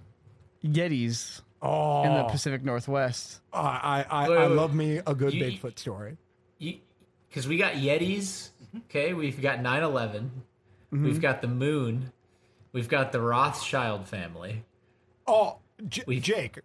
Yetis 0.65 1.43
Oh, 1.63 2.03
in 2.05 2.15
the 2.15 2.25
Pacific 2.25 2.65
Northwest. 2.65 3.41
I 3.53 4.05
I, 4.11 4.29
Wait, 4.29 4.37
I 4.37 4.47
wait, 4.49 4.55
love 4.57 4.75
me 4.75 5.01
a 5.07 5.15
good 5.15 5.33
You- 5.35 5.45
Bigfoot 5.45 5.79
story. 5.79 6.17
Because 7.29 7.47
we 7.49 7.59
got 7.59 7.75
Yetis. 7.75 8.49
Okay. 8.89 9.13
We've 9.13 9.41
got 9.43 9.61
9 9.61 9.83
11. 9.83 10.31
We've 10.91 11.21
got 11.21 11.43
the 11.43 11.49
moon. 11.49 12.13
We've 12.73 12.89
got 12.89 13.13
the 13.13 13.21
Rothschild 13.21 14.09
family. 14.09 14.65
Oh, 15.27 15.59
J- 15.89 16.05
We- 16.07 16.21
Jake, 16.21 16.59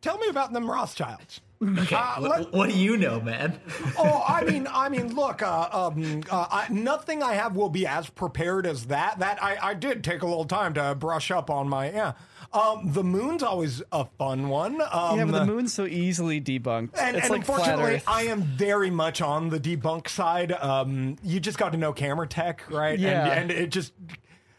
tell 0.00 0.18
me 0.18 0.26
about 0.28 0.52
them 0.52 0.68
Rothschilds. 0.68 1.40
Okay. 1.62 1.94
Uh, 1.94 2.14
wh- 2.16 2.22
let- 2.22 2.52
what 2.52 2.70
do 2.70 2.76
you 2.78 2.96
know, 2.96 3.20
man? 3.20 3.60
oh, 3.98 4.24
I 4.26 4.44
mean, 4.50 4.66
I 4.72 4.88
mean, 4.88 5.14
look, 5.14 5.42
uh, 5.42 5.68
um, 5.72 6.22
uh, 6.30 6.46
I, 6.50 6.66
nothing 6.70 7.22
I 7.22 7.34
have 7.34 7.54
will 7.54 7.68
be 7.68 7.86
as 7.86 8.08
prepared 8.08 8.66
as 8.66 8.86
that. 8.86 9.18
That 9.18 9.42
I, 9.42 9.58
I 9.60 9.74
did 9.74 10.02
take 10.02 10.22
a 10.22 10.26
little 10.26 10.46
time 10.46 10.72
to 10.74 10.94
brush 10.94 11.30
up 11.30 11.50
on 11.50 11.68
my. 11.68 11.90
Yeah, 11.90 12.12
um, 12.54 12.92
the 12.92 13.04
moon's 13.04 13.42
always 13.42 13.82
a 13.92 14.06
fun 14.18 14.48
one. 14.48 14.80
Um, 14.90 15.18
Yeah, 15.18 15.24
but 15.26 15.32
the 15.40 15.44
moon's 15.44 15.74
so 15.74 15.84
easily 15.84 16.40
debunked. 16.40 16.98
And, 16.98 17.16
it's 17.16 17.26
and 17.26 17.30
like 17.30 17.44
flat 17.44 17.60
unfortunately, 17.60 18.02
I 18.06 18.22
am 18.22 18.42
very 18.42 18.90
much 18.90 19.20
on 19.20 19.50
the 19.50 19.60
debunk 19.60 20.08
side. 20.08 20.52
Um, 20.52 21.16
you 21.22 21.40
just 21.40 21.58
got 21.58 21.72
to 21.72 21.78
know 21.78 21.92
camera 21.92 22.26
tech, 22.26 22.64
right? 22.70 22.98
Yeah. 22.98 23.26
And, 23.32 23.50
and 23.50 23.60
it 23.60 23.70
just 23.70 23.92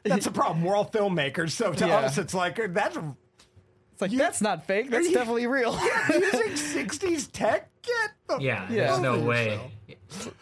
that's 0.04 0.26
the 0.26 0.32
problem. 0.32 0.64
We're 0.64 0.76
all 0.76 0.90
filmmakers, 0.90 1.52
so 1.52 1.74
to 1.74 1.88
Yeah. 1.88 1.98
us, 1.98 2.18
it's 2.20 2.34
like 2.36 2.60
that's 2.74 2.98
It's 4.02 4.12
like 4.14 4.20
that's 4.20 4.42
not 4.42 4.66
fake. 4.66 4.90
That's 4.90 5.08
you- 5.10 5.14
definitely 5.14 5.48
real. 5.48 5.74
using 6.10 6.52
'60s 6.54 7.30
tech. 7.32 7.70
Get 7.82 8.12
the 8.28 8.38
Yeah, 8.44 8.68
Yeah. 8.72 8.88
there's 8.88 9.00
no 9.00 9.14
over 9.16 9.26
way. 9.28 9.72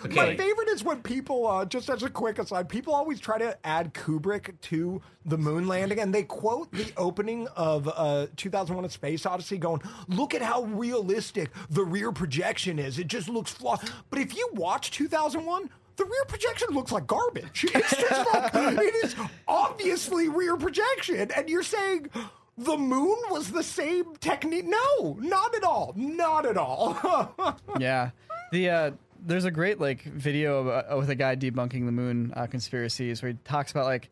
My 0.04 0.06
Okay. 0.06 0.36
favorite 0.38 0.68
is 0.70 0.84
when 0.84 1.02
people, 1.04 1.46
uh, 1.46 1.64
just 1.64 1.90
as 1.92 2.02
a 2.02 2.10
quick 2.10 2.40
aside, 2.40 2.68
people 2.68 2.94
always 2.94 3.20
try 3.20 3.38
to 3.38 3.56
add 3.66 3.94
Kubrick 3.94 4.60
to 4.62 5.00
the 5.26 5.38
moon 5.38 5.68
landing, 5.68 6.00
and 6.00 6.14
they 6.14 6.24
quote 6.24 6.72
the 6.72 6.92
opening 6.98 7.48
of 7.56 7.88
uh, 7.88 8.28
2001: 8.36 8.84
A 8.86 8.90
Space 8.90 9.26
Odyssey, 9.26 9.58
going, 9.58 9.82
"Look 10.08 10.34
at 10.34 10.42
how 10.42 10.64
realistic 10.64 11.52
the 11.70 11.84
rear 11.84 12.12
projection 12.12 12.80
is. 12.80 12.98
It 13.00 13.08
just 13.08 13.30
looks 13.30 13.52
flawed." 13.52 13.80
But 14.10 14.20
if 14.20 14.36
you 14.36 14.50
watch 14.54 14.92
2001. 14.92 15.70
The 15.98 16.06
rear 16.06 16.26
projection 16.30 16.70
looks 16.70 16.94
like 16.94 17.08
garbage. 17.08 17.66
It's 17.76 17.94
just 17.98 18.34
like, 18.34 18.56
it 18.56 18.96
is 19.04 19.16
obviously 19.50 20.30
rear 20.30 20.56
projection. 20.56 21.30
And 21.36 21.50
you're 21.50 21.62
saying 21.62 22.10
the 22.60 22.78
moon 22.78 23.18
was 23.30 23.52
the 23.52 23.64
same 23.64 24.16
technique? 24.18 24.66
No, 24.66 25.18
not 25.20 25.56
at 25.56 25.64
all. 25.64 25.94
Not 25.96 26.46
at 26.46 26.58
all. 26.58 27.58
yeah. 27.80 28.12
The 28.52 28.70
uh, 28.70 28.92
there's 29.26 29.46
a 29.46 29.52
great 29.52 29.80
like 29.80 30.04
video 30.04 30.68
uh, 30.68 30.96
with 30.98 31.10
a 31.10 31.16
guy 31.16 31.36
debunking 31.36 31.86
the 31.86 31.92
moon 31.92 32.34
uh, 32.36 32.48
conspiracies 32.48 33.22
where 33.22 33.32
he 33.32 33.38
talks 33.46 33.72
about 33.72 33.86
like, 33.86 34.10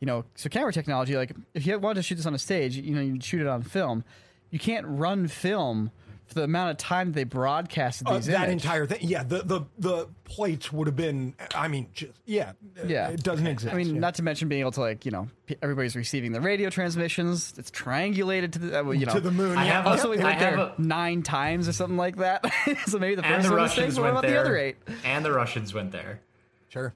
you 0.00 0.06
know, 0.06 0.24
so 0.36 0.48
camera 0.48 0.72
technology. 0.72 1.16
Like, 1.16 1.32
if 1.54 1.66
you 1.66 1.78
wanted 1.78 1.96
to 1.96 2.02
shoot 2.02 2.16
this 2.16 2.26
on 2.26 2.34
a 2.34 2.38
stage, 2.38 2.76
you 2.76 2.94
know, 2.94 3.00
you'd 3.00 3.24
shoot 3.24 3.40
it 3.40 3.48
on 3.48 3.62
film. 3.62 4.04
You 4.50 4.58
can't 4.58 4.86
run 4.88 5.26
film 5.26 5.90
for 6.28 6.34
the 6.34 6.44
amount 6.44 6.70
of 6.70 6.76
time 6.76 7.12
they 7.12 7.24
broadcasted 7.24 8.06
Uh, 8.06 8.14
these. 8.16 8.26
that 8.26 8.48
images. 8.48 8.64
entire 8.64 8.86
thing, 8.86 8.98
yeah. 9.02 9.22
The 9.24 9.42
the 9.42 9.60
the 9.78 10.08
plates 10.24 10.72
would 10.72 10.86
have 10.86 10.94
been. 10.96 11.34
I 11.54 11.68
mean, 11.68 11.88
just 11.94 12.12
yeah, 12.26 12.52
Yeah. 12.86 13.08
It 13.08 13.22
doesn't 13.22 13.46
exist. 13.46 13.74
I 13.74 13.76
mean, 13.76 13.94
yeah. 13.94 14.00
not 14.00 14.14
to 14.16 14.22
mention 14.22 14.48
being 14.48 14.60
able 14.60 14.72
to 14.72 14.80
like, 14.80 15.04
you 15.06 15.10
know, 15.10 15.28
everybody's 15.62 15.96
receiving 15.96 16.32
the 16.32 16.40
radio 16.40 16.70
transmissions. 16.70 17.54
It's 17.56 17.70
triangulated 17.70 18.52
to 18.52 18.58
the, 18.58 18.80
uh, 18.80 18.84
well, 18.84 18.94
you 18.94 19.06
know, 19.06 19.14
to 19.14 19.20
the 19.20 19.30
moon. 19.30 19.56
I 19.58 19.64
yeah. 19.66 19.72
have 19.72 19.86
a- 19.86 19.88
Also, 19.88 20.10
we 20.10 20.18
I 20.18 20.24
went 20.24 20.38
have 20.38 20.56
there 20.56 20.66
a- 20.66 20.74
nine 20.78 21.22
times 21.22 21.66
or 21.68 21.72
something 21.72 21.96
like 21.96 22.16
that. 22.16 22.44
so 22.86 22.98
maybe 22.98 23.14
the 23.16 23.24
and 23.24 23.36
first 23.36 23.48
the 23.48 23.54
Russians 23.56 23.94
safe, 23.94 24.02
went 24.02 24.14
what 24.14 24.20
about 24.20 24.28
there. 24.28 24.42
the 24.42 24.48
other 24.48 24.56
eight? 24.58 24.76
And 25.04 25.24
the 25.24 25.32
Russians 25.32 25.72
went 25.74 25.92
there. 25.92 26.20
sure. 26.68 26.94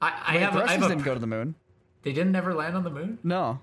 I, 0.00 0.06
I 0.06 0.38
have. 0.38 0.52
the 0.52 0.60
a- 0.60 0.62
I 0.62 0.64
Russians 0.66 0.82
have 0.82 0.90
a, 0.92 0.94
didn't 0.94 1.04
go 1.04 1.14
to 1.14 1.20
the 1.20 1.26
moon. 1.26 1.54
They 2.02 2.12
didn't 2.12 2.36
ever 2.36 2.54
land 2.54 2.76
on 2.76 2.84
the 2.84 2.90
moon. 2.90 3.18
No. 3.24 3.58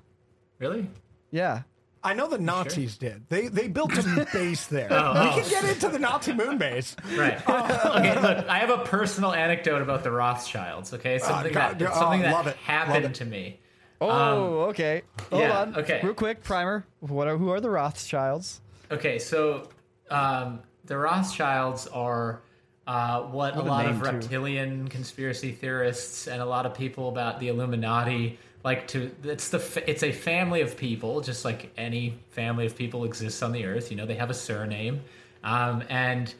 Really? 0.59 0.89
Yeah. 1.32 1.61
I 2.06 2.14
know 2.14 2.28
the 2.28 2.38
Nazis 2.38 2.97
did. 2.97 3.28
They 3.30 3.47
they 3.47 3.68
built 3.68 3.97
a 3.97 4.28
base 4.34 4.68
there. 4.68 4.88
Oh, 4.91 5.36
we 5.36 5.41
can 5.41 5.49
get 5.49 5.64
into 5.66 5.89
the 5.89 5.97
Nazi 5.97 6.34
moon 6.34 6.60
base. 6.60 6.95
Right. 7.18 7.38
okay. 7.49 8.22
Look, 8.22 8.47
I 8.47 8.60
have 8.60 8.70
a 8.70 8.78
personal 8.86 9.34
anecdote 9.34 9.82
about 9.82 10.03
the 10.03 10.12
Rothschilds. 10.12 10.93
Okay, 10.93 11.18
something 11.18 11.51
God, 11.51 11.80
that 11.80 11.91
oh, 11.91 12.18
that 12.18 12.32
love 12.32 12.45
it, 12.45 12.51
love 12.51 12.56
happened 12.58 13.16
to 13.16 13.26
me. 13.26 13.60
Oh, 13.99 14.66
okay. 14.70 15.01
Hold 15.32 15.41
yeah, 15.41 15.62
on. 15.62 15.76
okay. 15.78 15.99
Real 16.03 16.14
quick, 16.14 16.43
primer. 16.43 16.86
What 16.99 17.28
are 17.28 17.38
who 17.38 17.49
are 17.49 17.60
the 17.60 17.72
Rothschilds? 17.72 18.62
Okay, 18.91 19.18
so 19.18 19.70
um, 20.12 20.60
the 20.86 20.97
Rothschilds 20.97 21.88
are 21.88 22.41
uh, 22.86 23.22
what 23.24 23.56
a 23.56 23.58
What 23.58 23.66
a 23.66 23.70
lot 23.70 23.86
of 23.88 23.91
name, 23.93 24.01
too. 24.01 24.12
reptilian 24.12 24.88
conspiracy 24.89 25.51
theorists 25.53 26.28
and 26.28 26.39
a 26.39 26.45
lot 26.45 26.68
of 26.68 26.76
people 26.76 27.10
about 27.10 27.39
the 27.39 27.47
Illuminati 27.47 28.38
like 28.66 28.88
to. 28.89 29.11
It's 29.24 29.49
the 29.49 29.84
it's 29.88 30.03
a 30.03 30.11
family 30.11 30.61
of 30.61 30.76
people, 30.76 31.22
just 31.22 31.45
like 31.45 31.72
any 31.78 32.18
family 32.32 32.66
of 32.66 32.76
people 32.76 33.05
exists 33.05 33.41
on 33.43 33.51
the 33.51 33.63
earth. 33.66 33.91
You 33.91 33.95
know, 33.95 34.05
they 34.05 34.16
have 34.16 34.32
a 34.32 34.34
surname, 34.34 35.01
um, 35.43 35.84
and 35.88 36.34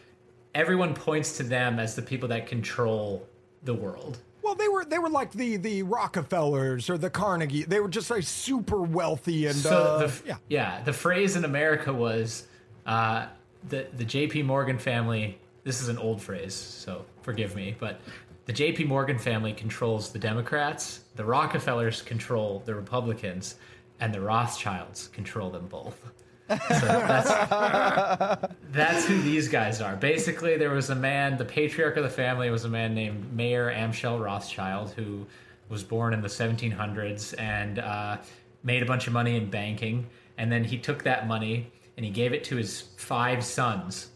everyone 0.55 0.95
points 0.95 1.38
to 1.38 1.43
them 1.43 1.80
as 1.80 1.95
the 1.95 2.01
people 2.01 2.28
that 2.30 2.47
control 2.47 3.26
the 3.63 3.76
world. 3.76 4.17
Well, 4.41 4.55
they 4.55 4.67
were 4.67 4.84
they 4.84 4.99
were 4.99 5.09
like 5.09 5.32
the 5.32 5.57
the 5.57 5.84
Rockefellers 5.84 6.89
or 6.89 6.97
the 6.97 7.09
Carnegie. 7.09 7.63
They 7.63 7.80
were 7.80 7.88
just 7.88 8.09
like 8.09 8.23
super 8.23 8.82
wealthy 8.82 9.45
and 9.45 9.55
So 9.55 9.78
uh, 9.78 10.07
the, 10.07 10.21
yeah. 10.26 10.36
yeah, 10.49 10.84
the 10.84 10.93
phrase 10.93 11.36
in 11.36 11.45
America 11.45 11.93
was 11.93 12.47
uh, 12.88 13.28
the 13.69 13.88
the 13.95 14.03
J.P. 14.03 14.43
Morgan 14.43 14.80
family. 14.80 15.39
This 15.63 15.82
is 15.82 15.89
an 15.89 15.97
old 15.97 16.21
phrase, 16.21 16.53
so 16.53 17.05
forgive 17.23 17.55
me, 17.55 17.76
but 17.80 17.99
the 18.45 18.53
J.P. 18.53 18.85
Morgan 18.85 19.17
family 19.17 19.53
controls 19.53 20.11
the 20.11 20.19
Democrats, 20.19 21.01
the 21.15 21.25
Rockefellers 21.25 22.01
control 22.01 22.61
the 22.65 22.75
Republicans, 22.75 23.55
and 23.99 24.13
the 24.13 24.21
Rothschilds 24.21 25.07
control 25.07 25.49
them 25.49 25.67
both. 25.67 26.11
So 26.47 26.55
that's 26.85 27.29
that's 28.71 29.05
who 29.05 29.19
these 29.23 29.47
guys 29.47 29.81
are. 29.81 29.95
Basically, 29.95 30.57
there 30.57 30.69
was 30.69 30.91
a 30.91 30.95
man. 30.95 31.37
The 31.37 31.45
patriarch 31.45 31.97
of 31.97 32.03
the 32.03 32.09
family 32.09 32.51
was 32.51 32.65
a 32.65 32.69
man 32.69 32.93
named 32.93 33.33
Mayer 33.33 33.73
Amschel 33.73 34.23
Rothschild, 34.23 34.91
who 34.91 35.25
was 35.69 35.83
born 35.83 36.13
in 36.13 36.21
the 36.21 36.27
1700s 36.27 37.33
and 37.39 37.79
uh, 37.79 38.17
made 38.61 38.83
a 38.83 38.85
bunch 38.85 39.07
of 39.07 39.13
money 39.13 39.35
in 39.35 39.49
banking. 39.49 40.05
And 40.37 40.51
then 40.51 40.63
he 40.63 40.77
took 40.77 41.03
that 41.03 41.27
money 41.27 41.71
and 41.97 42.05
he 42.05 42.11
gave 42.11 42.31
it 42.31 42.43
to 42.43 42.57
his 42.57 42.81
five 42.97 43.43
sons, 43.43 44.09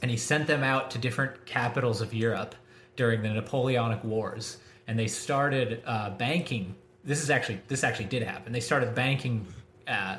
and 0.00 0.10
he 0.10 0.16
sent 0.16 0.46
them 0.46 0.62
out 0.62 0.90
to 0.92 0.98
different 0.98 1.44
capitals 1.44 2.00
of 2.00 2.14
Europe 2.14 2.54
during 2.96 3.22
the 3.22 3.28
Napoleonic 3.28 4.02
Wars. 4.04 4.58
And 4.86 4.98
they 4.98 5.06
started 5.06 5.82
uh, 5.86 6.10
banking. 6.10 6.74
This 7.04 7.22
is 7.22 7.30
actually 7.30 7.60
this 7.68 7.84
actually 7.84 8.06
did 8.06 8.22
happen. 8.22 8.52
They 8.52 8.60
started 8.60 8.94
banking 8.94 9.46
uh, 9.86 10.16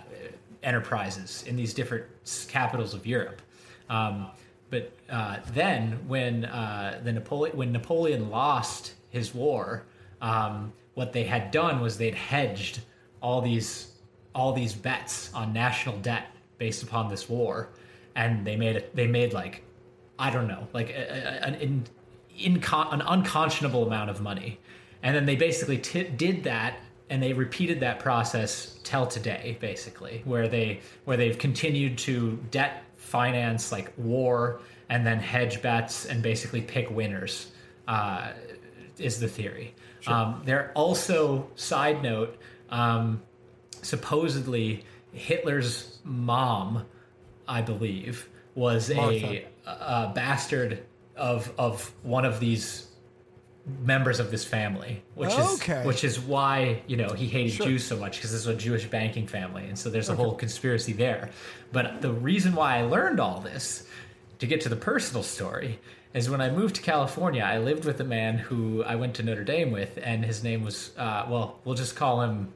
enterprises 0.63 1.43
in 1.47 1.55
these 1.55 1.73
different 1.73 2.05
capitals 2.47 2.93
of 2.93 3.05
Europe. 3.05 3.41
Um, 3.89 4.27
but 4.69 4.93
uh, 5.09 5.37
then, 5.53 5.99
when 6.07 6.45
uh, 6.45 7.01
the 7.03 7.11
Napoleon 7.11 7.57
when 7.57 7.71
Napoleon 7.73 8.29
lost 8.29 8.93
his 9.09 9.35
war, 9.35 9.83
um, 10.21 10.71
what 10.93 11.11
they 11.11 11.23
had 11.23 11.51
done 11.51 11.81
was 11.81 11.97
they'd 11.97 12.15
hedged 12.15 12.79
all 13.21 13.41
these 13.41 13.91
all 14.33 14.53
these 14.53 14.73
bets 14.73 15.33
on 15.33 15.51
national 15.51 15.97
debt 15.97 16.27
based 16.57 16.83
upon 16.83 17.09
this 17.09 17.27
war, 17.27 17.69
and 18.15 18.45
they 18.47 18.55
made. 18.55 18.85
They 18.93 19.07
made 19.07 19.33
like 19.33 19.63
I 20.17 20.29
don't 20.29 20.47
know, 20.47 20.67
like 20.71 20.89
a, 20.89 21.01
a, 21.01 21.47
an 21.47 21.55
incon- 22.39 22.93
an 22.93 23.01
unconscionable 23.01 23.85
amount 23.85 24.09
of 24.09 24.21
money, 24.21 24.59
and 25.03 25.15
then 25.15 25.25
they 25.25 25.35
basically 25.35 25.77
t- 25.77 26.03
did 26.03 26.43
that, 26.43 26.79
and 27.09 27.21
they 27.21 27.33
repeated 27.33 27.79
that 27.81 27.99
process 27.99 28.77
till 28.83 29.07
today, 29.07 29.57
basically, 29.59 30.21
where 30.25 30.47
they 30.47 30.79
where 31.05 31.17
they've 31.17 31.37
continued 31.37 31.97
to 31.99 32.37
debt 32.51 32.83
finance 32.97 33.71
like 33.71 33.91
war, 33.97 34.61
and 34.89 35.05
then 35.05 35.19
hedge 35.19 35.61
bets, 35.61 36.05
and 36.05 36.21
basically 36.21 36.61
pick 36.61 36.89
winners. 36.89 37.51
Uh, 37.87 38.31
is 38.97 39.19
the 39.19 39.27
theory. 39.27 39.73
Um, 40.07 40.41
they're 40.45 40.71
also 40.75 41.49
side 41.55 42.01
note. 42.01 42.37
Um, 42.69 43.21
supposedly 43.81 44.85
Hitler's 45.11 45.99
mom, 46.03 46.85
I 47.47 47.61
believe, 47.61 48.29
was 48.55 48.89
a, 48.89 49.45
a 49.65 50.11
bastard 50.13 50.83
of 51.15 51.51
of 51.57 51.91
one 52.03 52.25
of 52.25 52.39
these 52.39 52.87
members 53.83 54.19
of 54.19 54.31
this 54.31 54.43
family, 54.43 55.03
which 55.15 55.31
Okay. 55.31 55.81
is 55.81 55.85
which 55.85 56.03
is 56.03 56.19
why 56.19 56.81
you 56.87 56.97
know 56.97 57.09
he 57.09 57.27
hated 57.27 57.61
Jews 57.61 57.83
so 57.83 57.95
much 57.97 58.17
because 58.17 58.31
this 58.31 58.41
is 58.41 58.47
a 58.47 58.55
Jewish 58.55 58.85
banking 58.87 59.27
family, 59.27 59.65
and 59.67 59.77
so 59.77 59.89
there's 59.89 60.09
a 60.09 60.15
whole 60.15 60.33
conspiracy 60.35 60.93
there. 60.93 61.29
But 61.71 62.01
the 62.01 62.11
reason 62.11 62.55
why 62.55 62.77
I 62.79 62.81
learned 62.83 63.19
all 63.19 63.39
this 63.39 63.87
to 64.39 64.47
get 64.47 64.61
to 64.61 64.69
the 64.69 64.75
personal 64.75 65.23
story 65.23 65.79
is 66.13 66.29
when 66.29 66.41
I 66.41 66.49
moved 66.49 66.75
to 66.75 66.81
California, 66.81 67.41
I 67.43 67.59
lived 67.59 67.85
with 67.85 68.01
a 68.01 68.03
man 68.03 68.37
who 68.37 68.83
I 68.83 68.95
went 68.95 69.13
to 69.15 69.23
Notre 69.23 69.43
Dame 69.45 69.71
with, 69.71 69.97
and 70.03 70.25
his 70.25 70.43
name 70.43 70.63
was 70.63 70.91
uh, 70.97 71.25
well, 71.29 71.59
we'll 71.63 71.75
just 71.75 71.95
call 71.95 72.21
him. 72.21 72.53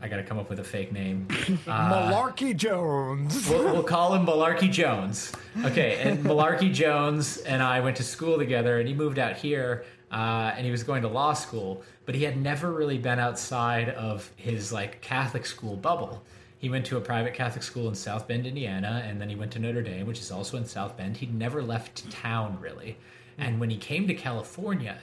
I 0.00 0.06
got 0.08 0.16
to 0.16 0.22
come 0.22 0.38
up 0.38 0.48
with 0.48 0.60
a 0.60 0.64
fake 0.64 0.92
name. 0.92 1.26
Malarkey 1.66 2.56
Jones. 2.56 3.48
We'll, 3.48 3.64
we'll 3.64 3.82
call 3.96 4.14
him 4.14 4.24
Malarkey 4.26 4.70
Jones. 4.70 5.32
Okay, 5.64 5.98
and 6.00 6.24
Malarkey 6.24 6.72
Jones 6.72 7.38
and 7.38 7.62
I 7.62 7.80
went 7.80 7.96
to 7.96 8.04
school 8.04 8.38
together, 8.38 8.78
and 8.78 8.86
he 8.86 8.94
moved 8.94 9.18
out 9.18 9.36
here, 9.36 9.84
uh, 10.12 10.52
and 10.56 10.64
he 10.64 10.70
was 10.70 10.84
going 10.84 11.02
to 11.02 11.08
law 11.08 11.32
school, 11.32 11.82
but 12.06 12.14
he 12.14 12.22
had 12.22 12.36
never 12.36 12.72
really 12.72 12.98
been 12.98 13.18
outside 13.18 13.88
of 13.90 14.30
his 14.36 14.72
like 14.72 15.00
Catholic 15.00 15.44
school 15.44 15.76
bubble. 15.76 16.22
He 16.58 16.70
went 16.70 16.86
to 16.86 16.96
a 16.96 17.00
private 17.00 17.34
Catholic 17.34 17.62
school 17.62 17.88
in 17.88 17.94
South 17.94 18.26
Bend, 18.28 18.46
Indiana, 18.46 19.04
and 19.06 19.20
then 19.20 19.28
he 19.28 19.36
went 19.36 19.52
to 19.52 19.58
Notre 19.58 19.82
Dame, 19.82 20.06
which 20.06 20.20
is 20.20 20.30
also 20.30 20.56
in 20.56 20.64
South 20.64 20.96
Bend. 20.96 21.16
He'd 21.16 21.34
never 21.34 21.62
left 21.62 22.08
town 22.10 22.58
really, 22.60 22.98
and 23.36 23.58
when 23.58 23.70
he 23.70 23.76
came 23.76 24.06
to 24.06 24.14
California, 24.14 24.98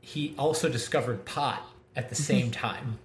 he 0.00 0.34
also 0.38 0.68
discovered 0.68 1.24
pot 1.24 1.68
at 1.96 2.08
the 2.08 2.14
same 2.14 2.50
time. 2.52 2.98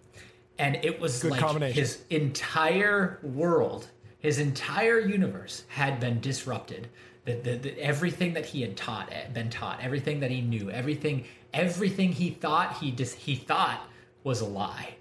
And 0.59 0.77
it 0.83 0.99
was 0.99 1.23
like 1.23 1.39
combination. 1.39 1.79
his 1.79 2.03
entire 2.09 3.19
world, 3.23 3.87
his 4.19 4.39
entire 4.39 4.99
universe 4.99 5.63
had 5.67 5.99
been 5.99 6.19
disrupted. 6.19 6.87
The, 7.25 7.33
the, 7.35 7.55
the, 7.55 7.79
everything 7.79 8.33
that 8.33 8.45
he 8.45 8.61
had 8.61 8.75
taught, 8.75 9.09
eh, 9.11 9.27
been 9.29 9.49
taught, 9.49 9.79
everything 9.81 10.19
that 10.19 10.29
he 10.29 10.41
knew, 10.41 10.69
everything, 10.69 11.25
everything 11.53 12.11
he 12.11 12.31
thought 12.31 12.77
he 12.77 12.91
dis, 12.91 13.13
he 13.13 13.35
thought 13.35 13.87
was 14.23 14.41
a 14.41 14.45
lie. 14.45 14.95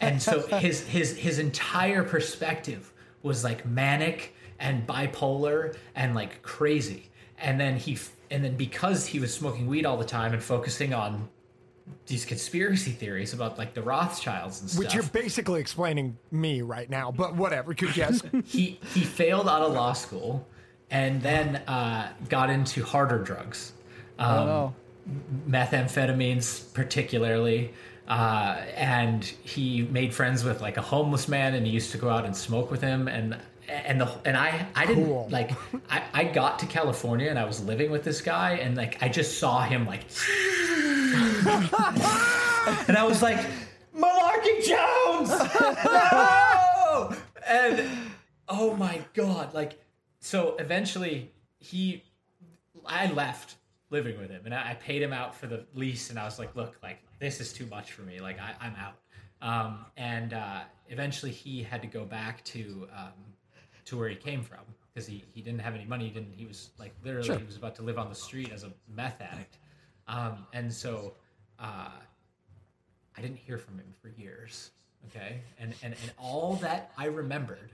And 0.00 0.22
so 0.22 0.46
his 0.58 0.82
his 0.86 1.16
his 1.16 1.38
entire 1.38 2.04
perspective 2.04 2.92
was 3.22 3.42
like 3.42 3.66
manic 3.66 4.34
and 4.58 4.86
bipolar 4.86 5.76
and 5.94 6.14
like 6.14 6.42
crazy. 6.42 7.10
And 7.38 7.58
then 7.58 7.76
he 7.76 7.98
and 8.30 8.44
then 8.44 8.56
because 8.56 9.06
he 9.06 9.18
was 9.18 9.32
smoking 9.32 9.66
weed 9.66 9.86
all 9.86 9.96
the 9.96 10.04
time 10.04 10.32
and 10.32 10.42
focusing 10.42 10.94
on 10.94 11.28
these 12.06 12.24
conspiracy 12.24 12.92
theories 12.92 13.32
about 13.32 13.58
like 13.58 13.74
the 13.74 13.82
Rothschilds 13.82 14.60
and 14.60 14.70
stuff. 14.70 14.78
Which 14.78 14.94
you're 14.94 15.02
basically 15.04 15.60
explaining 15.60 16.16
me 16.30 16.62
right 16.62 16.88
now, 16.88 17.10
but 17.10 17.34
whatever. 17.34 17.74
Could 17.74 17.96
yes. 17.96 18.22
he 18.44 18.78
he 18.94 19.00
failed 19.04 19.48
out 19.48 19.62
of 19.62 19.72
law 19.72 19.92
school 19.92 20.46
and 20.90 21.20
then 21.22 21.56
uh, 21.66 22.12
got 22.28 22.50
into 22.50 22.84
harder 22.84 23.18
drugs, 23.18 23.72
um, 24.18 24.48
Oh 24.48 24.74
methamphetamines 25.48 26.72
particularly. 26.74 27.72
Uh, 28.06 28.60
and 28.76 29.24
he 29.24 29.82
made 29.82 30.14
friends 30.14 30.44
with 30.44 30.60
like 30.60 30.76
a 30.76 30.82
homeless 30.82 31.26
man, 31.26 31.54
and 31.54 31.66
he 31.66 31.72
used 31.72 31.90
to 31.92 31.98
go 31.98 32.10
out 32.10 32.26
and 32.26 32.36
smoke 32.36 32.70
with 32.70 32.82
him. 32.82 33.08
And 33.08 33.38
and 33.66 33.98
the 33.98 34.12
and 34.26 34.36
I 34.36 34.66
I 34.74 34.84
didn't 34.84 35.06
Cool. 35.06 35.28
like 35.30 35.52
I, 35.90 36.02
I 36.12 36.24
got 36.24 36.58
to 36.58 36.66
California 36.66 37.30
and 37.30 37.38
I 37.38 37.44
was 37.44 37.64
living 37.64 37.90
with 37.90 38.04
this 38.04 38.20
guy, 38.20 38.56
and 38.56 38.76
like 38.76 39.02
I 39.02 39.08
just 39.08 39.38
saw 39.38 39.62
him 39.62 39.86
like, 39.86 40.02
and 42.88 42.96
I 42.96 43.04
was 43.04 43.22
like, 43.22 43.38
Malarkey 43.96 44.64
Jones, 44.64 45.30
no! 45.84 47.16
And 47.46 47.88
oh 48.48 48.74
my 48.76 49.00
god, 49.14 49.54
like 49.54 49.78
so 50.20 50.56
eventually 50.58 51.30
he 51.58 52.02
I 52.86 53.10
left 53.12 53.56
living 53.90 54.18
with 54.18 54.30
him 54.30 54.42
and 54.44 54.54
I, 54.54 54.70
I 54.70 54.74
paid 54.74 55.02
him 55.02 55.12
out 55.12 55.34
for 55.34 55.46
the 55.46 55.64
lease 55.74 56.10
and 56.10 56.18
I 56.18 56.24
was 56.24 56.38
like, 56.38 56.54
look, 56.56 56.76
like 56.82 56.98
this 57.18 57.40
is 57.40 57.52
too 57.52 57.66
much 57.66 57.92
for 57.92 58.02
me. 58.02 58.20
Like 58.20 58.38
I, 58.40 58.54
I'm 58.60 58.74
out. 58.76 58.96
Um, 59.40 59.84
and 59.96 60.32
uh, 60.32 60.60
eventually 60.88 61.30
he 61.30 61.62
had 61.62 61.82
to 61.82 61.88
go 61.88 62.04
back 62.04 62.42
to 62.44 62.88
um, 62.96 63.12
to 63.84 63.98
where 63.98 64.08
he 64.08 64.16
came 64.16 64.42
from 64.42 64.60
because 64.92 65.06
he, 65.06 65.24
he 65.34 65.42
didn't 65.42 65.60
have 65.60 65.74
any 65.74 65.84
money. 65.84 66.04
He 66.06 66.10
didn't. 66.10 66.32
He 66.34 66.46
was 66.46 66.70
like 66.78 66.94
literally 67.04 67.38
he 67.38 67.44
was 67.44 67.56
about 67.56 67.74
to 67.76 67.82
live 67.82 67.98
on 67.98 68.08
the 68.08 68.14
street 68.14 68.50
as 68.52 68.64
a 68.64 68.72
meth 68.94 69.20
addict. 69.20 69.58
Um, 70.08 70.46
and 70.52 70.72
so 70.72 71.14
uh, 71.58 71.90
I 73.16 73.20
didn't 73.20 73.38
hear 73.38 73.58
from 73.58 73.78
him 73.78 73.94
for 74.00 74.08
years. 74.08 74.70
Okay, 75.08 75.40
and 75.58 75.74
and 75.82 75.94
and 76.02 76.12
all 76.18 76.56
that 76.56 76.92
I 76.96 77.06
remembered 77.06 77.72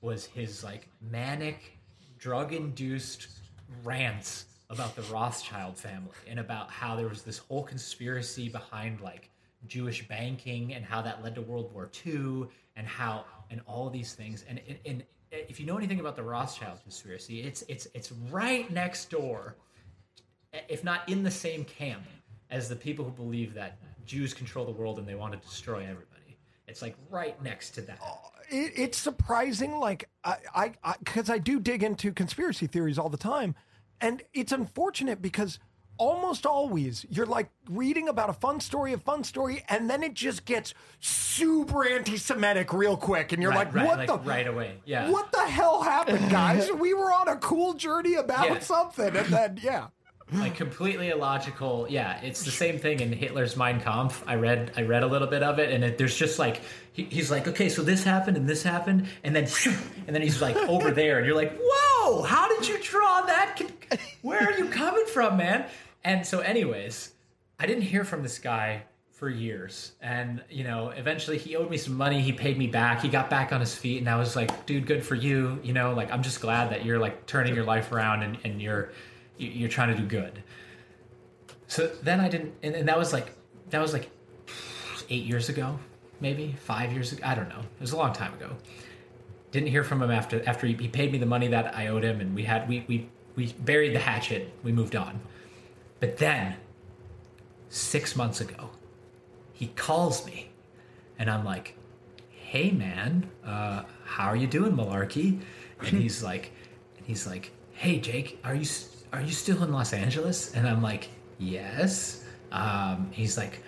was 0.00 0.26
his 0.26 0.64
like 0.64 0.88
manic, 1.00 1.78
drug-induced 2.18 3.28
rants 3.84 4.46
about 4.68 4.96
the 4.96 5.02
Rothschild 5.02 5.78
family 5.78 6.10
and 6.26 6.40
about 6.40 6.70
how 6.70 6.96
there 6.96 7.06
was 7.06 7.22
this 7.22 7.38
whole 7.38 7.62
conspiracy 7.62 8.48
behind 8.48 9.00
like 9.00 9.30
Jewish 9.68 10.06
banking 10.08 10.74
and 10.74 10.84
how 10.84 11.02
that 11.02 11.22
led 11.22 11.36
to 11.36 11.42
World 11.42 11.72
War 11.72 11.88
II 12.04 12.48
and 12.74 12.86
how 12.86 13.24
and 13.50 13.60
all 13.66 13.88
these 13.88 14.14
things 14.14 14.44
and 14.48 14.60
and, 14.68 14.78
and 14.84 15.04
if 15.32 15.58
you 15.58 15.66
know 15.66 15.76
anything 15.76 16.00
about 16.00 16.16
the 16.16 16.22
Rothschild 16.22 16.80
conspiracy, 16.82 17.42
it's 17.42 17.62
it's 17.68 17.86
it's 17.94 18.12
right 18.30 18.70
next 18.70 19.10
door 19.10 19.56
if 20.68 20.84
not 20.84 21.08
in 21.08 21.22
the 21.22 21.30
same 21.30 21.64
camp 21.64 22.02
as 22.50 22.68
the 22.68 22.76
people 22.76 23.04
who 23.04 23.10
believe 23.12 23.54
that 23.54 23.78
Jews 24.04 24.34
control 24.34 24.64
the 24.64 24.72
world 24.72 24.98
and 24.98 25.08
they 25.08 25.14
want 25.14 25.32
to 25.32 25.38
destroy 25.38 25.80
everybody. 25.82 26.38
It's 26.68 26.82
like 26.82 26.94
right 27.10 27.40
next 27.42 27.70
to 27.72 27.80
that. 27.82 27.98
Uh, 28.04 28.14
it, 28.48 28.72
it's 28.76 28.98
surprising. 28.98 29.78
Like 29.78 30.08
I, 30.24 30.36
I, 30.54 30.94
because 30.98 31.28
I, 31.30 31.38
do 31.38 31.60
dig 31.60 31.82
into 31.82 32.12
conspiracy 32.12 32.66
theories 32.66 32.98
all 32.98 33.08
the 33.08 33.16
time, 33.16 33.54
and 34.00 34.22
it's 34.32 34.52
unfortunate 34.52 35.20
because 35.20 35.58
almost 35.98 36.46
always 36.46 37.04
you're 37.10 37.26
like 37.26 37.50
reading 37.68 38.08
about 38.08 38.30
a 38.30 38.32
fun 38.32 38.60
story, 38.60 38.92
a 38.92 38.98
fun 38.98 39.24
story, 39.24 39.64
and 39.68 39.90
then 39.90 40.02
it 40.02 40.14
just 40.14 40.44
gets 40.44 40.72
super 41.00 41.86
anti-Semitic 41.86 42.72
real 42.72 42.96
quick, 42.96 43.32
and 43.32 43.42
you're 43.42 43.50
Right, 43.52 43.66
like, 43.66 43.74
right, 43.74 43.86
what 43.86 43.98
like 43.98 44.08
the 44.08 44.18
right 44.18 44.46
away. 44.46 44.80
Yeah. 44.84 45.10
What 45.10 45.30
the 45.32 45.46
hell 45.46 45.82
happened, 45.82 46.30
guys? 46.30 46.70
we 46.78 46.94
were 46.94 47.12
on 47.12 47.28
a 47.28 47.36
cool 47.36 47.74
journey 47.74 48.14
about 48.14 48.46
Yeah. 48.46 48.58
something, 48.60 49.14
and 49.16 49.26
then 49.26 49.60
yeah. 49.62 49.88
Like 50.34 50.56
completely 50.56 51.10
illogical. 51.10 51.86
Yeah, 51.88 52.20
it's 52.22 52.44
the 52.44 52.50
same 52.50 52.78
thing 52.78 53.00
in 53.00 53.12
Hitler's 53.12 53.56
Mein 53.56 53.80
Kampf. 53.80 54.22
I 54.26 54.34
read 54.36 54.72
I 54.76 54.82
read 54.82 55.02
a 55.02 55.06
little 55.06 55.28
bit 55.28 55.42
of 55.42 55.58
it, 55.58 55.70
and 55.70 55.84
it, 55.84 55.98
there's 55.98 56.16
just 56.16 56.38
like 56.38 56.60
he, 56.92 57.04
he's 57.04 57.30
like, 57.30 57.48
okay, 57.48 57.68
so 57.68 57.82
this 57.82 58.04
happened 58.04 58.36
and 58.36 58.48
this 58.48 58.62
happened, 58.62 59.06
and 59.24 59.34
then 59.34 59.46
and 60.06 60.14
then 60.14 60.22
he's 60.22 60.40
like 60.42 60.56
over 60.56 60.90
there, 60.90 61.18
and 61.18 61.26
you're 61.26 61.36
like, 61.36 61.58
whoa, 61.62 62.22
how 62.22 62.48
did 62.48 62.68
you 62.68 62.78
draw 62.82 63.22
that? 63.22 63.60
Where 64.22 64.40
are 64.40 64.58
you 64.58 64.68
coming 64.68 65.06
from, 65.06 65.36
man? 65.36 65.66
And 66.04 66.26
so, 66.26 66.40
anyways, 66.40 67.12
I 67.58 67.66
didn't 67.66 67.82
hear 67.84 68.04
from 68.04 68.22
this 68.22 68.38
guy 68.38 68.82
for 69.12 69.28
years, 69.28 69.92
and 70.00 70.42
you 70.50 70.64
know, 70.64 70.88
eventually 70.88 71.38
he 71.38 71.54
owed 71.54 71.70
me 71.70 71.76
some 71.76 71.96
money. 71.96 72.20
He 72.20 72.32
paid 72.32 72.58
me 72.58 72.66
back. 72.66 73.02
He 73.02 73.08
got 73.08 73.30
back 73.30 73.52
on 73.52 73.60
his 73.60 73.74
feet, 73.74 73.98
and 73.98 74.08
I 74.08 74.16
was 74.16 74.34
like, 74.34 74.66
dude, 74.66 74.86
good 74.86 75.04
for 75.04 75.14
you. 75.14 75.60
You 75.62 75.72
know, 75.72 75.92
like 75.94 76.10
I'm 76.10 76.22
just 76.22 76.40
glad 76.40 76.70
that 76.70 76.84
you're 76.84 76.98
like 76.98 77.26
turning 77.26 77.54
your 77.54 77.64
life 77.64 77.92
around 77.92 78.22
and, 78.24 78.36
and 78.42 78.60
you're 78.60 78.88
you- 78.88 78.88
you're 79.38 79.68
trying 79.68 79.94
to 79.94 80.00
do 80.00 80.06
good. 80.06 80.42
So 81.66 81.86
then 82.02 82.20
I 82.20 82.28
didn't, 82.28 82.54
and, 82.62 82.74
and 82.74 82.88
that 82.88 82.98
was 82.98 83.12
like 83.12 83.32
that 83.70 83.80
was 83.80 83.92
like 83.92 84.10
eight 85.08 85.24
years 85.24 85.48
ago, 85.48 85.78
maybe 86.20 86.54
five 86.64 86.92
years 86.92 87.12
ago. 87.12 87.22
I 87.24 87.34
don't 87.34 87.48
know. 87.48 87.60
It 87.60 87.80
was 87.80 87.92
a 87.92 87.96
long 87.96 88.12
time 88.12 88.34
ago. 88.34 88.50
Didn't 89.50 89.68
hear 89.68 89.84
from 89.84 90.02
him 90.02 90.10
after 90.10 90.46
after 90.46 90.66
he, 90.66 90.74
he 90.74 90.88
paid 90.88 91.12
me 91.12 91.18
the 91.18 91.26
money 91.26 91.48
that 91.48 91.74
I 91.74 91.88
owed 91.88 92.04
him, 92.04 92.20
and 92.20 92.34
we 92.34 92.44
had 92.44 92.68
we 92.68 92.84
we 92.88 93.08
we 93.36 93.52
buried 93.54 93.94
the 93.94 94.00
hatchet. 94.00 94.52
We 94.62 94.72
moved 94.72 94.96
on. 94.96 95.20
But 96.00 96.18
then, 96.18 96.56
six 97.68 98.16
months 98.16 98.40
ago, 98.40 98.70
he 99.52 99.68
calls 99.68 100.26
me, 100.26 100.50
and 101.18 101.30
I'm 101.30 101.44
like, 101.44 101.76
"Hey, 102.30 102.70
man, 102.70 103.30
uh, 103.44 103.84
how 104.04 104.26
are 104.26 104.36
you 104.36 104.46
doing, 104.46 104.72
Malarkey?" 104.72 105.40
And 105.80 105.88
he's 106.02 106.22
like, 106.22 106.52
and 106.98 107.06
he's 107.06 107.26
like, 107.26 107.50
"Hey, 107.72 107.98
Jake, 108.00 108.38
are 108.44 108.54
you 108.54 108.66
are 109.12 109.22
you 109.22 109.32
still 109.32 109.62
in 109.62 109.72
Los 109.72 109.92
Angeles?" 109.92 110.54
And 110.54 110.68
I'm 110.68 110.82
like, 110.82 111.08
"Yes." 111.38 112.24
Um, 112.50 113.08
he's 113.12 113.36
like, 113.36 113.62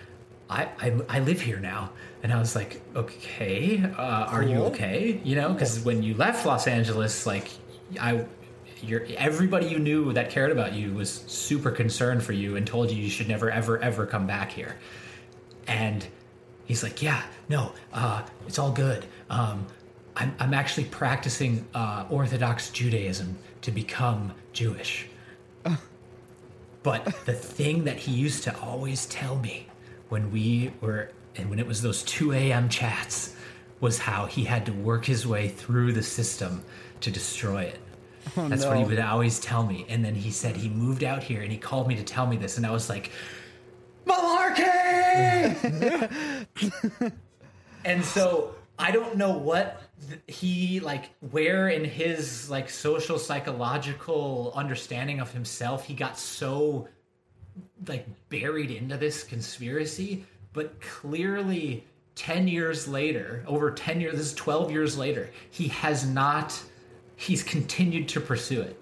I, 0.49 0.69
I 0.79 0.99
I 1.09 1.19
live 1.19 1.41
here 1.41 1.59
now," 1.59 1.91
and 2.23 2.31
I 2.33 2.39
was 2.39 2.55
like, 2.55 2.81
"Okay, 2.95 3.83
uh, 3.97 4.25
are 4.29 4.43
you 4.43 4.63
okay?" 4.65 5.19
You 5.23 5.35
know, 5.35 5.53
because 5.53 5.79
when 5.79 6.03
you 6.03 6.15
left 6.15 6.45
Los 6.45 6.67
Angeles, 6.67 7.25
like, 7.25 7.49
I. 7.99 8.25
Your, 8.81 9.03
everybody 9.17 9.67
you 9.67 9.79
knew 9.79 10.13
that 10.13 10.29
cared 10.29 10.51
about 10.51 10.73
you 10.73 10.93
was 10.93 11.09
super 11.27 11.71
concerned 11.71 12.21
for 12.21 12.33
you 12.33 12.55
and 12.55 12.67
told 12.67 12.91
you 12.91 13.01
you 13.01 13.09
should 13.09 13.27
never 13.27 13.49
ever 13.49 13.79
ever 13.79 14.05
come 14.05 14.27
back 14.27 14.51
here 14.51 14.75
and 15.67 16.05
he's 16.65 16.83
like, 16.83 17.01
"Yeah, 17.01 17.21
no, 17.49 17.71
uh, 17.93 18.23
it's 18.47 18.59
all 18.59 18.71
good. 18.71 19.05
Um, 19.29 19.65
I'm 20.15 20.35
I'm 20.39 20.53
actually 20.53 20.85
practicing 20.85 21.65
uh, 21.73 22.05
Orthodox 22.09 22.69
Judaism 22.69 23.37
to 23.61 23.71
become 23.71 24.33
Jewish." 24.53 25.07
But 26.85 27.03
the 27.25 27.33
thing 27.33 27.83
that 27.85 27.97
he 27.97 28.11
used 28.11 28.43
to 28.43 28.55
always 28.59 29.07
tell 29.07 29.37
me 29.37 29.67
when 30.09 30.31
we 30.31 30.71
were 30.81 31.09
and 31.35 31.49
when 31.49 31.57
it 31.57 31.65
was 31.65 31.81
those 31.81 32.03
2 32.03 32.31
a.m. 32.31 32.69
chats 32.69 33.35
was 33.79 33.97
how 33.97 34.27
he 34.27 34.43
had 34.43 34.67
to 34.67 34.71
work 34.71 35.03
his 35.03 35.25
way 35.25 35.47
through 35.47 35.93
the 35.93 36.03
system 36.03 36.63
to 37.01 37.09
destroy 37.09 37.63
it. 37.63 37.79
Oh, 38.37 38.47
That's 38.47 38.67
what 38.67 38.77
he 38.77 38.83
would 38.83 38.99
always 38.99 39.39
tell 39.39 39.65
me. 39.65 39.87
And 39.89 40.05
then 40.05 40.13
he 40.13 40.29
said 40.29 40.55
he 40.55 40.69
moved 40.69 41.03
out 41.03 41.23
here 41.23 41.41
and 41.41 41.51
he 41.51 41.57
called 41.57 41.87
me 41.87 41.95
to 41.95 42.03
tell 42.03 42.27
me 42.27 42.37
this. 42.37 42.57
And 42.57 42.67
I 42.67 42.71
was 42.71 42.87
like, 42.87 43.09
Malarkey! 44.05 44.61
and 47.83 48.05
so 48.05 48.53
I 48.77 48.91
don't 48.91 49.17
know 49.17 49.35
what 49.35 49.81
he 50.27 50.79
like 50.81 51.09
where 51.31 51.69
in 51.69 51.85
his 51.85 52.49
like 52.49 52.69
social 52.69 53.17
psychological 53.17 54.51
understanding 54.55 55.19
of 55.19 55.31
himself 55.31 55.85
he 55.85 55.93
got 55.93 56.17
so 56.17 56.87
like 57.87 58.05
buried 58.29 58.71
into 58.71 58.97
this 58.97 59.23
conspiracy 59.23 60.25
but 60.53 60.79
clearly 60.81 61.85
10 62.15 62.47
years 62.47 62.87
later 62.87 63.43
over 63.47 63.71
10 63.71 64.01
years 64.01 64.15
this 64.15 64.27
is 64.27 64.33
12 64.33 64.71
years 64.71 64.97
later 64.97 65.29
he 65.49 65.67
has 65.69 66.05
not 66.07 66.61
he's 67.15 67.43
continued 67.43 68.07
to 68.09 68.19
pursue 68.19 68.61
it 68.61 68.79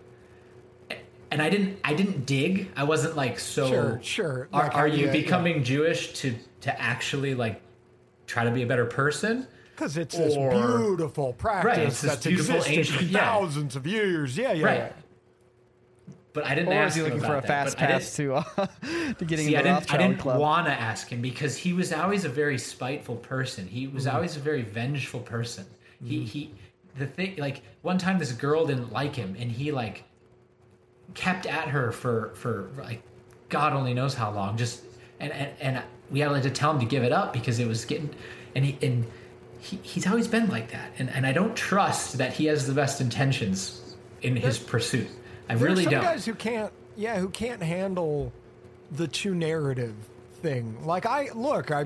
and 1.32 1.41
i 1.41 1.49
didn't 1.49 1.78
i 1.84 1.93
didn't 1.93 2.26
dig 2.26 2.70
i 2.76 2.84
wasn't 2.84 3.16
like 3.16 3.39
so 3.39 3.68
Sure, 3.70 3.99
sure. 4.01 4.49
are, 4.51 4.64
Like, 4.64 4.76
are 4.76 4.88
yeah, 4.88 4.95
you 4.95 5.05
yeah. 5.07 5.11
becoming 5.11 5.64
jewish 5.64 6.14
to 6.14 6.36
to 6.61 6.82
actually 6.82 7.36
like 7.36 7.61
try 8.26 8.43
to 8.43 8.51
be 8.51 8.64
a 8.64 8.68
better 8.68 8.86
person 8.86 9.47
Because 9.76 9.98
it's 9.98 10.16
this 10.16 10.36
Or- 10.36 10.52
beautiful 10.52 11.34
practice 11.34 11.78
Right, 11.78 11.88
it's 11.88 12.02
that's 12.02 12.26
beautiful 12.26 12.56
existed 12.58 12.78
ancient- 12.80 12.98
for 13.00 13.04
yeah. 13.06 13.20
thousands 13.20 13.76
of 13.76 13.88
years. 13.88 14.38
Yeah, 14.38 14.52
yeah. 14.54 14.66
right 14.66 14.78
yeah. 14.78 14.92
but 16.34 16.46
i 16.46 16.54
didn't 16.56 16.70
Or 16.74 16.74
ask 16.74 16.90
is 16.90 16.96
he 16.96 17.02
him 17.02 17.06
looking 17.08 17.20
for 17.22 17.36
a 17.36 17.38
about 17.40 17.48
that, 17.48 17.66
fast 17.66 17.78
but 17.78 17.84
I 17.84 17.88
didn't- 17.88 18.02
pass 18.02 18.16
to 18.16 18.34
uh, 18.36 19.14
to 19.20 19.26
getting 19.26 19.48
See, 19.48 19.56
I 19.56 19.60
into 19.62 19.74
the 19.74 19.80
didn't, 19.80 19.94
I 19.94 19.98
didn't 19.98 20.26
want 20.40 20.66
to 20.68 20.72
ask 20.74 21.08
him 21.10 21.22
because 21.22 21.58
he 21.58 21.74
was 21.74 21.92
always 21.94 22.24
a 22.26 22.30
very 22.30 22.58
spiteful 22.58 23.16
person. 23.18 23.68
He 23.68 23.88
was 23.88 24.06
Mm-hmm. 24.06 24.16
always 24.16 24.36
a 24.38 24.40
very 24.40 24.62
vengeful 24.62 25.20
person. 25.22 25.66
He 26.04 26.24
he, 26.24 26.52
the 26.98 27.08
thing 27.08 27.36
like 27.38 27.62
one 27.82 27.98
time 27.98 28.20
this 28.20 28.32
girl 28.32 28.66
didn't 28.68 28.92
like 28.94 29.16
him 29.16 29.36
and 29.40 29.52
he 29.52 29.72
like 29.72 30.04
kept 31.14 31.46
at 31.46 31.68
her 31.70 31.92
for 31.92 32.32
for 32.36 32.70
like 32.78 33.02
God 33.50 33.74
only 33.74 33.94
knows 33.94 34.14
how 34.14 34.32
long. 34.32 34.58
Just 34.58 34.82
and 35.20 35.32
and, 35.32 35.50
and 35.62 35.84
we 36.12 36.20
had 36.20 36.44
to 36.44 36.50
tell 36.52 36.72
him 36.72 36.80
to 36.80 36.86
give 36.86 37.04
it 37.04 37.12
up 37.12 37.32
because 37.34 37.60
it 37.60 37.68
was 37.68 37.86
getting 37.86 38.10
and 38.56 38.66
he 38.66 38.78
and 38.86 39.06
he, 39.64 39.80
he's 39.82 40.05
always 40.05 40.28
been 40.28 40.49
like 40.49 40.72
that. 40.72 40.91
And 40.99 41.09
and 41.09 41.26
I 41.26 41.32
don't 41.32 41.55
trust 41.55 42.18
that 42.18 42.34
he 42.34 42.45
has 42.45 42.68
the 42.68 42.74
best 42.74 42.99
intentions 42.99 43.95
in 44.22 44.36
his 44.36 44.59
pursuit. 44.59 45.07
I 45.49 45.53
really 45.53 45.84
some 45.84 45.93
don't. 45.93 46.01
guys 46.01 46.26
who 46.26 46.36
can't, 46.36 46.72
yeah, 46.95 47.18
who 47.18 47.30
can't 47.30 47.61
handle 47.61 48.32
the 48.91 49.07
true 49.07 49.36
narrative 49.36 49.95
thing. 50.41 50.86
Like 50.86 51.05
I 51.05 51.30
look, 51.34 51.72
I. 51.72 51.86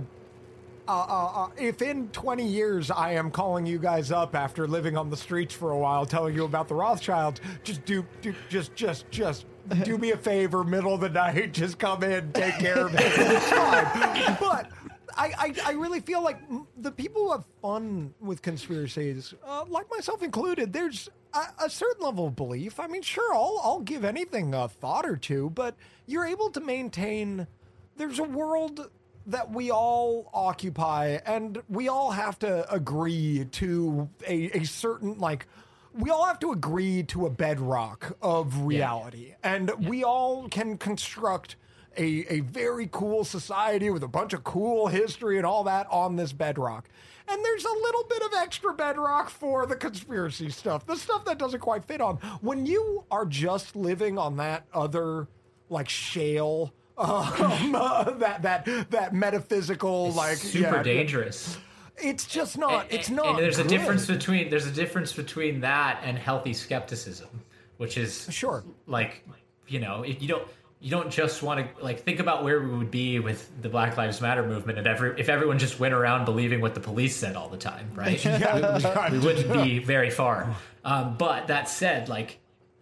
Uh, 0.89 0.91
uh, 0.91 1.43
uh, 1.43 1.49
if 1.57 1.81
in 1.81 2.07
20 2.11 2.47
years 2.47 2.89
I 2.89 3.11
am 3.11 3.29
calling 3.29 3.65
you 3.65 3.77
guys 3.77 4.09
up 4.09 4.33
after 4.33 4.69
living 4.69 4.95
on 4.95 5.09
the 5.09 5.17
streets 5.17 5.53
for 5.53 5.71
a 5.71 5.77
while, 5.77 6.05
telling 6.05 6.33
you 6.33 6.45
about 6.45 6.69
the 6.69 6.75
Rothschilds, 6.75 7.41
just 7.65 7.83
do, 7.83 8.05
do 8.21 8.33
just, 8.47 8.73
just, 8.73 9.03
just 9.11 9.45
do 9.83 9.97
me 9.97 10.11
a 10.11 10.17
favor, 10.17 10.63
middle 10.63 10.93
of 10.93 11.01
the 11.01 11.09
night, 11.09 11.51
just 11.51 11.77
come 11.77 12.03
in, 12.03 12.31
take 12.31 12.57
care 12.59 12.85
of 12.85 12.93
it. 12.95 13.01
It's 13.01 13.49
fine. 13.49 14.37
But 14.39 14.71
I, 15.17 15.33
I, 15.37 15.55
I 15.65 15.71
really 15.71 15.99
feel 15.99 16.23
like 16.23 16.37
the 16.77 16.91
people 16.91 17.23
who 17.25 17.31
have 17.31 17.45
fun 17.61 18.13
with 18.19 18.41
conspiracies, 18.41 19.33
uh, 19.45 19.65
like 19.67 19.87
myself 19.89 20.21
included, 20.21 20.71
there's 20.71 21.09
a, 21.33 21.65
a 21.65 21.69
certain 21.69 22.05
level 22.05 22.27
of 22.27 22.35
belief. 22.35 22.79
I 22.79 22.87
mean, 22.87 23.01
sure, 23.01 23.33
I'll, 23.33 23.59
I'll 23.63 23.81
give 23.81 24.05
anything 24.05 24.53
a 24.53 24.67
thought 24.67 25.05
or 25.05 25.17
two, 25.17 25.49
but 25.49 25.75
you're 26.05 26.25
able 26.25 26.51
to 26.51 26.59
maintain. 26.59 27.47
There's 27.95 28.19
a 28.19 28.23
world 28.23 28.89
that 29.25 29.51
we 29.51 29.71
all 29.71 30.29
occupy, 30.33 31.17
and 31.25 31.61
we 31.67 31.87
all 31.87 32.11
have 32.11 32.39
to 32.39 32.71
agree 32.71 33.45
to 33.53 34.09
a, 34.25 34.59
a 34.59 34.63
certain 34.65 35.17
like. 35.17 35.47
We 35.93 36.11
all 36.11 36.25
have 36.25 36.37
to 36.41 36.51
agree 36.51 37.01
to 37.03 37.25
a 37.25 37.29
bedrock 37.31 38.15
of 38.21 38.61
reality, 38.61 39.33
and 39.43 39.71
we 39.87 40.03
all 40.03 40.47
can 40.47 40.77
construct 40.77 41.55
a, 41.97 42.25
a 42.33 42.39
very 42.41 42.87
cool 42.91 43.23
society 43.23 43.89
with 43.89 44.03
a 44.03 44.07
bunch 44.07 44.33
of 44.33 44.43
cool 44.43 44.87
history 44.87 45.37
and 45.37 45.45
all 45.45 45.63
that 45.65 45.87
on 45.89 46.15
this 46.15 46.33
bedrock. 46.33 46.87
And 47.29 47.43
there's 47.43 47.65
a 47.65 47.73
little 47.73 48.03
bit 48.05 48.21
of 48.23 48.29
extra 48.37 48.73
bedrock 48.73 49.29
for 49.29 49.65
the 49.65 49.75
conspiracy 49.75 50.49
stuff, 50.49 50.85
the 50.85 50.95
stuff 50.95 51.25
that 51.25 51.37
doesn't 51.37 51.59
quite 51.59 51.83
fit 51.83 51.99
on. 51.99 52.17
When 52.41 52.65
you 52.65 53.03
are 53.11 53.25
just 53.25 53.75
living 53.75 54.17
on 54.17 54.37
that 54.37 54.65
other, 54.73 55.27
like, 55.69 55.89
shale, 55.89 56.73
um, 56.97 57.75
uh, 57.75 58.05
that 58.11 58.41
that 58.41 58.89
that 58.89 59.13
metaphysical, 59.13 60.11
like, 60.13 60.37
super 60.37 60.77
yeah, 60.77 60.83
dangerous. 60.83 61.57
It's 62.01 62.25
just 62.25 62.57
not. 62.57 62.87
It's 62.89 63.09
not. 63.09 63.27
And 63.27 63.39
there's 63.39 63.59
a 63.59 63.63
difference 63.67 64.05
between 64.05 64.49
there's 64.49 64.65
a 64.67 64.71
difference 64.71 65.13
between 65.13 65.61
that 65.61 65.99
and 66.03 66.17
healthy 66.17 66.53
skepticism, 66.53 67.29
which 67.77 67.97
is 67.97 68.27
Sure. 68.31 68.63
like 68.85 69.27
you 69.67 69.79
know 69.79 70.03
if 70.03 70.21
you 70.21 70.27
don't 70.27 70.47
you 70.79 70.91
don't 70.91 71.09
just 71.09 71.41
want 71.41 71.59
to 71.59 71.83
like 71.83 72.01
think 72.01 72.19
about 72.19 72.43
where 72.43 72.61
we 72.61 72.69
would 72.77 72.91
be 72.91 73.19
with 73.19 73.49
the 73.61 73.69
Black 73.69 73.97
Lives 73.97 74.21
Matter 74.21 74.43
movement 74.43 74.77
and 74.77 74.87
every 74.87 75.19
if 75.19 75.29
everyone 75.29 75.57
just 75.57 75.79
went 75.79 75.93
around 75.93 76.25
believing 76.25 76.61
what 76.61 76.75
the 76.75 76.79
police 76.79 77.15
said 77.15 77.35
all 77.35 77.49
the 77.49 77.57
time, 77.57 77.89
right? 77.95 78.23
we, 79.11 79.17
we 79.17 79.25
wouldn't 79.25 79.53
be 79.53 79.79
very 79.79 80.11
far. 80.11 80.55
Um, 80.85 81.17
but 81.17 81.47
that 81.47 81.67
said, 81.67 82.09
like 82.09 82.39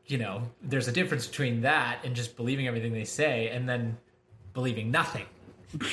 you 0.07 0.17
know, 0.17 0.43
there's 0.61 0.87
a 0.87 0.91
difference 0.91 1.25
between 1.25 1.61
that 1.61 1.99
and 2.03 2.15
just 2.15 2.35
believing 2.35 2.67
everything 2.67 2.93
they 2.93 3.05
say 3.05 3.49
and 3.49 3.67
then 3.67 3.97
believing 4.53 4.91
nothing. 4.91 5.25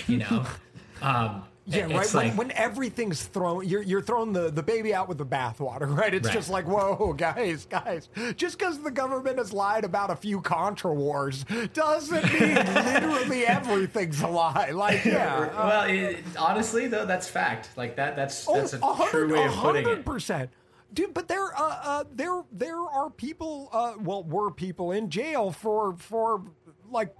You 0.06 0.18
know. 0.18 0.44
Um, 1.02 1.42
Yeah, 1.64 1.82
right. 1.96 2.12
like- 2.14 2.14
when, 2.14 2.36
when 2.48 2.50
everything's 2.52 3.22
thrown, 3.22 3.66
you're 3.68 3.82
you're 3.82 4.02
throwing 4.02 4.32
the, 4.32 4.50
the 4.50 4.62
baby 4.64 4.92
out 4.92 5.08
with 5.08 5.18
the 5.18 5.24
bathwater, 5.26 5.96
right? 5.96 6.12
It's 6.12 6.26
Right. 6.26 6.34
just 6.34 6.50
like, 6.50 6.66
whoa, 6.66 7.12
guys, 7.16 7.66
guys. 7.66 8.08
Just 8.36 8.58
because 8.58 8.80
the 8.82 8.90
government 8.90 9.38
has 9.38 9.52
lied 9.52 9.84
about 9.84 10.10
a 10.10 10.16
few 10.16 10.40
Contra 10.40 10.92
wars 10.92 11.44
doesn't 11.72 12.32
mean 12.32 12.54
literally 12.56 13.46
everything's 13.46 14.20
a 14.22 14.26
lie. 14.28 14.70
Like, 14.70 15.04
yeah, 15.04 15.36
uh, 15.54 15.66
well, 15.68 15.82
it, 15.88 16.18
honestly, 16.38 16.88
though, 16.88 17.06
that's 17.06 17.28
fact. 17.28 17.70
Like 17.76 17.94
that. 17.96 18.16
That's 18.16 18.46
oh, 18.48 18.54
that's 18.56 18.72
a 18.72 18.78
true 18.78 18.92
hundred, 18.94 19.30
way 19.30 19.42
a 19.44 19.46
of 19.48 19.54
putting 19.54 19.84
hundred 19.84 19.98
it. 20.00 20.04
percent. 20.04 20.50
Dude, 20.92 21.14
but 21.14 21.26
there, 21.28 21.58
uh, 21.58 21.78
uh, 21.84 22.04
there, 22.12 22.42
there 22.52 22.76
are 22.78 23.08
people. 23.08 23.68
Uh, 23.72 23.94
well, 24.00 24.24
were 24.24 24.50
people 24.50 24.90
in 24.92 25.08
jail 25.10 25.50
for 25.52 25.94
for 25.96 26.42
like 26.90 27.14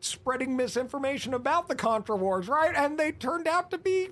spreading 0.00 0.56
misinformation 0.56 1.34
about 1.34 1.68
the 1.68 1.74
Contra 1.74 2.16
wars, 2.16 2.48
right? 2.48 2.74
And 2.74 2.98
they 2.98 3.12
turned 3.12 3.48
out 3.48 3.70
to 3.70 3.78
be 3.78 4.10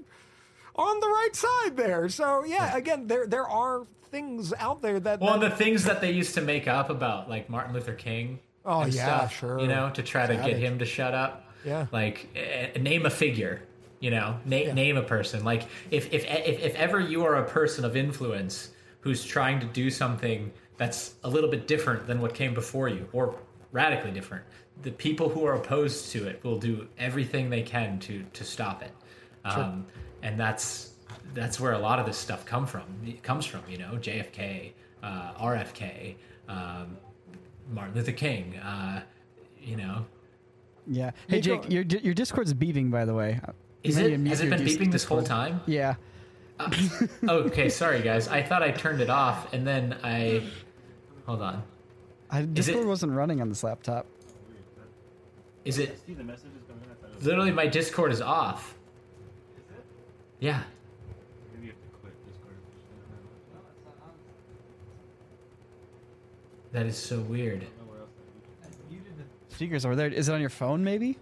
on 0.74 1.00
the 1.00 1.06
right 1.06 1.34
side 1.34 1.76
there. 1.76 2.08
So 2.08 2.44
yeah, 2.44 2.76
again, 2.76 3.06
there 3.06 3.26
there 3.26 3.48
are 3.48 3.86
things 4.10 4.52
out 4.58 4.82
there 4.82 5.00
that, 5.00 5.20
Well, 5.20 5.38
that 5.38 5.50
the 5.50 5.56
things 5.56 5.84
that 5.84 6.00
they 6.00 6.12
used 6.12 6.34
to 6.34 6.40
make 6.40 6.68
up 6.68 6.90
about, 6.90 7.28
like 7.28 7.50
Martin 7.50 7.74
Luther 7.74 7.94
King. 7.94 8.40
Oh, 8.64 8.80
and 8.80 8.92
yeah, 8.92 9.18
stuff, 9.18 9.36
sure. 9.36 9.60
You 9.60 9.68
know, 9.68 9.90
to 9.90 10.02
try 10.02 10.26
to 10.26 10.34
get 10.34 10.56
him 10.56 10.78
to 10.80 10.84
shut 10.84 11.14
up. 11.14 11.44
Yeah. 11.64 11.86
Like, 11.92 12.28
eh, 12.34 12.78
name 12.78 13.06
a 13.06 13.10
figure. 13.10 13.62
You 14.00 14.10
know, 14.10 14.38
na- 14.44 14.72
name 14.72 14.96
a 14.96 15.02
person. 15.02 15.44
Like, 15.44 15.62
if, 15.90 16.12
if 16.12 16.24
if 16.24 16.60
if 16.60 16.74
ever 16.74 17.00
you 17.00 17.24
are 17.24 17.36
a 17.36 17.44
person 17.48 17.84
of 17.84 17.96
influence 17.96 18.70
who's 19.00 19.24
trying 19.24 19.60
to 19.60 19.66
do 19.66 19.90
something 19.90 20.52
that's 20.76 21.14
a 21.24 21.30
little 21.30 21.48
bit 21.48 21.66
different 21.66 22.06
than 22.06 22.20
what 22.20 22.34
came 22.34 22.52
before 22.52 22.88
you, 22.88 23.08
or 23.12 23.36
radically 23.72 24.10
different, 24.10 24.44
the 24.82 24.90
people 24.90 25.28
who 25.28 25.44
are 25.46 25.54
opposed 25.54 26.12
to 26.12 26.26
it 26.26 26.42
will 26.44 26.58
do 26.58 26.86
everything 26.98 27.50
they 27.50 27.62
can 27.62 27.98
to 28.00 28.24
to 28.34 28.44
stop 28.44 28.82
it. 28.82 28.92
Um, 29.44 29.86
and 30.22 30.38
that's 30.38 30.92
that's 31.34 31.60
where 31.60 31.72
a 31.72 31.78
lot 31.78 31.98
of 31.98 32.06
this 32.06 32.16
stuff 32.18 32.44
come 32.44 32.66
from. 32.66 32.84
It 33.06 33.22
comes 33.22 33.46
from, 33.46 33.60
you 33.68 33.78
know, 33.78 33.92
JFK, 33.96 34.72
uh, 35.02 35.32
RFK, 35.34 36.14
um, 36.48 36.96
Martin 37.72 37.94
Luther 37.94 38.12
King. 38.12 38.56
Uh, 38.58 39.02
you 39.60 39.76
know, 39.76 40.04
Yeah. 40.86 41.10
Hey, 41.28 41.40
Jake, 41.40 41.68
your 41.70 41.82
your 41.82 42.14
Discord's 42.14 42.54
beeping, 42.54 42.90
by 42.90 43.04
the 43.04 43.14
way. 43.14 43.40
Is 43.82 43.98
it 43.98 44.02
need 44.02 44.10
to 44.10 44.18
mute 44.18 44.30
has 44.30 44.40
it 44.40 44.44
your 44.46 44.56
been 44.56 44.64
Dis- 44.66 44.76
beeping 44.76 44.92
this 44.92 45.04
whole 45.04 45.22
time? 45.22 45.60
Yeah. 45.66 45.94
okay, 47.28 47.68
sorry 47.68 48.00
guys. 48.00 48.28
I 48.28 48.42
thought 48.42 48.62
I 48.62 48.70
turned 48.70 49.00
it 49.00 49.10
off, 49.10 49.52
and 49.52 49.66
then 49.66 49.96
I 50.02 50.42
hold 51.26 51.42
on. 51.42 51.62
I, 52.30 52.42
Discord 52.42 52.84
it- 52.84 52.88
wasn't 52.88 53.12
running 53.12 53.40
on 53.40 53.48
this 53.48 53.62
laptop. 53.62 54.06
Is 55.66 55.80
it 55.80 55.98
literally 57.22 57.50
my 57.50 57.66
Discord 57.66 58.12
is 58.12 58.20
off? 58.20 58.76
Yeah. 60.38 60.62
That 66.70 66.86
is 66.86 66.96
so 66.96 67.18
weird. 67.20 67.66
Speakers 69.48 69.84
over 69.84 69.96
there. 69.96 70.06
Is 70.06 70.28
it 70.28 70.32
on 70.32 70.40
your 70.40 70.50
phone, 70.50 70.84
maybe? 70.84 71.18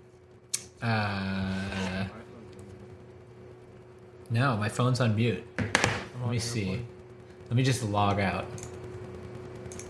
Uh, 0.82 2.04
no, 4.28 4.58
my 4.58 4.68
phone's 4.68 5.00
on 5.00 5.16
mute. 5.16 5.42
Let 6.20 6.30
me 6.30 6.38
see. 6.38 6.84
Let 7.46 7.56
me 7.56 7.62
just 7.62 7.82
log 7.82 8.20
out. 8.20 8.44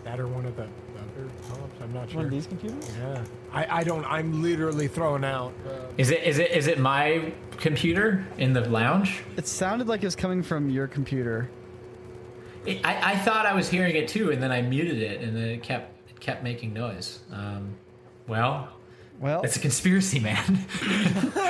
that 0.05 0.21
or 0.21 0.29
one 0.29 0.47
of 0.47 0.55
the 0.57 0.69
other 1.17 1.29
pops. 1.49 1.81
I'm 1.83 1.93
not 1.93 2.09
sure. 2.09 2.17
One 2.19 2.27
of 2.27 2.31
these 2.31 2.47
computers? 2.47 2.91
Yeah, 2.99 3.25
I, 3.53 3.81
I 3.81 3.85
don't. 3.85 4.05
I'm 4.07 4.43
literally 4.43 4.89
thrown 4.89 5.25
out. 5.25 5.53
Uh, 5.67 5.71
Is 5.99 6.11
it 6.11 6.23
is 6.25 6.39
it 6.39 6.51
is 6.51 6.67
it 6.67 6.79
my 6.79 7.33
computer 7.59 8.25
in 8.39 8.53
the 8.53 8.69
lounge? 8.69 9.23
It 9.37 9.47
sounded 9.47 9.87
like 9.89 10.03
it 10.03 10.07
was 10.07 10.17
coming 10.17 10.43
from 10.43 10.71
your 10.71 10.87
computer. 10.89 11.49
It, 12.67 12.81
I, 12.85 13.13
I 13.13 13.17
thought 13.19 13.45
I 13.47 13.55
was 13.55 13.69
hearing 13.69 13.95
it 13.97 14.09
too, 14.09 14.31
and 14.31 14.43
then 14.43 14.51
I 14.51 14.63
muted 14.63 14.99
it, 14.99 15.21
and 15.21 15.37
then 15.37 15.49
it 15.49 15.63
kept 15.63 16.11
it 16.11 16.19
kept 16.21 16.43
making 16.43 16.73
noise. 16.73 17.21
Um, 17.33 17.75
well, 18.27 18.71
Well, 19.21 19.43
it's 19.43 19.57
a 19.57 19.61
conspiracy, 19.61 20.21
man. 20.21 20.67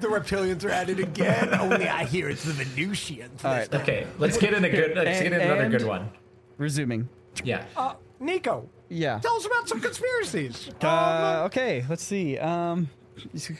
The 0.00 0.08
reptilians 0.08 0.64
are 0.64 0.70
at 0.70 0.88
it 0.90 0.98
again. 1.00 1.54
Only 1.54 1.88
I 1.88 2.04
hear 2.04 2.28
it's 2.28 2.44
the 2.44 2.52
Venusians. 2.52 3.44
all 3.44 3.52
right. 3.52 3.74
okay, 3.74 4.06
let's 4.18 4.36
get 4.36 4.52
in 4.52 4.64
a 4.64 4.68
good. 4.70 4.94
Let's 4.96 5.20
get 5.20 5.32
in 5.32 5.40
another 5.40 5.68
good 5.68 5.84
one. 5.86 6.10
Resuming. 6.58 7.08
Yeah. 7.44 7.64
Uh, 7.76 7.94
Niko, 8.20 8.66
Yeah. 8.88 9.18
tell 9.18 9.36
us 9.36 9.46
about 9.46 9.68
some 9.68 9.80
conspiracies. 9.80 10.70
Uh, 10.82 11.42
okay, 11.46 11.84
let's 11.88 12.02
see. 12.04 12.38
Um, 12.38 12.88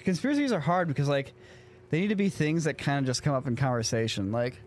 conspiracies 0.04 0.52
are 0.52 0.60
hard 0.60 0.88
because 0.88 1.08
like 1.08 1.32
they 1.90 2.00
need 2.00 2.08
to 2.08 2.14
be 2.16 2.28
things 2.28 2.64
that 2.64 2.78
kind 2.78 2.98
of 2.98 3.04
just 3.06 3.22
come 3.22 3.34
up 3.34 3.46
in 3.46 3.56
conversation. 3.56 4.32
Like, 4.32 4.60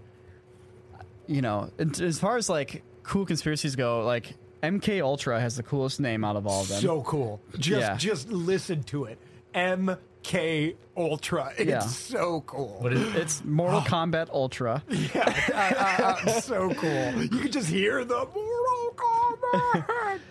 you 1.27 1.41
know, 1.41 1.69
as 1.79 2.19
far 2.19 2.37
as 2.37 2.49
like 2.49 2.83
cool 3.03 3.25
conspiracies 3.25 3.75
go, 3.75 4.03
like 4.05 4.33
MK 4.63 5.01
Ultra 5.01 5.39
has 5.39 5.55
the 5.55 5.63
coolest 5.63 5.99
name 5.99 6.23
out 6.23 6.35
of 6.35 6.45
all 6.47 6.61
of 6.61 6.67
them. 6.69 6.81
so 6.81 7.01
cool. 7.03 7.41
Just 7.57 7.81
Yeah. 7.81 7.95
just 7.97 8.29
listen 8.29 8.83
to 8.83 9.05
it. 9.05 9.17
MK 9.55 10.75
Ultra. 10.97 11.53
It's 11.57 11.69
Yeah. 11.69 11.79
so 11.79 12.41
cool. 12.41 12.77
What 12.81 12.93
is? 12.93 13.15
it's 13.15 13.43
Mortal 13.45 13.81
Kombat 13.87 14.29
Ultra. 14.31 14.83
Yeah, 14.89 15.33
uh, 15.53 16.29
uh, 16.29 16.41
so 16.41 16.73
cool. 16.73 17.13
You 17.21 17.29
can 17.29 17.51
just 17.51 17.69
hear 17.69 18.03
the 18.03 18.15
Mortal 18.17 18.78
Kombat. 19.53 20.19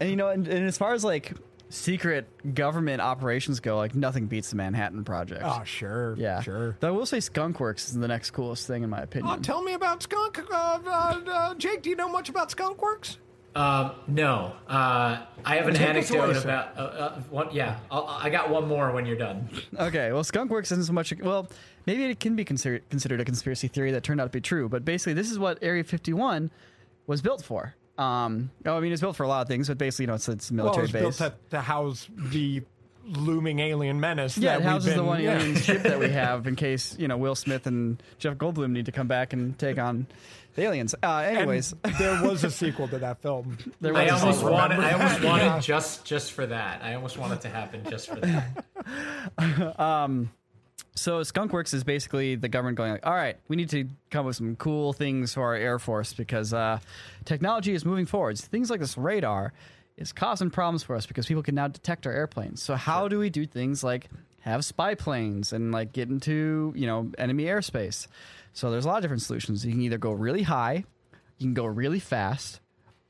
And 0.00 0.10
you 0.10 0.16
know, 0.16 0.28
and, 0.28 0.46
and 0.46 0.66
as 0.66 0.76
far 0.76 0.92
as 0.92 1.02
like 1.02 1.32
secret 1.70 2.54
government 2.54 3.00
operations 3.00 3.60
go, 3.60 3.76
like 3.78 3.94
nothing 3.94 4.26
beats 4.26 4.50
the 4.50 4.56
Manhattan 4.56 5.02
Project. 5.02 5.42
oh, 5.44 5.62
sure. 5.64 6.14
yeah, 6.18 6.42
Sure. 6.42 6.76
Though 6.80 6.88
I 6.88 6.90
will 6.90 7.06
say 7.06 7.18
Skunkworks 7.18 7.88
is 7.88 7.94
the 7.94 8.08
next 8.08 8.32
coolest 8.32 8.66
thing 8.66 8.82
in 8.82 8.90
my 8.90 9.00
opinion. 9.00 9.34
Oh, 9.34 9.40
tell 9.40 9.62
me 9.62 9.72
about 9.72 10.02
Skunk. 10.02 10.38
Uh, 10.38 10.78
uh, 10.84 11.20
uh, 11.26 11.54
Jake, 11.54 11.80
do 11.82 11.88
you 11.90 11.96
know 11.96 12.08
much 12.08 12.28
about 12.28 12.50
Skunk 12.50 12.82
Works? 12.82 13.16
Um, 13.54 13.92
no. 14.06 14.54
Uh, 14.68 15.24
I 15.44 15.56
have 15.56 15.68
an 15.68 15.74
Take 15.74 15.88
anecdote 15.88 16.30
away, 16.30 16.38
about. 16.38 16.76
Uh, 16.76 16.80
uh, 16.80 17.20
one, 17.30 17.48
yeah, 17.52 17.78
I'll, 17.90 18.06
I 18.06 18.30
got 18.30 18.48
one 18.50 18.66
more 18.66 18.92
when 18.92 19.04
you're 19.06 19.16
done. 19.16 19.48
Okay, 19.78 20.12
well, 20.12 20.24
Skunkworks 20.24 20.72
isn't 20.72 20.84
so 20.84 20.92
much. 20.92 21.12
Well, 21.20 21.48
maybe 21.86 22.04
it 22.04 22.20
can 22.20 22.36
be 22.36 22.44
considered 22.44 22.88
considered 22.90 23.20
a 23.20 23.24
conspiracy 23.24 23.68
theory 23.68 23.90
that 23.92 24.02
turned 24.02 24.20
out 24.20 24.24
to 24.24 24.30
be 24.30 24.40
true. 24.40 24.68
But 24.68 24.84
basically, 24.84 25.14
this 25.14 25.30
is 25.30 25.38
what 25.38 25.58
Area 25.62 25.84
51 25.84 26.50
was 27.06 27.20
built 27.20 27.42
for. 27.42 27.74
Um, 28.02 28.50
oh, 28.66 28.76
I 28.76 28.80
mean, 28.80 28.92
it's 28.92 29.00
built 29.00 29.16
for 29.16 29.22
a 29.24 29.28
lot 29.28 29.42
of 29.42 29.48
things, 29.48 29.68
but 29.68 29.78
basically, 29.78 30.04
you 30.04 30.06
know, 30.08 30.14
it's 30.14 30.28
it's 30.28 30.50
a 30.50 30.54
Well, 30.54 30.64
military 30.74 31.00
it 31.00 31.06
was 31.06 31.18
built 31.18 31.32
to, 31.32 31.50
to 31.56 31.60
house 31.60 32.08
the 32.16 32.62
looming 33.04 33.58
alien 33.58 33.98
menace. 34.00 34.38
yeah, 34.38 34.50
that 34.50 34.54
it 34.54 34.58
we've 34.60 34.68
houses 34.68 34.90
the 34.94 35.00
been- 35.00 35.06
one 35.06 35.22
yeah. 35.22 35.38
alien 35.38 35.56
ship 35.56 35.82
that 35.82 35.98
we 35.98 36.08
have 36.22 36.46
in 36.46 36.54
case 36.56 36.96
you 36.98 37.08
know 37.08 37.16
Will 37.16 37.34
Smith 37.34 37.66
and 37.66 38.02
Jeff 38.18 38.34
Goldblum 38.36 38.70
need 38.70 38.86
to 38.86 38.92
come 38.92 39.08
back 39.08 39.32
and 39.32 39.58
take 39.58 39.78
on 39.78 40.06
the 40.54 40.62
aliens. 40.62 40.94
Uh, 41.02 41.06
And 41.26 41.36
anyways, 41.38 41.74
there 41.98 42.22
was 42.22 42.44
a 42.44 42.50
sequel 42.62 42.86
to 42.88 42.98
that 42.98 43.20
film. 43.22 43.56
there 43.80 43.96
I 43.96 44.04
was 44.04 44.12
a 44.12 44.14
almost 44.16 44.38
sequel. 44.38 44.52
wanted. 44.52 44.80
I 44.80 44.92
almost 44.92 45.22
wanted 45.24 45.44
yeah. 45.44 45.58
just 45.60 46.04
just 46.04 46.32
for 46.32 46.46
that. 46.46 46.82
I 46.84 46.94
almost 46.94 47.18
want 47.18 47.32
it 47.32 47.40
to 47.42 47.48
happen 47.48 47.82
just 47.90 48.08
for 48.08 48.20
that. 48.20 48.64
So 50.94 51.20
Skunkworks 51.20 51.72
is 51.72 51.84
basically 51.84 52.34
the 52.34 52.48
government 52.48 52.76
going 52.76 52.92
like, 52.92 53.06
all 53.06 53.14
right, 53.14 53.36
we 53.48 53.56
need 53.56 53.70
to 53.70 53.88
come 54.10 54.20
up 54.20 54.26
with 54.26 54.36
some 54.36 54.56
cool 54.56 54.92
things 54.92 55.34
for 55.34 55.42
our 55.42 55.54
air 55.54 55.78
force 55.78 56.12
because 56.12 56.52
uh, 56.52 56.80
technology 57.24 57.72
is 57.72 57.84
moving 57.84 58.04
forwards. 58.04 58.42
Things 58.46 58.68
like 58.70 58.80
this 58.80 58.98
radar 58.98 59.52
is 59.96 60.12
causing 60.12 60.50
problems 60.50 60.82
for 60.82 60.94
us 60.94 61.06
because 61.06 61.26
people 61.26 61.42
can 61.42 61.54
now 61.54 61.68
detect 61.68 62.06
our 62.06 62.12
airplanes. 62.12 62.62
So 62.62 62.74
how 62.74 63.08
do 63.08 63.18
we 63.18 63.30
do 63.30 63.46
things 63.46 63.82
like 63.82 64.08
have 64.40 64.64
spy 64.64 64.94
planes 64.94 65.52
and 65.52 65.72
like 65.72 65.92
get 65.92 66.08
into 66.08 66.72
you 66.76 66.86
know 66.86 67.10
enemy 67.16 67.44
airspace? 67.44 68.06
So 68.52 68.70
there's 68.70 68.84
a 68.84 68.88
lot 68.88 68.96
of 68.96 69.02
different 69.02 69.22
solutions. 69.22 69.64
You 69.64 69.72
can 69.72 69.80
either 69.80 69.98
go 69.98 70.12
really 70.12 70.42
high, 70.42 70.84
you 71.38 71.46
can 71.46 71.54
go 71.54 71.64
really 71.64 72.00
fast, 72.00 72.60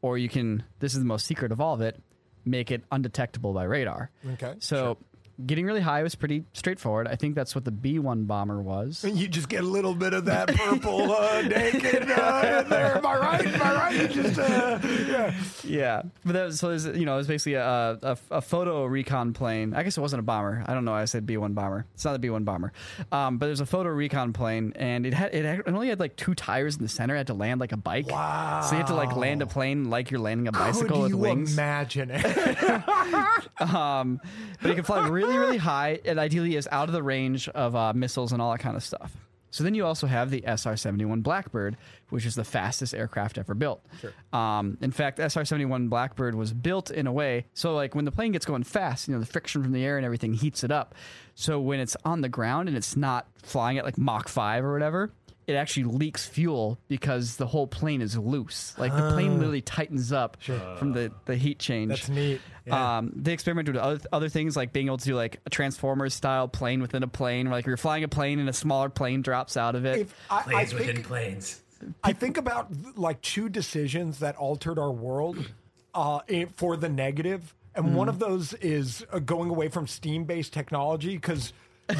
or 0.03 0.19
you 0.19 0.29
can. 0.29 0.63
This 0.79 0.93
is 0.93 1.01
the 1.01 1.05
most 1.05 1.27
secret 1.27 1.51
of 1.51 1.61
all 1.61 1.75
of 1.75 1.81
it. 1.81 2.01
Make 2.45 2.71
it 2.71 2.83
undetectable 2.91 3.53
by 3.53 3.65
radar. 3.65 4.11
Okay, 4.35 4.55
So 4.59 4.99
getting 5.47 5.66
really 5.66 5.80
high 5.80 6.03
was 6.03 6.14
pretty 6.14 6.45
straightforward. 6.53 7.07
I 7.09 7.16
think 7.16 7.34
that's 7.34 7.55
what 7.55 7.64
the 7.64 7.70
B 7.70 7.99
one 7.99 8.24
bomber 8.24 8.61
was. 8.62 9.05
You 9.05 9.28
just 9.28 9.49
get 9.49 9.62
a 9.62 9.66
little 9.66 9.95
bit 9.95 10.14
of 10.14 10.24
that 10.26 10.49
purple 10.49 11.12
uh, 11.12 11.43
naked 11.47 12.11
uh, 12.11 12.61
in 12.62 12.68
there. 12.68 12.97
Am 12.97 13.07
I 13.07 13.16
right? 13.18 13.47
Am 13.47 13.62
I 13.62 13.74
right? 13.74 14.01
You 14.01 14.09
just 14.09 14.38
uh, 14.38 14.78
yeah. 14.82 15.34
Yeah, 15.64 16.03
but 16.24 16.32
that 16.32 16.45
was 16.47 16.59
so. 16.61 16.68
Was, 16.68 16.86
you 16.86 17.05
know, 17.05 17.14
it 17.14 17.18
was 17.18 17.26
basically 17.26 17.55
a, 17.55 17.99
a 18.03 18.18
a 18.30 18.40
photo 18.40 18.84
recon 18.84 19.32
plane. 19.32 19.74
I 19.74 19.82
guess 19.82 19.97
it 19.97 20.01
wasn't 20.01 20.20
a 20.20 20.24
bomber. 20.24 20.64
I 20.66 20.74
don't 20.74 20.84
know. 20.84 20.93
why 20.93 21.03
I 21.03 21.07
said 21.07 21.26
B 21.26 21.36
one 21.36 21.53
bomber. 21.55 21.86
It's 21.95 22.05
not 22.05 22.14
a 22.14 22.18
B 22.18 22.30
one 22.30 22.45
bomber. 22.45 22.72
Um, 23.11 23.38
but 23.38 23.47
there's 23.47 23.61
a 23.61 23.66
photo 23.66 23.90
recon 23.90 24.32
plane, 24.32 24.72
and 24.76 25.07
it 25.07 25.14
had 25.14 25.34
it, 25.34 25.45
had, 25.45 25.59
it 25.61 25.68
only 25.68 25.88
had 25.88 26.01
like 26.01 26.16
two 26.16 26.34
tires 26.34 26.76
in 26.76 26.82
the 26.82 26.88
center. 26.88 27.14
It 27.14 27.18
had 27.18 27.26
to 27.28 27.34
land 27.34 27.61
like 27.61 27.72
a 27.72 27.76
bike. 27.76 28.09
Wow. 28.11 28.61
So 28.62 28.72
you 28.72 28.78
had 28.78 28.86
to 28.88 28.95
like 28.95 29.16
land 29.16 29.43
a 29.43 29.47
plane 29.47 29.90
like 29.90 30.11
you're 30.11 30.20
landing 30.20 30.49
a 30.49 30.53
bicycle 30.53 30.97
Could 30.97 31.03
with 31.03 31.11
you 31.12 31.18
wings. 31.18 31.53
imagine 31.55 32.11
it? 32.12 32.22
but 33.59 34.68
you 34.68 34.74
can 34.74 34.84
fly 34.84 35.09
really, 35.09 35.32
really 35.39 35.59
high, 35.59 36.01
and 36.05 36.18
ideally 36.18 36.57
is 36.57 36.68
out 36.70 36.89
of 36.89 36.93
the 36.93 37.03
range 37.03 37.49
of 37.49 37.74
uh, 37.76 37.93
missiles 37.93 38.33
and 38.33 38.41
all 38.41 38.53
that 38.53 38.61
kind 38.61 38.76
of 38.76 38.83
stuff. 38.83 39.16
So 39.51 39.64
then 39.64 39.74
you 39.74 39.85
also 39.85 40.07
have 40.07 40.30
the 40.30 40.43
SR-71 40.47 41.22
Blackbird, 41.22 41.76
which 42.09 42.24
is 42.24 42.35
the 42.35 42.43
fastest 42.45 42.95
aircraft 42.95 43.37
ever 43.37 43.53
built. 43.53 43.85
Um, 44.33 44.78
in 44.80 44.93
fact, 44.93 45.18
SR-71 45.18 45.91
Blackbird 45.91 46.35
was 46.35 46.55
built 46.55 46.91
in 46.91 47.07
a 47.07 47.12
way 47.12 47.45
so 47.53 47.74
like 47.74 47.95
when 47.95 48.07
the 48.07 48.12
plane 48.12 48.33
gets 48.33 48.47
going 48.47 48.62
fast, 48.62 49.09
you 49.09 49.14
know, 49.14 49.20
the 49.20 49.26
friction 49.26 49.62
from 49.62 49.72
the 49.72 49.85
air 49.85 49.99
and 49.99 50.07
everything 50.07 50.33
heats 50.33 50.64
it 50.64 50.70
up. 50.70 50.95
So 51.35 51.61
when 51.61 51.80
it's 51.80 51.99
on 52.03 52.22
the 52.22 52.30
ground 52.30 52.68
and 52.68 52.78
it's 52.78 52.97
not 52.97 53.26
flying 53.43 53.76
at 53.76 53.85
like 53.85 53.99
Mach 53.99 54.28
5 54.28 54.64
or 54.64 54.72
whatever, 54.72 55.12
it 55.47 55.55
actually 55.55 55.84
leaks 55.84 56.24
fuel 56.24 56.78
because 56.88 57.36
the 57.36 57.47
whole 57.47 57.66
plane 57.66 58.01
is 58.01 58.16
loose. 58.16 58.74
Like 58.78 58.95
the 58.95 59.11
plane 59.11 59.38
literally 59.38 59.61
tightens 59.61 60.12
up 60.12 60.36
from 60.43 60.93
the, 60.93 61.12
the 61.24 61.36
heat 61.36 61.59
change. 61.59 61.88
That's 61.88 62.09
neat. 62.09 62.40
Yeah. 62.64 62.99
Um, 62.99 63.12
they 63.16 63.32
experimented 63.32 63.74
with 63.74 63.82
other, 63.82 64.01
other 64.12 64.28
things 64.28 64.57
like 64.57 64.72
being 64.72 64.86
able 64.86 64.99
to 64.99 65.05
do 65.05 65.16
like 65.16 65.40
a 65.45 65.51
Transformers 65.51 66.14
style 66.14 66.47
plane 66.47 66.80
within 66.80 67.03
a 67.03 67.09
plane, 67.09 67.47
where 67.49 67.59
like 67.59 67.66
you're 67.66 67.76
flying 67.76 68.05
a 68.05 68.09
plane 68.09 68.38
and 68.38 68.49
a 68.49 68.53
smaller 68.53 68.88
plane 68.88 69.20
drops 69.22 69.57
out 69.57 69.74
of 69.74 69.84
it. 69.84 69.99
If 69.99 70.14
I, 70.30 70.38
I 70.38 70.43
Planes 70.43 70.74
within 70.74 70.95
think 70.95 71.07
planes. 71.07 71.62
I 72.05 72.12
think 72.12 72.36
about 72.36 72.68
like 72.97 73.20
two 73.20 73.49
decisions 73.49 74.20
that 74.20 74.36
altered 74.36 74.78
our 74.78 74.93
world 74.93 75.51
uh, 75.93 76.20
in, 76.28 76.51
for 76.51 76.76
the 76.76 76.88
negative, 76.88 77.53
and 77.74 77.97
one 77.97 78.09
of 78.09 78.20
those 78.20 78.55
is 78.55 79.05
uh, 79.12 79.18
going 79.18 79.51
away 79.51 79.68
from 79.68 79.86
steam-based 79.86 80.53
technology 80.53 81.16
because. 81.16 81.53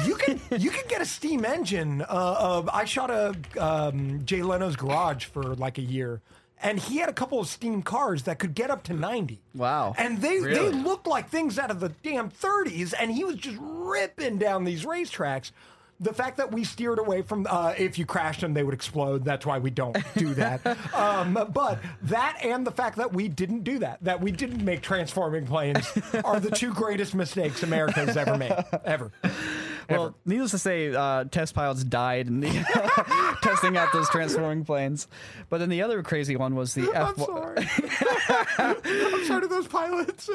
You 0.05 0.15
can 0.15 0.39
you 0.59 0.69
can 0.69 0.83
get 0.87 1.01
a 1.01 1.05
steam 1.05 1.45
engine. 1.45 2.01
Uh, 2.01 2.05
uh, 2.05 2.65
I 2.73 2.85
shot 2.85 3.09
a 3.09 3.35
um, 3.59 4.21
Jay 4.25 4.41
Leno's 4.41 4.75
garage 4.75 5.25
for 5.25 5.55
like 5.55 5.77
a 5.77 5.81
year, 5.81 6.21
and 6.61 6.79
he 6.79 6.97
had 6.97 7.09
a 7.09 7.13
couple 7.13 7.39
of 7.39 7.47
steam 7.47 7.81
cars 7.83 8.23
that 8.23 8.39
could 8.39 8.55
get 8.55 8.71
up 8.71 8.83
to 8.83 8.93
ninety. 8.93 9.41
Wow. 9.53 9.93
And 9.97 10.21
they 10.21 10.39
they 10.39 10.69
looked 10.69 11.07
like 11.07 11.29
things 11.29 11.59
out 11.59 11.69
of 11.71 11.79
the 11.79 11.89
damn 12.01 12.29
30s, 12.29 12.93
and 12.97 13.11
he 13.11 13.23
was 13.23 13.35
just 13.35 13.57
ripping 13.59 14.37
down 14.37 14.63
these 14.63 14.85
racetracks. 14.85 15.51
The 15.99 16.13
fact 16.13 16.37
that 16.37 16.51
we 16.51 16.65
steered 16.65 16.99
away 16.99 17.21
from, 17.21 17.47
uh, 17.49 17.75
if 17.77 17.97
you 17.97 18.05
crashed 18.05 18.41
them, 18.41 18.53
they 18.53 18.63
would 18.63 18.73
explode. 18.73 19.23
That's 19.23 19.45
why 19.45 19.59
we 19.59 19.69
don't 19.69 19.95
do 20.17 20.33
that. 20.33 20.65
um, 20.93 21.33
but 21.53 21.79
that 22.01 22.39
and 22.43 22.65
the 22.67 22.71
fact 22.71 22.97
that 22.97 23.13
we 23.13 23.27
didn't 23.29 23.63
do 23.63 23.79
that, 23.79 23.99
that 24.01 24.19
we 24.19 24.31
didn't 24.31 24.65
make 24.65 24.81
transforming 24.81 25.45
planes, 25.45 25.87
are 26.25 26.39
the 26.39 26.51
two 26.51 26.73
greatest 26.73 27.13
mistakes 27.13 27.63
America 27.63 28.05
has 28.05 28.17
ever 28.17 28.37
made. 28.37 28.53
Ever. 28.83 29.11
Well, 29.89 30.15
needless 30.25 30.51
to 30.51 30.57
say, 30.57 30.93
uh, 30.93 31.25
test 31.25 31.53
pilots 31.53 31.83
died 31.83 32.27
in 32.27 32.39
the 32.39 33.37
testing 33.41 33.77
out 33.77 33.91
those 33.93 34.09
transforming 34.09 34.65
planes. 34.65 35.07
But 35.49 35.59
then 35.59 35.69
the 35.69 35.81
other 35.81 36.03
crazy 36.03 36.35
one 36.35 36.55
was 36.55 36.73
the 36.73 36.91
I'm 36.95 37.09
F. 37.09 37.25
sorry. 37.25 37.67
I'm 38.57 39.25
sorry 39.25 39.41
to 39.41 39.47
those 39.47 39.67
pilots. 39.67 40.29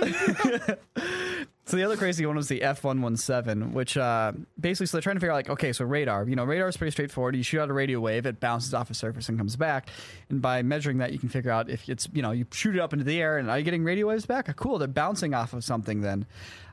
So 1.69 1.77
the 1.77 1.85
other 1.85 1.99
crazy 1.99 2.25
one 2.25 2.35
was 2.37 2.49
the 2.49 2.63
F 2.63 2.83
one 2.83 3.03
one 3.03 3.19
seven, 3.19 3.75
which 3.75 3.99
uh, 3.99 4.33
basically 4.59 4.87
so 4.87 4.97
they're 4.97 5.03
trying 5.03 5.17
to 5.17 5.21
figure 5.21 5.33
out 5.33 5.37
like 5.37 5.51
okay, 5.51 5.75
so 5.75 5.85
radar. 5.85 6.27
You 6.27 6.35
know, 6.35 6.45
radar 6.45 6.67
is 6.69 6.79
pretty 6.79 6.93
straightforward. 6.93 7.37
You 7.37 7.43
shoot 7.43 7.61
out 7.61 7.69
a 7.69 7.75
radio 7.75 8.01
wave, 8.01 8.25
it 8.25 8.41
bounces 8.41 8.73
off 8.73 8.89
a 8.91 8.95
surface 8.95 9.29
and 9.29 9.37
comes 9.37 9.55
back, 9.55 9.91
and 10.31 10.41
by 10.41 10.63
measuring 10.63 10.97
that, 10.99 11.13
you 11.13 11.19
can 11.19 11.29
figure 11.29 11.51
out 11.51 11.69
if 11.69 11.87
it's 11.87 12.09
you 12.15 12.23
know 12.23 12.31
you 12.31 12.47
shoot 12.53 12.75
it 12.75 12.81
up 12.81 12.95
into 12.95 13.05
the 13.05 13.21
air 13.21 13.37
and 13.37 13.51
are 13.51 13.59
you 13.59 13.65
getting 13.65 13.85
radio 13.85 14.07
waves 14.09 14.25
back? 14.25 14.55
Cool, 14.57 14.79
they're 14.79 14.89
bouncing 14.89 15.35
off 15.35 15.53
of 15.53 15.63
something 15.63 16.01
then. 16.01 16.25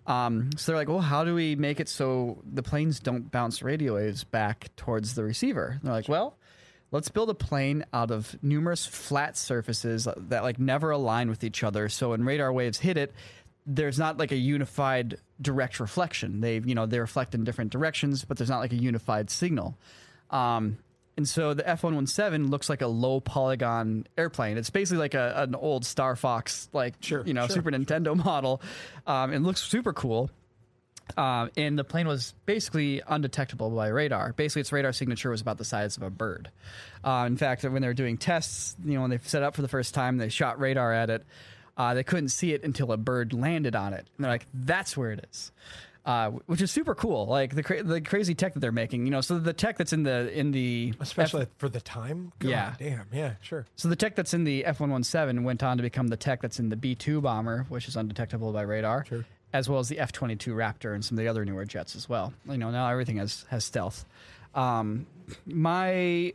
Um, 0.07 0.51
so 0.57 0.71
they're 0.71 0.79
like, 0.79 0.87
well, 0.87 1.01
how 1.01 1.23
do 1.23 1.33
we 1.33 1.55
make 1.55 1.79
it 1.79 1.89
so 1.89 2.41
the 2.45 2.63
planes 2.63 2.99
don't 2.99 3.31
bounce 3.31 3.63
radio 3.63 3.95
waves 3.95 4.23
back 4.23 4.69
towards 4.75 5.15
the 5.15 5.23
receiver? 5.23 5.77
And 5.79 5.81
they're 5.81 5.93
like, 5.93 6.09
well. 6.09 6.37
Let's 6.91 7.09
build 7.09 7.29
a 7.29 7.33
plane 7.33 7.83
out 7.91 8.09
of 8.09 8.37
numerous 8.41 8.85
flat 8.85 9.35
surfaces 9.35 10.07
that 10.15 10.43
like 10.43 10.59
never 10.59 10.91
align 10.91 11.29
with 11.29 11.43
each 11.43 11.61
other. 11.63 11.89
So 11.89 12.11
when 12.11 12.23
radar 12.23 12.53
waves 12.53 12.79
hit 12.79 12.95
it, 12.95 13.11
there's 13.65 13.97
not 13.97 14.17
like 14.17 14.31
a 14.31 14.37
unified 14.37 15.17
direct 15.41 15.79
reflection. 15.79 16.39
They, 16.39 16.61
you 16.63 16.75
know, 16.75 16.85
they 16.85 16.99
reflect 16.99 17.33
in 17.35 17.43
different 17.43 17.71
directions, 17.71 18.23
but 18.23 18.37
there's 18.37 18.49
not 18.49 18.59
like 18.59 18.71
a 18.71 18.77
unified 18.77 19.29
signal. 19.29 19.77
Um, 20.29 20.77
and 21.17 21.27
so 21.27 21.53
the 21.53 21.67
F 21.67 21.83
one 21.83 21.95
one 21.95 22.07
seven 22.07 22.49
looks 22.49 22.69
like 22.69 22.81
a 22.81 22.87
low 22.87 23.19
polygon 23.19 24.05
airplane. 24.17 24.57
It's 24.57 24.69
basically 24.69 24.99
like 24.99 25.13
a, 25.13 25.33
an 25.43 25.55
old 25.55 25.85
Star 25.85 26.15
Fox, 26.15 26.69
like 26.73 26.95
Sure, 26.99 27.23
you 27.25 27.33
know, 27.33 27.47
sure, 27.47 27.55
Super 27.55 27.71
Nintendo 27.71 28.15
model. 28.15 28.61
Um, 29.07 29.33
it 29.33 29.39
looks 29.39 29.61
super 29.61 29.93
cool. 29.93 30.29
Um, 31.17 31.51
and 31.55 31.77
the 31.77 31.83
plane 31.83 32.07
was 32.07 32.33
basically 32.45 33.01
undetectable 33.07 33.69
by 33.69 33.89
radar. 33.89 34.33
Basically, 34.33 34.61
its 34.61 34.71
radar 34.71 34.91
signature 34.91 35.29
was 35.29 35.39
about 35.39 35.57
the 35.57 35.65
size 35.65 35.97
of 35.97 36.03
a 36.03 36.09
bird. 36.09 36.49
Uh, 37.03 37.25
in 37.27 37.37
fact, 37.37 37.63
when 37.63 37.81
they 37.81 37.87
were 37.87 37.93
doing 37.93 38.17
tests, 38.17 38.75
you 38.83 38.95
know, 38.95 39.01
when 39.01 39.11
they 39.11 39.19
set 39.19 39.43
up 39.43 39.55
for 39.55 39.61
the 39.61 39.67
first 39.67 39.93
time, 39.93 40.17
they 40.17 40.29
shot 40.29 40.59
radar 40.59 40.91
at 40.91 41.09
it. 41.11 41.23
Uh, 41.77 41.93
they 41.93 42.03
couldn't 42.03 42.29
see 42.29 42.53
it 42.53 42.63
until 42.63 42.91
a 42.91 42.97
bird 42.97 43.33
landed 43.33 43.75
on 43.75 43.93
it. 43.93 44.07
And 44.17 44.23
they're 44.23 44.31
like, 44.31 44.47
"That's 44.53 44.97
where 44.97 45.11
it 45.11 45.27
is," 45.29 45.51
uh, 46.05 46.29
which 46.45 46.61
is 46.61 46.71
super 46.71 46.93
cool. 46.95 47.25
Like 47.25 47.55
the 47.55 47.63
cra- 47.63 47.83
the 47.83 47.99
crazy 48.01 48.35
tech 48.35 48.53
that 48.53 48.59
they're 48.59 48.71
making. 48.71 49.05
You 49.05 49.11
know, 49.11 49.21
so 49.21 49.39
the 49.39 49.53
tech 49.53 49.77
that's 49.77 49.91
in 49.93 50.03
the 50.03 50.31
in 50.37 50.51
the 50.51 50.93
Especially 50.99 51.47
for 51.57 51.67
the 51.69 51.81
time. 51.81 52.31
God 52.39 52.49
Yeah. 52.49 52.73
Damn. 52.77 53.07
Yeah. 53.11 53.33
Sure. 53.41 53.65
so 53.75 53.87
the 53.89 53.95
tech 53.95 54.15
that's 54.15 54.33
in 54.33 54.43
the 54.43 54.65
F 54.65 54.79
one 54.79 54.91
one 54.91 55.03
seven 55.03 55.43
went 55.43 55.63
on 55.63 55.77
to 55.77 55.83
become 55.83 56.07
the 56.07 56.17
tech 56.17 56.41
that's 56.41 56.59
in 56.59 56.69
the 56.69 56.75
B 56.75 56.93
two 56.95 57.21
bomber, 57.21 57.65
which 57.69 57.87
is 57.87 57.95
undetectable 57.95 58.51
by 58.53 58.61
radar, 58.61 59.03
Sure. 59.05 59.25
as 59.53 59.67
well 59.67 59.79
as 59.79 59.89
the 59.89 59.97
F 59.99 60.11
twenty 60.11 60.35
two 60.35 60.53
Raptor 60.53 60.93
and 60.93 61.03
some 61.03 61.17
of 61.17 61.23
the 61.23 61.27
other 61.27 61.43
newer 61.43 61.65
jets 61.65 61.95
as 61.95 62.07
well. 62.07 62.33
You 62.47 62.57
know, 62.57 62.69
now 62.71 62.87
everything 62.89 63.17
has 63.17 63.45
has 63.49 63.65
stealth. 63.65 64.05
Um, 64.53 65.07
my 65.47 66.33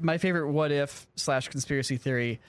my 0.00 0.18
favorite 0.18 0.50
what 0.50 0.72
if 0.72 1.06
slash 1.14 1.48
conspiracy 1.48 1.96
theory 1.96 2.40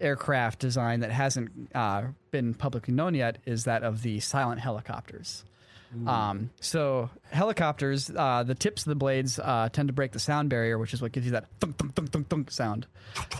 aircraft 0.00 0.58
design 0.58 1.00
that 1.00 1.10
hasn't 1.10 1.50
uh, 1.74 2.02
been 2.30 2.52
publicly 2.54 2.92
known 2.92 3.14
yet 3.14 3.38
is 3.46 3.64
that 3.64 3.82
of 3.82 4.02
the 4.02 4.20
silent 4.20 4.60
helicopters. 4.60 5.44
Um, 6.06 6.50
so 6.60 7.10
helicopters, 7.30 8.10
uh, 8.14 8.42
the 8.42 8.54
tips 8.54 8.82
of 8.82 8.90
the 8.90 8.96
blades 8.96 9.38
uh, 9.38 9.68
tend 9.72 9.88
to 9.88 9.92
break 9.92 10.12
the 10.12 10.18
sound 10.18 10.50
barrier, 10.50 10.78
which 10.78 10.92
is 10.92 11.00
what 11.00 11.12
gives 11.12 11.26
you 11.26 11.32
that 11.32 11.46
thunk 11.60 11.78
thunk 11.78 11.94
thunk 11.94 12.10
thunk 12.10 12.28
thunk 12.28 12.50
sound. 12.50 12.86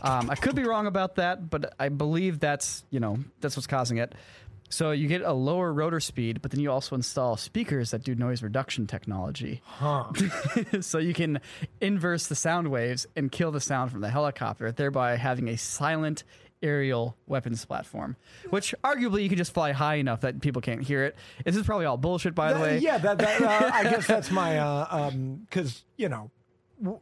Um, 0.02 0.30
I 0.30 0.36
could 0.36 0.54
be 0.54 0.64
wrong 0.64 0.86
about 0.86 1.16
that, 1.16 1.50
but 1.50 1.74
I 1.78 1.88
believe 1.88 2.40
that's 2.40 2.84
you 2.90 3.00
know 3.00 3.18
that's 3.40 3.56
what's 3.56 3.66
causing 3.66 3.98
it. 3.98 4.14
So 4.68 4.90
you 4.90 5.06
get 5.06 5.22
a 5.22 5.32
lower 5.32 5.72
rotor 5.72 6.00
speed, 6.00 6.42
but 6.42 6.50
then 6.50 6.60
you 6.60 6.70
also 6.70 6.96
install 6.96 7.36
speakers 7.36 7.92
that 7.92 8.02
do 8.02 8.14
noise 8.14 8.42
reduction 8.42 8.86
technology. 8.86 9.62
so 10.80 10.98
you 10.98 11.14
can 11.14 11.40
inverse 11.80 12.26
the 12.26 12.34
sound 12.34 12.68
waves 12.68 13.06
and 13.14 13.30
kill 13.30 13.52
the 13.52 13.60
sound 13.60 13.92
from 13.92 14.00
the 14.00 14.10
helicopter, 14.10 14.72
thereby 14.72 15.16
having 15.16 15.48
a 15.48 15.56
silent 15.56 16.24
aerial 16.62 17.16
weapons 17.26 17.64
platform. 17.64 18.16
Which 18.50 18.74
arguably 18.82 19.22
you 19.22 19.28
can 19.28 19.38
just 19.38 19.52
fly 19.54 19.72
high 19.72 19.96
enough 19.96 20.20
that 20.22 20.40
people 20.40 20.62
can't 20.62 20.82
hear 20.82 21.04
it. 21.04 21.16
This 21.44 21.56
is 21.56 21.64
probably 21.66 21.86
all 21.86 21.96
bullshit, 21.96 22.34
by 22.34 22.52
the 22.52 22.58
That- 22.58 22.62
way. 22.62 22.78
yeah, 22.78 22.98
that, 22.98 23.18
that 23.18 23.40
uh, 23.42 23.70
I 23.72 23.82
guess 23.84 24.06
that's 24.14 24.30
my 24.30 24.58
uh, 24.58 24.86
um 24.90 25.46
because 25.48 25.84
you 25.96 26.08
know 26.08 26.30
w- 26.82 27.00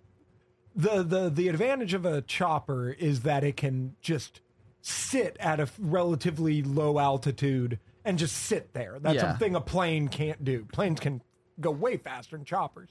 the 0.74 1.02
the 1.02 1.30
the 1.30 1.48
advantage 1.48 1.94
of 1.94 2.04
a 2.04 2.22
chopper 2.22 2.90
is 2.90 3.20
that 3.20 3.44
it 3.44 3.56
can 3.56 3.94
just 4.00 4.40
sit 4.82 5.36
at 5.40 5.60
a 5.60 5.68
relatively 5.78 6.62
low 6.62 6.98
altitude 6.98 7.78
and 8.04 8.18
just 8.18 8.36
sit 8.36 8.74
there. 8.74 8.98
That's 9.00 9.14
Yeah. 9.14 9.30
something 9.30 9.54
a 9.54 9.60
plane 9.60 10.08
can't 10.08 10.44
do. 10.44 10.66
Planes 10.72 11.00
can 11.00 11.22
go 11.60 11.70
way 11.70 11.96
faster 11.96 12.36
than 12.36 12.44
choppers. 12.44 12.90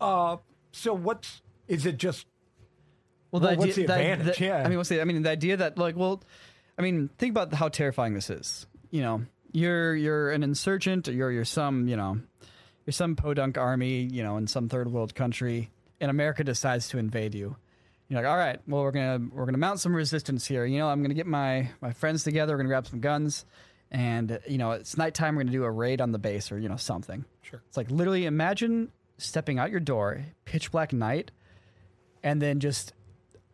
Uh, 0.00 0.36
so 0.72 0.94
what's 0.94 1.42
is 1.68 1.84
it 1.84 1.96
just 1.98 2.26
Well, 3.34 3.42
Well, 3.42 3.56
what's 3.56 3.74
the 3.74 3.82
advantage? 3.82 4.40
Yeah. 4.40 4.62
I 4.64 4.68
mean, 4.68 4.78
what's 4.78 4.90
the? 4.90 5.00
I 5.00 5.04
mean, 5.04 5.20
the 5.22 5.30
idea 5.30 5.56
that 5.56 5.76
like, 5.76 5.96
well, 5.96 6.22
I 6.78 6.82
mean, 6.82 7.10
think 7.18 7.30
about 7.32 7.52
how 7.52 7.68
terrifying 7.68 8.14
this 8.14 8.30
is. 8.30 8.66
You 8.90 9.02
know, 9.02 9.22
you're 9.50 9.96
you're 9.96 10.30
an 10.30 10.44
insurgent, 10.44 11.08
or 11.08 11.12
you're 11.12 11.32
you're 11.32 11.44
some 11.44 11.88
you 11.88 11.96
know, 11.96 12.20
you're 12.86 12.92
some 12.92 13.16
podunk 13.16 13.58
army, 13.58 14.02
you 14.02 14.22
know, 14.22 14.36
in 14.36 14.46
some 14.46 14.68
third 14.68 14.92
world 14.92 15.16
country, 15.16 15.70
and 16.00 16.10
America 16.10 16.44
decides 16.44 16.88
to 16.90 16.98
invade 16.98 17.34
you. 17.34 17.56
You're 18.08 18.22
like, 18.22 18.30
all 18.30 18.36
right, 18.36 18.60
well, 18.68 18.82
we're 18.82 18.92
gonna 18.92 19.28
we're 19.32 19.46
gonna 19.46 19.58
mount 19.58 19.80
some 19.80 19.96
resistance 19.96 20.46
here. 20.46 20.64
You 20.64 20.78
know, 20.78 20.88
I'm 20.88 21.02
gonna 21.02 21.14
get 21.14 21.26
my 21.26 21.70
my 21.80 21.92
friends 21.92 22.22
together. 22.22 22.52
We're 22.52 22.58
gonna 22.58 22.68
grab 22.68 22.86
some 22.86 23.00
guns, 23.00 23.44
and 23.90 24.38
you 24.46 24.58
know, 24.58 24.70
it's 24.72 24.96
nighttime. 24.96 25.34
We're 25.34 25.42
gonna 25.42 25.52
do 25.52 25.64
a 25.64 25.70
raid 25.72 26.00
on 26.00 26.12
the 26.12 26.20
base 26.20 26.52
or 26.52 26.58
you 26.60 26.68
know 26.68 26.76
something. 26.76 27.24
Sure. 27.42 27.60
It's 27.66 27.76
like 27.76 27.90
literally 27.90 28.26
imagine 28.26 28.92
stepping 29.18 29.58
out 29.58 29.72
your 29.72 29.80
door, 29.80 30.24
pitch 30.44 30.70
black 30.70 30.92
night, 30.92 31.32
and 32.22 32.40
then 32.40 32.60
just 32.60 32.92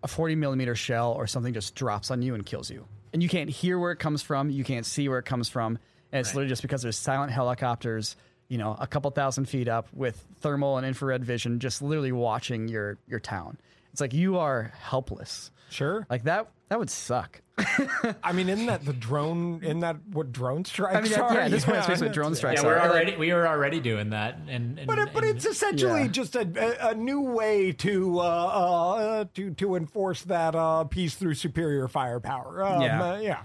a 0.02 0.08
40 0.08 0.34
millimeter 0.36 0.74
shell 0.74 1.12
or 1.12 1.26
something 1.26 1.52
just 1.52 1.74
drops 1.74 2.10
on 2.10 2.22
you 2.22 2.34
and 2.34 2.44
kills 2.44 2.70
you. 2.70 2.86
And 3.12 3.22
you 3.22 3.28
can't 3.28 3.50
hear 3.50 3.78
where 3.78 3.92
it 3.92 3.98
comes 3.98 4.22
from. 4.22 4.50
You 4.50 4.64
can't 4.64 4.86
see 4.86 5.08
where 5.08 5.18
it 5.18 5.24
comes 5.24 5.48
from. 5.48 5.78
And 6.12 6.20
it's 6.20 6.30
literally 6.30 6.48
just 6.48 6.62
because 6.62 6.82
there's 6.82 6.96
silent 6.96 7.32
helicopters, 7.32 8.16
you 8.48 8.58
know, 8.58 8.76
a 8.78 8.86
couple 8.86 9.10
thousand 9.10 9.46
feet 9.46 9.68
up 9.68 9.88
with 9.92 10.24
thermal 10.40 10.76
and 10.76 10.86
infrared 10.86 11.24
vision, 11.24 11.60
just 11.60 11.82
literally 11.82 12.12
watching 12.12 12.68
your 12.68 12.98
your 13.06 13.20
town. 13.20 13.58
It's 13.92 14.00
like 14.00 14.12
you 14.12 14.38
are 14.38 14.72
helpless. 14.78 15.50
Sure? 15.70 16.06
Like 16.10 16.24
that. 16.24 16.48
That 16.68 16.78
would 16.78 16.90
suck. 16.90 17.40
I 18.22 18.32
mean, 18.32 18.48
isn't 18.48 18.66
that 18.66 18.84
the 18.84 18.92
drone? 18.92 19.60
Isn't 19.62 19.80
that 19.80 19.96
what 20.12 20.32
drone 20.32 20.64
strikes 20.64 20.96
I 20.96 21.00
mean, 21.00 21.10
that- 21.12 21.20
are? 21.20 21.34
yeah, 21.34 21.40
at 21.46 21.50
this 21.50 21.64
point, 21.64 21.78
it's 21.78 21.86
basically 21.88 22.08
what 22.08 22.14
drone 22.14 22.32
that's- 22.32 22.38
strikes 22.38 22.62
Yeah, 22.62 22.68
we're 22.68 22.76
are. 22.78 22.88
Already 22.90 23.16
we 23.16 23.32
were 23.32 23.46
already 23.46 23.80
doing 23.80 24.10
that, 24.10 24.38
and, 24.48 24.78
and 24.78 24.86
But 24.86 24.98
it, 24.98 25.08
but 25.12 25.24
and- 25.24 25.36
it's 25.36 25.44
essentially 25.46 26.02
Yeah. 26.02 26.08
just 26.08 26.36
a, 26.36 26.86
a, 26.86 26.90
a 26.90 26.94
new 26.94 27.20
way 27.22 27.72
to 27.72 28.20
uh, 28.20 28.22
uh, 28.22 29.24
to 29.34 29.50
to 29.54 29.74
enforce 29.76 30.22
that 30.22 30.54
uh, 30.54 30.84
peace 30.84 31.16
through 31.16 31.34
superior 31.34 31.88
firepower. 31.88 32.62
Um, 32.64 32.80
Yeah. 32.82 33.02
uh, 33.02 33.18
yeah. 33.18 33.42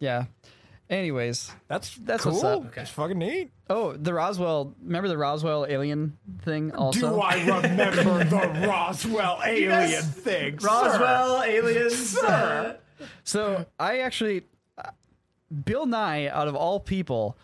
yeah. 0.00 0.24
Anyways, 0.88 1.50
That's 1.66 1.94
That's 1.96 2.22
cool. 2.22 2.32
what's 2.32 2.44
up. 2.44 2.76
It's 2.78 2.90
fucking 2.90 3.18
neat. 3.18 3.50
oh, 3.68 3.92
the 3.94 4.14
Roswell. 4.14 4.72
Remember 4.82 5.08
the 5.08 5.18
Roswell 5.18 5.66
alien 5.68 6.16
thing? 6.42 6.72
Also, 6.74 7.10
Do 7.10 7.20
I 7.20 7.34
remember 7.44 8.22
the 8.24 8.66
Roswell 8.68 9.40
alien 9.44 10.02
thing? 10.02 10.60
sir? 10.60 10.66
Roswell 10.68 11.42
aliens. 11.42 12.16
uh, 12.18 12.76
So 13.24 13.66
I 13.80 13.98
actually, 14.00 14.44
uh, 14.78 14.90
Bill 15.64 15.86
Nye, 15.86 16.28
out 16.28 16.46
of 16.46 16.54
all 16.54 16.78
people, 16.78 17.36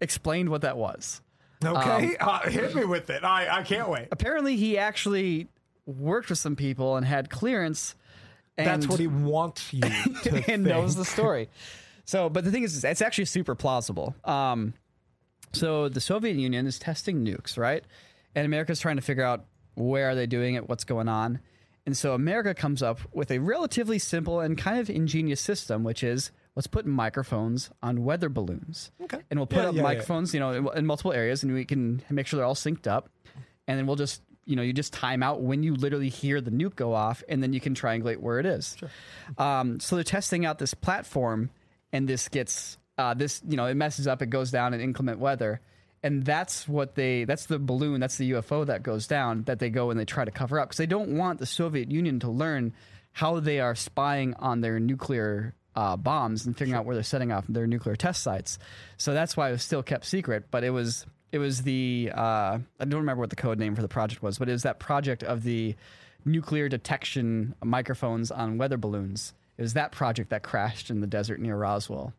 explained 0.00 0.48
what 0.48 0.60
that 0.60 0.76
was. 0.76 1.20
Okay, 1.64 2.16
uh, 2.20 2.48
hit 2.48 2.76
me 2.76 2.84
with 2.84 3.10
it. 3.10 3.24
I, 3.24 3.58
I 3.58 3.62
can't 3.64 3.88
wait. 3.88 4.06
Apparently, 4.12 4.56
he 4.56 4.78
actually 4.78 5.48
worked 5.84 6.28
with 6.28 6.38
some 6.38 6.54
people 6.54 6.94
and 6.96 7.04
had 7.04 7.28
clearance. 7.28 7.96
And, 8.56 8.66
That's 8.68 8.86
what 8.86 9.00
he 9.00 9.08
wants 9.08 9.72
you 9.72 9.80
to 10.22 10.44
and 10.48 10.62
knows 10.62 10.94
the 10.94 11.04
story. 11.04 11.48
So, 12.08 12.30
but 12.30 12.42
the 12.42 12.50
thing 12.50 12.62
is, 12.62 12.82
it's 12.82 13.02
actually 13.02 13.26
super 13.26 13.54
plausible. 13.54 14.14
Um, 14.24 14.72
so 15.52 15.90
the 15.90 16.00
Soviet 16.00 16.36
Union 16.36 16.66
is 16.66 16.78
testing 16.78 17.22
nukes, 17.22 17.58
right? 17.58 17.84
And 18.34 18.46
America's 18.46 18.80
trying 18.80 18.96
to 18.96 19.02
figure 19.02 19.24
out 19.24 19.44
where 19.74 20.08
are 20.08 20.14
they 20.14 20.26
doing 20.26 20.54
it, 20.54 20.70
what's 20.70 20.84
going 20.84 21.06
on. 21.08 21.40
And 21.84 21.94
so 21.94 22.14
America 22.14 22.54
comes 22.54 22.82
up 22.82 23.00
with 23.12 23.30
a 23.30 23.38
relatively 23.40 23.98
simple 23.98 24.40
and 24.40 24.56
kind 24.56 24.78
of 24.78 24.88
ingenious 24.88 25.42
system, 25.42 25.84
which 25.84 26.02
is 26.02 26.30
let's 26.56 26.66
put 26.66 26.86
microphones 26.86 27.68
on 27.82 28.02
weather 28.04 28.30
balloons. 28.30 28.90
Okay. 29.02 29.20
And 29.30 29.38
we'll 29.38 29.46
put 29.46 29.58
Yeah, 29.58 29.68
up 29.68 29.74
yeah, 29.74 29.80
yeah. 29.82 29.82
microphones, 29.82 30.32
you 30.32 30.40
know, 30.40 30.52
in, 30.52 30.78
in 30.78 30.86
multiple 30.86 31.12
areas, 31.12 31.42
and 31.42 31.52
we 31.52 31.66
can 31.66 32.02
make 32.08 32.26
sure 32.26 32.38
they're 32.38 32.46
all 32.46 32.54
synced 32.54 32.86
up. 32.86 33.10
And 33.66 33.78
then 33.78 33.86
we'll 33.86 33.96
just, 33.96 34.22
you 34.46 34.56
know, 34.56 34.62
you 34.62 34.72
just 34.72 34.94
time 34.94 35.22
out 35.22 35.42
when 35.42 35.62
you 35.62 35.74
literally 35.74 36.08
hear 36.08 36.40
the 36.40 36.50
nuke 36.50 36.74
go 36.74 36.94
off, 36.94 37.22
and 37.28 37.42
then 37.42 37.52
you 37.52 37.60
can 37.60 37.74
triangulate 37.74 38.16
where 38.16 38.38
it 38.38 38.46
is. 38.46 38.78
Um, 39.36 39.78
so 39.78 39.94
they're 39.96 40.04
testing 40.04 40.46
out 40.46 40.58
this 40.58 40.72
platform, 40.72 41.50
and 41.92 42.08
this 42.08 42.28
gets 42.28 42.78
uh, 42.98 43.14
this, 43.14 43.40
you 43.48 43.56
know, 43.56 43.66
it 43.66 43.74
messes 43.74 44.06
up. 44.06 44.20
It 44.22 44.26
goes 44.26 44.50
down 44.50 44.74
in 44.74 44.80
inclement 44.80 45.20
weather, 45.20 45.60
and 46.02 46.24
that's 46.24 46.66
what 46.66 46.96
they. 46.96 47.24
That's 47.24 47.46
the 47.46 47.58
balloon. 47.58 48.00
That's 48.00 48.16
the 48.16 48.32
UFO 48.32 48.66
that 48.66 48.82
goes 48.82 49.06
down. 49.06 49.44
That 49.44 49.60
they 49.60 49.70
go 49.70 49.90
and 49.90 49.98
they 49.98 50.04
try 50.04 50.24
to 50.24 50.30
cover 50.30 50.58
up 50.58 50.68
because 50.68 50.78
they 50.78 50.86
don't 50.86 51.16
want 51.16 51.38
the 51.38 51.46
Soviet 51.46 51.90
Union 51.90 52.18
to 52.20 52.30
learn 52.30 52.74
how 53.12 53.40
they 53.40 53.60
are 53.60 53.74
spying 53.74 54.34
on 54.34 54.60
their 54.60 54.80
nuclear 54.80 55.54
uh, 55.76 55.96
bombs 55.96 56.44
and 56.44 56.56
figuring 56.56 56.76
out 56.76 56.84
where 56.84 56.96
they're 56.96 57.04
setting 57.04 57.30
off 57.30 57.44
their 57.48 57.66
nuclear 57.66 57.94
test 57.94 58.22
sites. 58.22 58.58
So 58.96 59.14
that's 59.14 59.36
why 59.36 59.48
it 59.48 59.52
was 59.52 59.62
still 59.62 59.82
kept 59.82 60.04
secret. 60.04 60.46
But 60.50 60.64
it 60.64 60.70
was 60.70 61.06
it 61.30 61.38
was 61.38 61.62
the 61.62 62.10
uh, 62.12 62.58
I 62.80 62.84
don't 62.84 63.00
remember 63.00 63.20
what 63.20 63.30
the 63.30 63.36
code 63.36 63.60
name 63.60 63.76
for 63.76 63.82
the 63.82 63.88
project 63.88 64.22
was, 64.22 64.38
but 64.38 64.48
it 64.48 64.52
was 64.52 64.64
that 64.64 64.80
project 64.80 65.22
of 65.22 65.44
the 65.44 65.76
nuclear 66.24 66.68
detection 66.68 67.54
microphones 67.62 68.32
on 68.32 68.58
weather 68.58 68.76
balloons. 68.76 69.34
It 69.58 69.62
was 69.62 69.74
that 69.74 69.92
project 69.92 70.30
that 70.30 70.42
crashed 70.42 70.88
in 70.88 71.00
the 71.00 71.06
desert 71.06 71.40
near 71.40 71.56
Roswell. 71.56 72.14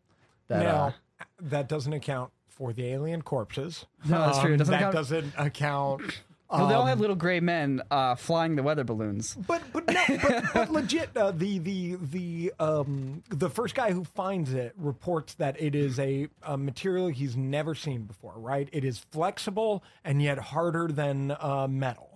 That, 0.48 0.62
Now, 0.62 0.94
uh, 1.20 1.24
that 1.40 1.68
doesn't 1.68 1.92
account 1.92 2.30
for 2.48 2.72
the 2.72 2.86
alien 2.86 3.22
corpses. 3.22 3.86
No, 4.06 4.18
that's 4.18 4.38
true. 4.40 4.52
It 4.54 4.58
doesn't 4.58 4.72
that 4.72 4.80
account- 4.80 4.94
doesn't 4.94 5.32
account. 5.38 6.02
well, 6.50 6.66
they 6.66 6.74
all 6.74 6.82
um, 6.82 6.88
have 6.88 7.00
little 7.00 7.16
gray 7.16 7.40
men 7.40 7.80
uh, 7.90 8.14
flying 8.16 8.56
the 8.56 8.62
weather 8.62 8.84
balloons. 8.84 9.34
But 9.46 9.62
but 9.72 9.86
no, 9.86 10.04
but, 10.08 10.44
but 10.52 10.70
legit, 10.72 11.16
uh, 11.16 11.30
the 11.30 11.58
the 11.60 11.96
the 11.96 12.52
um 12.60 13.22
the 13.30 13.48
first 13.48 13.74
guy 13.74 13.92
who 13.92 14.04
finds 14.04 14.52
it 14.52 14.74
reports 14.76 15.34
that 15.34 15.58
it 15.58 15.74
is 15.74 15.98
a, 15.98 16.28
a 16.42 16.58
material 16.58 17.08
he's 17.08 17.36
never 17.36 17.74
seen 17.74 18.02
before. 18.02 18.34
Right? 18.36 18.68
It 18.72 18.84
is 18.84 18.98
flexible 18.98 19.82
and 20.04 20.20
yet 20.20 20.38
harder 20.38 20.88
than 20.88 21.30
uh, 21.40 21.66
metal. 21.70 22.09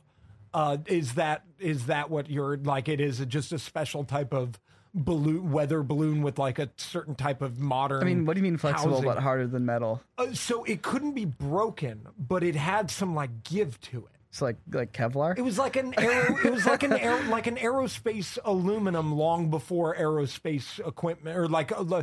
Uh, 0.55 0.79
is 0.87 1.15
that 1.15 1.45
is 1.59 1.87
that 1.87 2.09
what 2.11 2.31
you're 2.31 2.57
like? 2.57 2.89
It 2.89 3.01
is 3.01 3.19
just 3.27 3.53
a 3.53 3.59
special 3.59 4.05
type 4.05 4.33
of 4.33 4.59
balloon, 4.95 5.51
weather 5.51 5.83
balloon 5.83 6.23
with 6.23 6.39
like 6.39 6.61
a 6.61 6.71
certain 6.77 7.17
type 7.17 7.43
of 7.43 7.59
modern. 7.59 8.01
I 8.01 8.05
mean, 8.07 8.25
what 8.25 8.35
do 8.35 8.39
you 8.39 8.45
mean 8.45 8.57
flexible 8.57 8.95
housing. 8.95 9.09
but 9.09 9.19
harder 9.19 9.49
than 9.49 9.67
metal? 9.67 10.01
Uh, 10.17 10.33
so 10.33 10.63
it 10.65 10.83
couldn't 10.83 11.13
be 11.15 11.25
broken, 11.25 12.07
but 12.17 12.45
it 12.45 12.55
had 12.55 12.91
some 12.91 13.15
like 13.17 13.43
give 13.43 13.81
to 13.83 13.99
it. 13.99 14.13
It's 14.31 14.41
like 14.41 14.57
like 14.73 14.93
Kevlar. 14.93 15.37
It 15.37 15.43
was 15.43 15.59
like 15.59 15.75
an 15.77 15.93
aero, 15.99 16.37
it 16.45 16.53
was 16.53 16.67
like 16.67 16.85
an 16.85 16.93
aer, 17.01 17.21
like 17.25 17.49
an 17.49 17.57
aerospace 17.57 18.39
aluminum 18.45 19.17
long 19.17 19.51
before 19.51 19.97
aerospace 19.97 20.79
equipment 20.87 21.37
or 21.37 21.49
like 21.49 21.73
uh, 21.73 21.83
uh, 21.85 22.03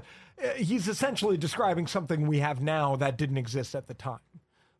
he's 0.58 0.88
essentially 0.90 1.38
describing 1.38 1.88
something 1.88 2.28
we 2.28 2.40
have 2.40 2.62
now 2.62 2.98
that 2.98 3.18
didn't 3.18 3.38
exist 3.38 3.76
at 3.76 3.88
the 3.88 3.94
time. 3.94 4.20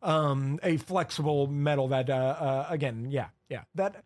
um, 0.02 0.58
a 0.62 0.76
flexible 0.78 1.46
metal 1.46 1.88
that 1.88 2.10
uh, 2.10 2.12
uh, 2.14 2.66
again, 2.70 3.06
yeah, 3.10 3.28
yeah, 3.52 3.62
that 3.74 4.02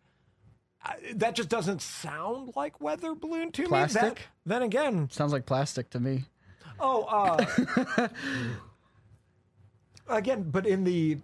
uh, 0.85 0.93
that 1.15 1.33
just 1.35 1.49
doesn't 1.49 1.81
sound 1.81 2.51
like 2.55 2.79
weather 2.81 3.15
balloon 3.15 3.51
to 3.53 3.61
me. 3.63 3.67
That- 3.69 3.89
Plastic? 3.89 4.27
then 4.45 4.61
again, 4.61 5.09
Sounds 5.11 5.33
like 5.33 5.45
plastic 5.45 5.89
to 5.91 5.99
me. 5.99 6.25
Oh, 6.79 7.03
uh, 7.03 8.07
again, 10.09 10.49
but 10.49 10.65
in 10.65 10.83
the 10.83 11.17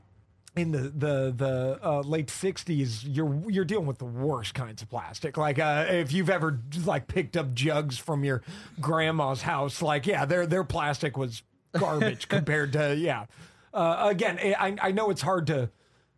in 0.56 0.72
the 0.72 0.80
the 0.90 1.34
the 1.36 1.80
uh, 1.84 2.02
late 2.02 2.28
'60s, 2.28 3.02
you're 3.04 3.42
you're 3.50 3.66
dealing 3.66 3.86
with 3.86 3.98
the 4.00 4.06
worst 4.06 4.54
kinds 4.54 4.82
of 4.82 4.90
plastic. 4.90 5.38
Like 5.38 5.60
uh, 5.60 5.86
if 5.90 6.12
you've 6.12 6.30
ever 6.30 6.60
like 6.86 7.08
picked 7.08 7.38
up 7.38 7.54
jugs 7.54 7.98
from 7.98 8.24
your 8.24 8.42
grandma's 8.80 9.42
house, 9.44 9.82
like 9.82 10.06
yeah, 10.08 10.26
their 10.26 10.46
their 10.46 10.64
plastic 10.64 11.18
was 11.18 11.44
garbage 11.78 12.28
compared 12.30 12.74
to 12.74 12.96
yeah. 12.96 13.26
Uh, 13.74 14.08
again, 14.10 14.38
I 14.40 14.76
I 14.82 14.92
know 14.92 15.10
it's 15.10 15.22
hard 15.24 15.48
to 15.48 15.70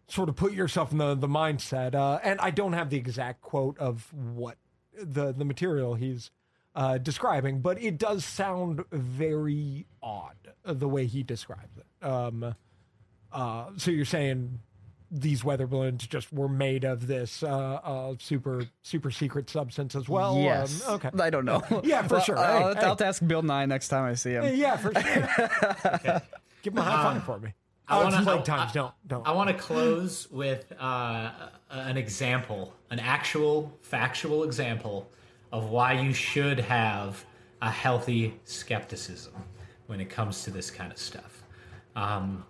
sort 0.08 0.30
of 0.30 0.36
put 0.36 0.54
yourself 0.54 0.92
in 0.92 0.98
the 0.98 1.16
the 1.16 1.28
mindset, 1.28 1.96
uh, 1.96 2.20
and 2.24 2.40
I 2.42 2.52
don't 2.52 2.74
have 2.74 2.90
the 2.90 2.98
exact 2.98 3.42
quote 3.42 3.78
of 3.80 4.14
what 4.14 4.58
the 5.02 5.32
the 5.34 5.46
material 5.46 5.96
he's 5.96 6.32
uh, 6.76 6.98
describing, 6.98 7.62
but 7.62 7.82
it 7.82 7.98
does 7.98 8.26
sound 8.26 8.84
very 8.92 9.86
odd 10.04 10.36
uh, 10.66 10.74
the 10.74 10.88
way 10.90 11.06
he 11.06 11.24
describes 11.24 11.78
it. 11.78 12.06
Um, 12.06 12.56
uh, 13.32 13.66
so 13.78 13.92
you're 13.92 14.06
saying 14.06 14.60
these 15.12 15.44
weather 15.44 15.68
balloons 15.68 16.06
just 16.08 16.34
were 16.34 16.50
made 16.50 16.84
of 16.84 17.08
this 17.08 17.44
uh, 17.44 17.48
uh, 17.48 18.16
super 18.20 18.66
super 18.82 19.12
secret 19.12 19.50
substance 19.50 19.96
as 19.96 20.10
well? 20.10 20.38
yes. 20.40 20.86
Um, 20.88 20.96
okay. 20.96 21.10
I 21.20 21.30
don't 21.30 21.46
know. 21.46 21.62
Yeah, 21.84 22.02
for 22.08 22.16
Well, 22.16 22.24
sure. 22.24 22.38
I'll, 22.38 22.44
Hey, 22.60 22.64
I'll, 22.66 22.76
hey. 22.76 22.86
have 22.88 22.98
to 22.98 23.06
ask 23.06 23.26
Bill 23.26 23.42
Nye 23.42 23.66
next 23.68 23.88
time 23.90 24.04
I 24.04 24.16
see 24.16 24.32
him. 24.32 24.56
Yeah, 24.56 24.76
for 24.78 24.94
sure. 24.94 26.22
Give 26.64 26.74
him 26.74 26.80
a 26.80 26.82
high 26.82 27.14
five 27.14 27.24
for 27.24 27.40
me. 27.40 27.54
I 27.88 28.02
Oh, 28.02 28.08
it's 28.08 28.16
I- 28.28 28.42
times. 28.42 28.72
don't 28.72 28.94
don't. 29.08 29.28
I 29.28 29.32
want 29.32 29.50
to 29.50 29.56
close 29.56 30.28
with 30.32 30.72
uh, 30.80 31.32
an 31.70 31.98
example, 31.98 32.74
an 32.90 33.00
actual 33.00 33.72
factual 33.82 34.44
example 34.44 35.10
of 35.52 35.70
why 35.70 35.94
you 35.94 36.14
should 36.14 36.60
have 36.60 37.24
a 37.62 37.70
healthy 37.70 38.40
skepticism 38.44 39.34
when 39.88 40.00
it 40.00 40.10
comes 40.10 40.44
to 40.44 40.52
this 40.52 40.72
kind 40.72 40.92
of 40.92 40.98
stuff. 40.98 41.44
Um, 41.96 42.44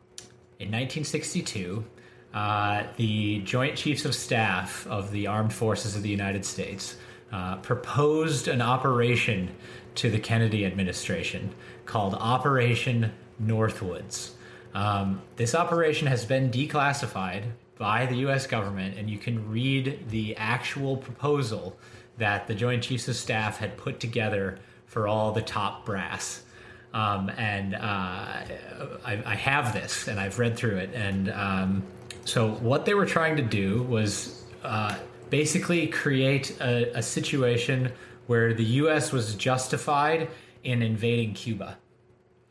in 0.60 0.72
1962, 0.72 1.86
uh, 2.34 2.84
the 2.98 3.40
Joint 3.40 3.76
Chiefs 3.76 4.06
of 4.06 4.16
Staff 4.16 4.88
of 4.88 5.12
the 5.12 5.28
Armed 5.28 5.54
Forces 5.54 5.96
of 5.96 6.02
the 6.02 6.10
United 6.10 6.46
States 6.46 6.96
uh, 7.32 7.58
proposed 7.58 8.48
an 8.48 8.62
operation 8.62 9.54
to 9.96 10.10
the 10.10 10.20
Kennedy 10.20 10.66
administration 10.66 11.54
called 11.86 12.14
Operation 12.16 13.12
Northwoods. 13.44 14.32
Um, 14.76 15.22
this 15.38 15.56
operation 15.56 16.08
has 16.08 16.26
been 16.26 16.52
declassified 16.52 17.44
by 17.78 18.06
the 18.06 18.16
U.S. 18.18 18.46
government, 18.46 18.98
and 18.98 19.10
you 19.10 19.18
can 19.18 19.50
read 19.50 20.10
the 20.10 20.36
actual 20.36 20.98
proposal 20.98 21.78
that 22.18 22.48
the 22.48 22.54
Joint 22.54 22.84
Chiefs 22.84 23.08
of 23.08 23.16
Staff 23.16 23.58
had 23.58 23.78
put 23.78 24.02
together 24.02 24.60
for 24.86 25.08
all 25.08 25.32
the 25.32 25.42
top 25.42 25.86
brass. 25.86 26.44
Um, 26.94 27.30
and 27.38 27.76
uh, 27.76 27.78
I, 27.80 29.24
I 29.26 29.36
have 29.36 29.74
this, 29.74 30.10
and 30.10 30.20
I've 30.20 30.40
read 30.40 30.58
through 30.58 30.78
it. 30.78 30.90
And 30.94 31.32
um, 31.32 31.84
so, 32.26 32.52
what 32.56 32.86
they 32.86 32.94
were 32.94 33.06
trying 33.06 33.38
to 33.38 33.44
do 33.44 33.84
was 33.84 34.44
uh, 34.64 34.98
basically 35.30 35.88
create 35.88 36.58
a, 36.60 36.98
a 36.98 37.02
situation 37.02 37.92
where 38.28 38.54
the 38.54 38.64
U.S. 38.64 39.14
was 39.14 39.36
justified 39.36 40.30
in 40.64 40.82
invading 40.82 41.34
Cuba 41.34 41.78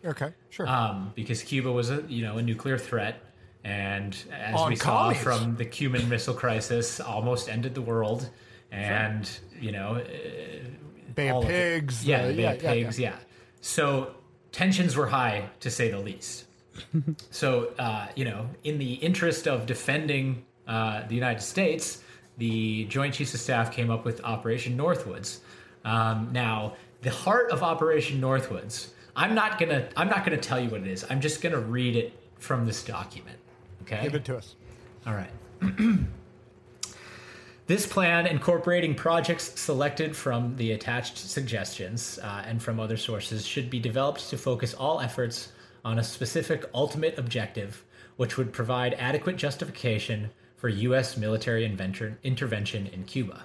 okay, 0.05 0.33
sure. 0.51 0.69
um, 0.69 1.13
because 1.15 1.43
Cuba 1.43 1.71
was 1.71 1.91
a 1.91 2.05
you 2.09 2.23
know 2.23 2.39
a 2.39 2.43
nuclear 2.43 2.79
threat, 2.79 3.21
and 3.63 4.17
as 4.33 4.55
On 4.55 4.71
we 4.71 4.77
saw 4.77 5.13
from 5.13 5.57
the 5.57 5.65
Cuban 5.65 6.09
Missile 6.09 6.35
Crisis, 6.35 7.01
almost 7.01 7.49
ended 7.49 7.75
the 7.75 7.83
world. 7.83 8.29
And 8.73 9.31
you 9.61 9.71
know, 9.71 10.03
Bay 11.15 11.29
all 11.29 11.39
of 11.39 11.45
of. 11.45 11.51
Pigs. 11.51 12.05
yeah, 12.05 12.23
uh, 12.23 12.29
the 12.29 12.35
Bay 12.35 12.43
yeah, 12.43 12.51
of 12.53 12.63
yeah, 12.63 12.73
Pigs, 12.73 12.99
yeah. 12.99 13.17
So 13.61 14.15
tensions 14.53 14.97
were 14.97 15.07
high, 15.07 15.49
to 15.61 15.71
say 15.71 15.91
the 15.91 15.99
least. 15.99 16.47
so 17.31 17.73
uh, 17.79 18.09
you 18.17 18.25
know, 18.25 18.49
in 18.65 18.79
the 18.79 18.95
interest 18.95 19.47
of 19.47 19.67
defending 19.67 20.45
uh, 20.67 21.07
the 21.07 21.15
United 21.15 21.43
States, 21.43 22.03
the 22.39 22.85
Joint 22.87 23.15
Chiefs 23.15 23.35
of 23.35 23.41
Staff 23.41 23.73
came 23.73 23.91
up 23.91 24.05
with 24.05 24.23
Operation 24.25 24.77
Northwoods. 24.77 25.39
Um, 25.85 26.31
now, 26.33 26.75
the 27.03 27.11
heart 27.11 27.51
of 27.51 27.63
Operation 27.63 28.21
Northwoods. 28.21 28.89
I'm 29.17 29.35
not 29.35 29.59
gonna. 29.59 29.89
I'm 29.97 30.09
not 30.09 30.25
gonna 30.25 30.39
tell 30.39 30.61
you 30.61 30.69
what 30.69 30.81
it 30.81 30.89
is. 30.89 31.05
I'm 31.09 31.21
just 31.21 31.41
gonna 31.41 31.61
read 31.61 31.97
it 31.97 32.13
from 32.39 32.67
this 32.67 32.83
document. 32.83 33.39
Okay. 33.83 34.03
Give 34.03 34.15
it 34.15 34.25
to 34.27 34.37
us. 34.37 34.57
All 35.07 35.15
right. 35.15 35.31
this 37.67 37.87
plan, 37.87 38.27
incorporating 38.27 38.95
projects 38.95 39.59
selected 39.61 40.17
from 40.17 40.57
the 40.57 40.73
attached 40.73 41.19
suggestions 41.19 42.19
uh, 42.23 42.43
and 42.47 42.63
from 42.63 42.81
other 42.81 42.97
sources, 42.97 43.47
should 43.47 43.71
be 43.71 43.79
developed 43.79 44.29
to 44.31 44.39
focus 44.39 44.75
all 44.75 45.01
efforts 45.01 45.53
on 45.85 45.99
a 45.99 46.05
specific 46.05 46.65
ultimate 46.75 47.19
objective, 47.19 47.85
which 48.17 48.37
would 48.37 48.53
provide 48.53 48.95
adequate 48.95 49.37
justification 49.37 50.31
for 50.57 50.69
U.S. 50.69 51.17
military 51.17 51.65
inventor- 51.65 52.19
intervention 52.23 52.87
in 52.87 53.05
Cuba. 53.05 53.45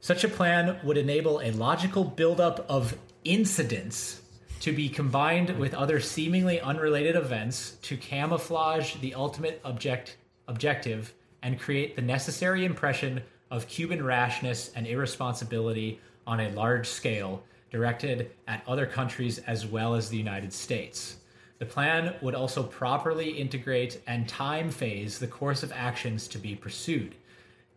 Such 0.00 0.24
a 0.24 0.28
plan 0.28 0.78
would 0.84 0.98
enable 0.98 1.40
a 1.40 1.52
logical 1.52 2.04
buildup 2.04 2.66
of 2.68 2.98
incidents 3.24 4.21
to 4.62 4.70
be 4.70 4.88
combined 4.88 5.58
with 5.58 5.74
other 5.74 5.98
seemingly 5.98 6.60
unrelated 6.60 7.16
events 7.16 7.72
to 7.82 7.96
camouflage 7.96 8.94
the 9.00 9.12
ultimate 9.12 9.60
object 9.64 10.16
objective 10.46 11.12
and 11.42 11.58
create 11.58 11.96
the 11.96 12.02
necessary 12.02 12.64
impression 12.64 13.20
of 13.50 13.66
Cuban 13.66 14.04
rashness 14.04 14.70
and 14.76 14.86
irresponsibility 14.86 15.98
on 16.28 16.38
a 16.38 16.52
large 16.52 16.86
scale 16.86 17.42
directed 17.72 18.30
at 18.46 18.62
other 18.68 18.86
countries 18.86 19.38
as 19.48 19.66
well 19.66 19.96
as 19.96 20.08
the 20.08 20.16
United 20.16 20.52
States. 20.52 21.16
The 21.58 21.66
plan 21.66 22.14
would 22.22 22.36
also 22.36 22.62
properly 22.62 23.30
integrate 23.30 24.00
and 24.06 24.28
time 24.28 24.70
phase 24.70 25.18
the 25.18 25.26
course 25.26 25.64
of 25.64 25.72
actions 25.72 26.28
to 26.28 26.38
be 26.38 26.54
pursued. 26.54 27.16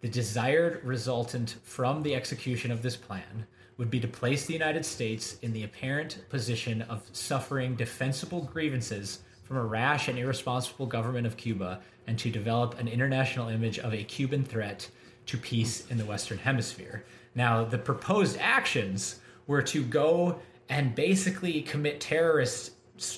The 0.01 0.07
desired 0.07 0.83
resultant 0.83 1.55
from 1.63 2.03
the 2.03 2.13
execution 2.13 2.69
of 2.69 2.83
this 2.83 2.95
plan 2.95 3.47
would 3.77 3.89
be 3.89 3.99
to 3.99 4.07
place 4.07 4.45
the 4.45 4.53
United 4.53 4.85
States 4.85 5.37
in 5.41 5.51
the 5.53 5.63
apparent 5.63 6.19
position 6.29 6.81
of 6.83 7.03
suffering 7.11 7.75
defensible 7.75 8.41
grievances 8.41 9.19
from 9.43 9.57
a 9.57 9.63
rash 9.65 10.07
and 10.07 10.17
irresponsible 10.17 10.85
government 10.85 11.27
of 11.27 11.37
Cuba 11.37 11.81
and 12.07 12.17
to 12.19 12.29
develop 12.31 12.79
an 12.79 12.87
international 12.87 13.49
image 13.49 13.79
of 13.79 13.93
a 13.93 14.03
Cuban 14.03 14.43
threat 14.43 14.89
to 15.27 15.37
peace 15.37 15.87
in 15.89 15.97
the 15.97 16.05
Western 16.05 16.37
Hemisphere. 16.37 17.03
Now, 17.35 17.65
the 17.65 17.77
proposed 17.77 18.37
actions 18.39 19.19
were 19.47 19.61
to 19.63 19.83
go 19.83 20.39
and 20.69 20.95
basically 20.95 21.61
commit 21.61 21.99
terrorist 21.99 22.71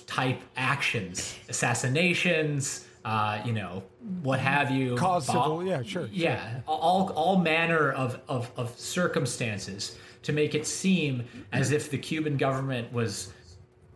type 0.07 0.41
actions, 0.55 1.35
assassinations, 1.49 2.85
uh, 3.05 3.41
you 3.45 3.53
know, 3.53 3.83
what 4.21 4.39
have 4.39 4.71
you. 4.71 4.95
Cause 4.97 5.27
bomb- 5.27 5.35
civil- 5.35 5.65
yeah, 5.65 5.81
sure, 5.83 6.09
Yeah, 6.11 6.61
all 6.67 7.09
all 7.15 7.37
manner 7.37 7.91
of, 7.91 8.19
of 8.27 8.51
of 8.57 8.77
circumstances 8.77 9.97
to 10.27 10.33
make 10.33 10.53
it 10.53 10.67
seem 10.67 11.23
as 11.53 11.71
if 11.71 11.89
the 11.89 11.97
Cuban 11.97 12.35
government 12.35 12.91
was 12.91 13.31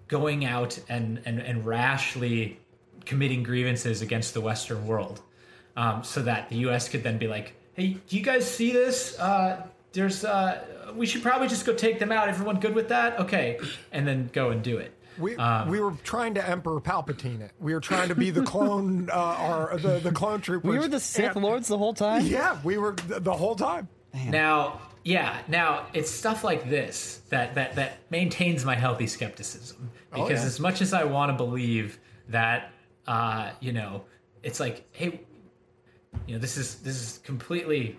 going 0.07 0.45
out 0.45 0.79
and 0.89 1.21
and, 1.25 1.39
and 1.39 1.65
rashly 1.65 2.57
committing 3.05 3.43
grievances 3.43 4.01
against 4.01 4.33
the 4.33 4.39
Western 4.41 4.87
world, 4.87 5.21
um, 5.75 6.03
so 6.05 6.21
that 6.21 6.47
the 6.49 6.55
U.S. 6.67 6.87
could 6.87 7.03
then 7.03 7.17
be 7.17 7.27
like, 7.27 7.53
"Hey, 7.73 7.97
do 8.07 8.15
you 8.17 8.23
guys 8.23 8.49
see 8.49 8.71
this? 8.71 9.19
Uh, 9.19 9.67
there's 9.91 10.23
uh, 10.23 10.63
we 10.95 11.05
should 11.05 11.21
probably 11.21 11.49
just 11.49 11.65
go 11.65 11.73
take 11.73 11.99
them 11.99 12.13
out. 12.13 12.29
Everyone 12.29 12.61
good 12.61 12.75
with 12.75 12.87
that? 12.89 13.19
Okay, 13.19 13.59
and 13.91 14.07
then 14.07 14.29
go 14.31 14.51
and 14.51 14.63
do 14.63 14.77
it." 14.77 14.93
We, 15.19 15.35
Um, 15.35 15.67
we 15.67 15.81
were 15.81 15.91
trying 16.05 16.35
to 16.35 16.49
Emperor 16.49 16.79
Palpatine 16.79 17.41
it. 17.41 17.51
We 17.59 17.73
were 17.73 17.81
trying 17.81 18.07
to 18.07 18.15
be 18.15 18.29
the 18.31 18.43
clone, 18.43 19.09
uh, 19.13 19.15
our 19.15 19.77
the, 19.77 19.99
the 19.99 20.11
clone 20.13 20.39
troopers. 20.39 20.71
We 20.71 20.79
were 20.79 20.87
the 20.87 21.01
Sith 21.01 21.35
And- 21.35 21.43
Lords 21.43 21.67
the 21.67 21.77
whole 21.77 21.93
time. 21.93 22.25
Yeah, 22.25 22.57
we 22.63 22.77
were 22.77 22.93
the, 22.93 23.19
the 23.19 23.33
whole 23.33 23.55
time. 23.55 23.89
Now, 24.13 24.79
yeah, 25.03 25.41
now 25.47 25.87
it's 25.93 26.09
stuff 26.11 26.43
like 26.43 26.69
this 26.69 27.21
that 27.29 27.55
that 27.55 27.75
that 27.75 27.99
maintains 28.09 28.65
my 28.65 28.75
healthy 28.75 29.07
skepticism 29.07 29.89
Oh, 30.13 30.23
because 30.23 30.41
yeah. 30.41 30.47
as 30.47 30.59
much 30.59 30.81
as 30.81 30.93
I 30.93 31.03
want 31.03 31.31
to 31.31 31.37
believe 31.37 31.99
that 32.29 32.71
uh, 33.07 33.51
you 33.59 33.73
know, 33.73 34.03
it's 34.43 34.59
like, 34.59 34.85
hey, 34.91 35.21
you 36.27 36.35
know, 36.35 36.39
this 36.39 36.57
is 36.57 36.75
this 36.75 36.95
is 36.95 37.19
completely 37.23 37.97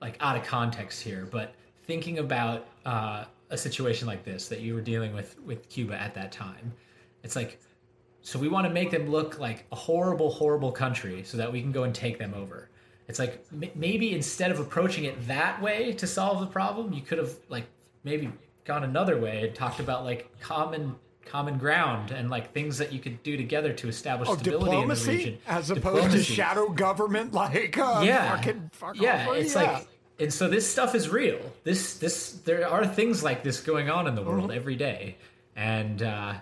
like 0.00 0.16
out 0.20 0.36
of 0.36 0.44
context 0.44 1.02
here, 1.02 1.28
but 1.30 1.54
thinking 1.86 2.18
about 2.18 2.66
uh, 2.86 3.24
a 3.50 3.58
situation 3.58 4.06
like 4.06 4.24
this 4.24 4.48
that 4.48 4.60
you 4.60 4.74
were 4.74 4.80
dealing 4.80 5.14
with 5.14 5.38
with 5.40 5.68
Cuba 5.68 6.00
at 6.00 6.14
that 6.14 6.32
time, 6.32 6.72
it's 7.22 7.36
like 7.36 7.60
so 8.22 8.38
we 8.38 8.48
want 8.48 8.66
to 8.66 8.72
make 8.72 8.90
them 8.90 9.10
look 9.10 9.38
like 9.38 9.64
a 9.72 9.76
horrible, 9.76 10.30
horrible 10.30 10.72
country 10.72 11.22
so 11.24 11.36
that 11.36 11.50
we 11.50 11.60
can 11.60 11.72
go 11.72 11.84
and 11.84 11.94
take 11.94 12.18
them 12.18 12.34
over. 12.34 12.68
It's 13.10 13.18
like 13.18 13.44
m- 13.52 13.68
maybe 13.74 14.14
instead 14.14 14.50
of 14.52 14.60
approaching 14.60 15.04
it 15.04 15.26
that 15.26 15.60
way 15.60 15.92
to 15.94 16.06
solve 16.06 16.38
the 16.40 16.46
problem, 16.46 16.92
you 16.92 17.02
could 17.02 17.18
have 17.18 17.32
like 17.48 17.66
maybe 18.04 18.30
gone 18.64 18.84
another 18.84 19.18
way 19.20 19.46
and 19.46 19.54
talked 19.54 19.80
about 19.80 20.04
like 20.04 20.30
common 20.40 20.94
common 21.26 21.58
ground 21.58 22.12
and 22.12 22.30
like 22.30 22.52
things 22.52 22.78
that 22.78 22.92
you 22.92 22.98
could 23.00 23.20
do 23.24 23.36
together 23.36 23.72
to 23.72 23.88
establish 23.88 24.28
Oh, 24.28 24.36
stability 24.36 24.76
in 24.80 24.88
the 24.88 24.94
region. 24.94 25.38
as 25.48 25.70
opposed 25.70 25.96
Diplomacy. 25.96 26.18
to 26.18 26.22
shadow 26.24 26.68
government 26.68 27.32
like 27.44 27.76
uh, 27.76 28.02
yeah, 28.04 28.36
fucking 28.36 28.70
fuck 28.72 29.00
yeah, 29.00 29.28
off. 29.28 29.36
it's 29.36 29.54
like, 29.56 29.86
and 30.20 30.32
so 30.32 30.48
this 30.48 30.70
stuff 30.70 30.94
is 30.94 31.08
real. 31.08 31.38
This, 31.64 31.98
this, 31.98 32.32
there 32.44 32.68
are 32.68 32.86
things 32.86 33.22
like 33.24 33.42
this 33.42 33.60
going 33.60 33.90
on 33.90 34.06
in 34.06 34.14
the 34.14 34.20
Mm-hmm. 34.22 34.30
world 34.30 34.52
every 34.52 34.76
day, 34.76 35.16
and 35.56 36.02
uh, 36.02 36.34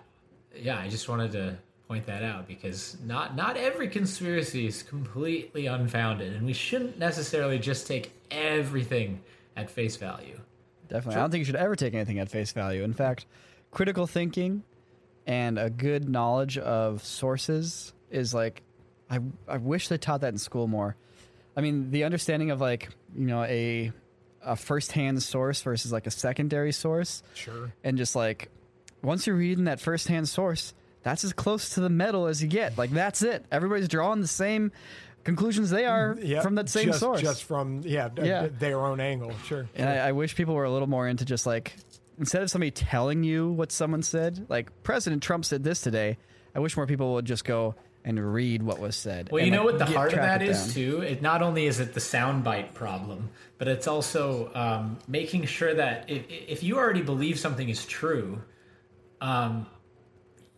yeah, 0.57 0.79
I 0.79 0.89
just 0.89 1.09
wanted 1.09 1.33
to 1.33 1.57
point 1.89 2.07
that 2.07 2.23
out 2.23 2.47
because 2.47 2.99
not 3.05 3.35
not 3.35 3.57
every 3.57 3.89
conspiracy 3.89 4.67
is 4.67 4.83
completely 4.83 5.67
unfounded, 5.67 6.35
and 6.35 6.45
we 6.45 6.53
shouldn't 6.53 6.99
necessarily 6.99 7.59
just 7.59 7.87
take 7.87 8.13
everything 8.31 9.21
at 9.57 9.71
face 9.71 9.97
value. 9.97 10.39
Definitely. 10.89 11.17
I 11.17 11.21
don't 11.21 11.31
think 11.31 11.41
you 11.41 11.45
should 11.47 11.57
ever 11.57 11.75
take 11.77 11.95
anything 11.95 12.19
at 12.19 12.31
face 12.31 12.53
value. 12.53 12.85
In 12.85 12.93
fact, 12.93 13.27
critical 13.71 14.07
thinking 14.07 14.63
and 15.27 15.59
a 15.59 15.71
good 15.71 16.09
knowledge 16.09 16.59
of 16.59 17.03
sources 17.05 17.93
is 18.11 18.33
like 18.33 18.63
I 19.11 19.21
I 19.49 19.57
wish 19.57 19.89
they 19.89 19.99
taught 19.99 20.21
that 20.21 20.33
in 20.33 20.39
school 20.39 20.67
more. 20.67 20.97
I 21.57 21.61
mean, 21.61 21.91
the 21.91 22.05
understanding 22.05 22.51
of 22.51 22.61
like, 22.61 22.91
you 23.17 23.27
know, 23.27 23.43
a 23.45 23.93
a 24.43 24.57
first-hand 24.57 25.23
source 25.23 25.61
versus 25.63 25.93
like 25.93 26.07
a 26.07 26.11
secondary 26.11 26.73
source. 26.73 27.23
Sure. 27.35 27.73
And 27.83 27.99
just 27.99 28.15
like 28.15 28.51
once 29.03 29.27
you're 29.27 29.37
reading 29.37 29.65
that 29.65 29.81
first-hand 29.81 30.29
source, 30.29 30.75
that's 31.03 31.25
as 31.25 31.33
close 31.33 31.71
to 31.71 31.81
the 31.81 31.89
metal 31.89 32.27
as 32.27 32.43
you 32.43 32.49
get. 32.49 32.77
Like 32.79 32.91
that's 32.91 33.23
it. 33.23 33.45
Everybody's 33.51 33.89
drawing 33.89 34.21
the 34.21 34.27
same 34.29 34.73
conclusions 35.25 35.71
they 35.71 35.85
are 35.85 36.17
Yeah, 36.21 36.41
from 36.41 36.55
that 36.57 36.69
same 36.69 36.87
just, 36.87 37.01
source. 37.01 37.21
Just 37.21 37.45
from 37.45 37.83
yeah, 37.85 38.09
Yeah. 38.17 38.49
their 38.59 38.81
own 38.85 39.01
angle. 39.01 39.33
Sure. 39.45 39.67
And 39.75 39.89
I, 39.89 40.09
I 40.09 40.13
wish 40.13 40.35
people 40.35 40.55
were 40.55 40.65
a 40.65 40.71
little 40.71 40.89
more 40.89 41.07
into 41.07 41.25
just 41.25 41.47
like 41.47 41.75
instead 42.19 42.43
of 42.43 42.51
somebody 42.51 42.71
telling 42.71 43.23
you 43.25 43.51
what 43.51 43.71
someone 43.73 44.03
said, 44.03 44.47
like 44.49 44.83
President 44.83 45.23
Trump 45.23 45.45
said 45.45 45.63
this 45.65 45.81
today. 45.81 46.19
I 46.55 46.61
wish 46.61 46.77
more 46.77 46.87
people 46.87 47.15
would 47.15 47.25
just 47.27 47.45
go 47.45 47.75
and 48.05 48.33
read 48.33 48.63
what 48.63 48.79
was 48.79 48.97
said. 48.97 49.29
Well, 49.31 49.39
and, 49.39 49.47
you 49.47 49.53
know 49.53 49.65
like, 49.65 49.79
what 49.79 49.87
the 49.87 49.95
heart 49.95 50.09
of 50.13 50.15
track 50.15 50.41
that 50.41 50.43
it 50.43 50.49
is 50.51 50.65
down. 50.65 50.75
too. 50.75 51.01
It 51.03 51.21
not 51.21 51.43
only 51.43 51.67
is 51.67 51.79
it 51.79 51.93
the 51.95 52.01
soundbite 52.01 52.73
problem, 52.75 53.29
but 53.59 53.69
it's 53.69 53.87
also 53.87 54.51
um, 54.55 54.99
making 55.07 55.45
sure 55.47 55.75
that 55.75 56.09
if, 56.09 56.25
if 56.29 56.63
you 56.63 56.79
already 56.79 57.03
believe 57.03 57.39
something 57.39 57.69
is 57.69 57.85
true, 57.85 58.41
um, 59.21 59.67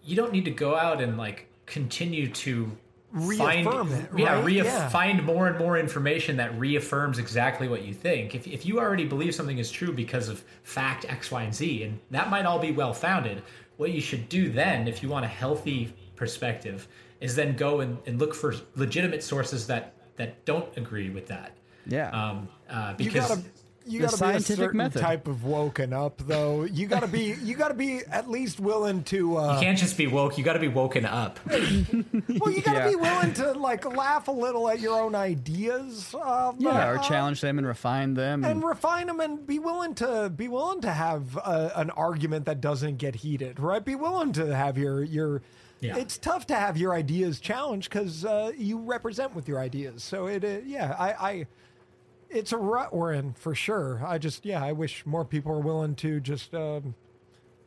you 0.04 0.16
don't 0.16 0.32
need 0.32 0.44
to 0.46 0.50
go 0.50 0.76
out 0.76 1.00
and 1.00 1.16
like 1.18 1.46
continue 1.66 2.28
to 2.28 2.70
Reaffirm 3.12 3.88
find, 3.88 3.92
it, 3.92 4.08
yeah, 4.16 4.34
right? 4.34 4.44
reaff- 4.44 4.64
Yeah. 4.64 4.88
find 4.88 5.24
more 5.24 5.48
and 5.48 5.58
more 5.58 5.76
information 5.76 6.36
that 6.36 6.56
reaffirms 6.56 7.18
exactly 7.18 7.66
what 7.66 7.82
you 7.84 7.92
think. 7.92 8.36
If, 8.36 8.46
if 8.46 8.64
you 8.64 8.78
already 8.78 9.04
believe 9.04 9.34
something 9.34 9.58
is 9.58 9.68
true 9.68 9.92
because 9.92 10.28
of 10.28 10.44
fact 10.62 11.04
X, 11.08 11.32
Y, 11.32 11.42
and 11.42 11.52
Z, 11.52 11.82
and 11.82 11.98
that 12.12 12.30
might 12.30 12.46
all 12.46 12.60
be 12.60 12.70
well 12.70 12.92
founded, 12.94 13.42
what 13.78 13.90
you 13.90 14.00
should 14.00 14.28
do 14.28 14.48
then, 14.50 14.86
if 14.86 15.02
you 15.02 15.08
want 15.08 15.24
a 15.24 15.28
healthy 15.28 15.92
perspective, 16.14 16.86
is 17.20 17.34
then 17.34 17.56
go 17.56 17.80
and, 17.80 17.98
and 18.06 18.20
look 18.20 18.32
for 18.32 18.54
legitimate 18.76 19.24
sources 19.24 19.66
that 19.66 19.94
that 20.16 20.44
don't 20.44 20.68
agree 20.76 21.10
with 21.10 21.26
that. 21.26 21.56
Yeah. 21.86 22.10
Um, 22.10 22.48
uh, 22.68 22.94
You 22.96 23.06
because 23.06 23.28
gotta 23.28 23.40
you 23.90 24.00
gotta 24.00 24.12
be 24.12 24.14
a 24.14 24.18
scientific 24.18 24.56
certain 24.56 24.76
method. 24.78 25.00
type 25.02 25.26
of 25.28 25.44
woken 25.44 25.92
up 25.92 26.18
though. 26.26 26.64
You 26.64 26.86
gotta 26.86 27.06
be 27.08 27.34
you 27.42 27.56
gotta 27.56 27.74
be 27.74 28.00
at 28.10 28.30
least 28.30 28.60
willing 28.60 29.02
to 29.04 29.36
uh 29.38 29.54
you 29.54 29.60
can't 29.60 29.78
just 29.78 29.96
be 29.98 30.06
woke. 30.06 30.38
You 30.38 30.44
got 30.44 30.52
to 30.54 30.58
be 30.58 30.68
woken 30.68 31.04
up. 31.04 31.38
well 31.50 32.50
you 32.50 32.62
gotta 32.62 32.78
Yeah. 32.80 32.88
be 32.88 32.96
willing 32.96 33.32
to 33.34 33.52
like 33.52 33.84
laugh 33.84 34.28
a 34.28 34.32
little 34.32 34.68
at 34.68 34.80
your 34.80 35.00
own 35.00 35.14
ideas. 35.14 36.14
Uh, 36.14 36.52
yeah, 36.58 36.88
or 36.90 36.98
uh, 36.98 37.02
challenge 37.02 37.40
them 37.40 37.58
and 37.58 37.66
refine 37.66 38.14
them. 38.14 38.44
and 38.44 38.52
And, 38.52 38.64
refine 38.64 39.06
them 39.06 39.20
and 39.20 39.46
be 39.46 39.58
willing 39.58 39.94
to 39.96 40.30
be 40.34 40.48
willing 40.48 40.80
to 40.82 40.90
have 40.92 41.36
a, 41.36 41.72
an 41.76 41.90
argument 41.90 42.46
that 42.46 42.60
doesn't 42.60 42.96
get 42.98 43.16
heated 43.16 43.58
right 43.60 43.84
be 43.84 43.94
willing 43.94 44.32
to 44.34 44.54
have 44.54 44.78
your 44.78 45.02
your 45.02 45.42
Yeah. 45.80 45.96
it's 45.96 46.18
tough 46.18 46.46
to 46.48 46.54
have 46.54 46.76
your 46.76 46.92
ideas 46.94 47.40
challenged 47.40 47.90
because 47.90 48.24
uh, 48.24 48.52
you 48.56 48.78
represent 48.78 49.34
with 49.34 49.48
your 49.48 49.58
ideas 49.58 50.02
so 50.02 50.26
it 50.26 50.44
uh, 50.44 50.58
yeah 50.66 50.94
I, 50.98 51.12
I 51.30 51.46
it's 52.30 52.52
a 52.52 52.56
rut 52.56 52.94
we're 52.94 53.12
in 53.12 53.32
for 53.34 53.54
sure 53.54 54.02
i 54.06 54.16
just 54.18 54.44
yeah 54.46 54.62
i 54.64 54.72
wish 54.72 55.04
more 55.04 55.24
people 55.24 55.52
are 55.52 55.58
willing 55.60 55.94
to 55.94 56.20
just 56.20 56.54
um, 56.54 56.94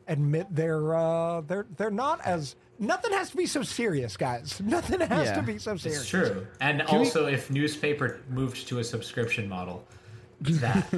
admit 0.08 0.46
they're 0.50 0.94
uh, 0.94 1.40
they're 1.42 1.66
they're 1.76 1.90
not 1.90 2.20
as 2.24 2.56
nothing 2.78 3.12
has 3.12 3.30
to 3.30 3.36
be 3.36 3.46
so 3.46 3.62
serious 3.62 4.16
guys 4.16 4.60
nothing 4.64 5.00
has 5.00 5.28
Yeah. 5.28 5.34
to 5.36 5.42
be 5.42 5.58
so 5.58 5.76
serious 5.76 6.00
It's 6.02 6.10
true. 6.10 6.46
And 6.60 6.82
also, 6.82 7.26
if 7.26 7.50
newspaper 7.50 8.20
moved 8.30 8.66
to 8.68 8.78
a 8.80 8.84
subscription 8.84 9.48
model, 9.48 9.84
that 10.40 10.88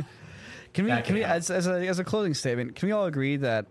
can 0.72 0.84
we 0.86 0.90
can 1.02 1.14
we 1.14 1.20
happen. 1.20 1.36
as, 1.36 1.50
as 1.50 1.66
a 1.66 1.86
as 1.86 1.98
a 1.98 2.04
closing 2.04 2.34
statement, 2.34 2.74
can 2.76 2.88
we 2.88 2.92
all 2.92 3.06
agree 3.06 3.36
that 3.36 3.66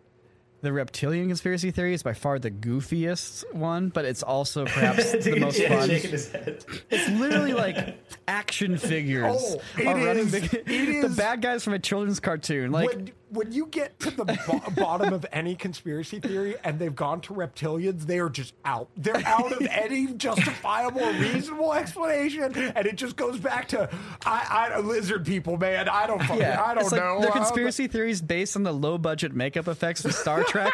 the 0.66 0.74
reptilian 0.74 1.28
conspiracy 1.28 1.70
theory 1.72 1.93
is 1.93 2.01
by 2.03 2.13
far 2.13 2.39
the 2.39 2.49
goofiest 2.51 3.45
one, 3.53 3.89
but 3.89 4.03
it's 4.03 4.24
also 4.24 4.66
perhaps 4.66 5.11
the 5.24 5.39
most 5.39 5.59
Yeah, 5.59 5.80
fun. 5.80 5.89
It's 5.91 7.09
literally 7.11 7.53
like 7.66 7.97
action 8.28 8.78
figures 8.78 9.36
Oh, 9.38 9.61
it 9.78 9.88
are 9.88 9.95
running 9.95 10.26
is- 10.26 10.32
big- 10.32 10.63
it 10.68 11.01
the 11.07 11.13
bad 11.16 11.41
guys 11.41 11.63
from 11.63 11.74
a 11.74 11.80
children's 11.80 12.20
cartoon. 12.20 12.72
Like 12.72 12.88
when, 12.89 13.11
when 13.30 13.51
you 13.51 13.65
get 13.67 13.99
to 14.01 14.11
the 14.11 14.26
bo- 14.26 14.61
bottom 14.82 15.13
of 15.13 15.26
any 15.32 15.55
conspiracy 15.55 16.19
theory 16.19 16.55
and 16.63 16.80
they've 16.80 16.95
gone 16.95 17.21
to 17.21 17.34
reptilians, 17.34 18.01
they 18.05 18.19
are 18.19 18.30
just 18.30 18.53
out. 18.63 18.89
They're 18.97 19.21
out 19.26 19.51
of 19.51 19.67
any 19.71 20.13
justifiable, 20.13 21.01
or 21.01 21.11
reasonable 21.13 21.73
explanation, 21.73 22.55
and 22.76 22.86
it 22.86 22.95
just 22.95 23.15
goes 23.15 23.39
back 23.39 23.67
to 23.69 23.89
I, 24.26 24.71
I 24.76 24.80
lizard 24.80 25.26
people, 25.26 25.57
man. 25.57 25.89
I 25.89 26.07
don't, 26.07 26.19
fucking, 26.19 26.38
Yeah, 26.38 26.63
I 26.63 26.73
don't 26.73 26.84
it's 26.84 26.91
like 26.91 27.01
know. 27.01 27.21
The 27.21 27.32
conspiracy 27.32 27.88
theories 27.88 28.21
based 28.21 28.55
on 28.55 28.63
the 28.63 28.73
low 28.73 28.97
budget 28.97 29.34
makeup 29.34 29.67
effects 29.67 30.05
of 30.05 30.13
Star 30.13 30.43
Trek, 30.47 30.73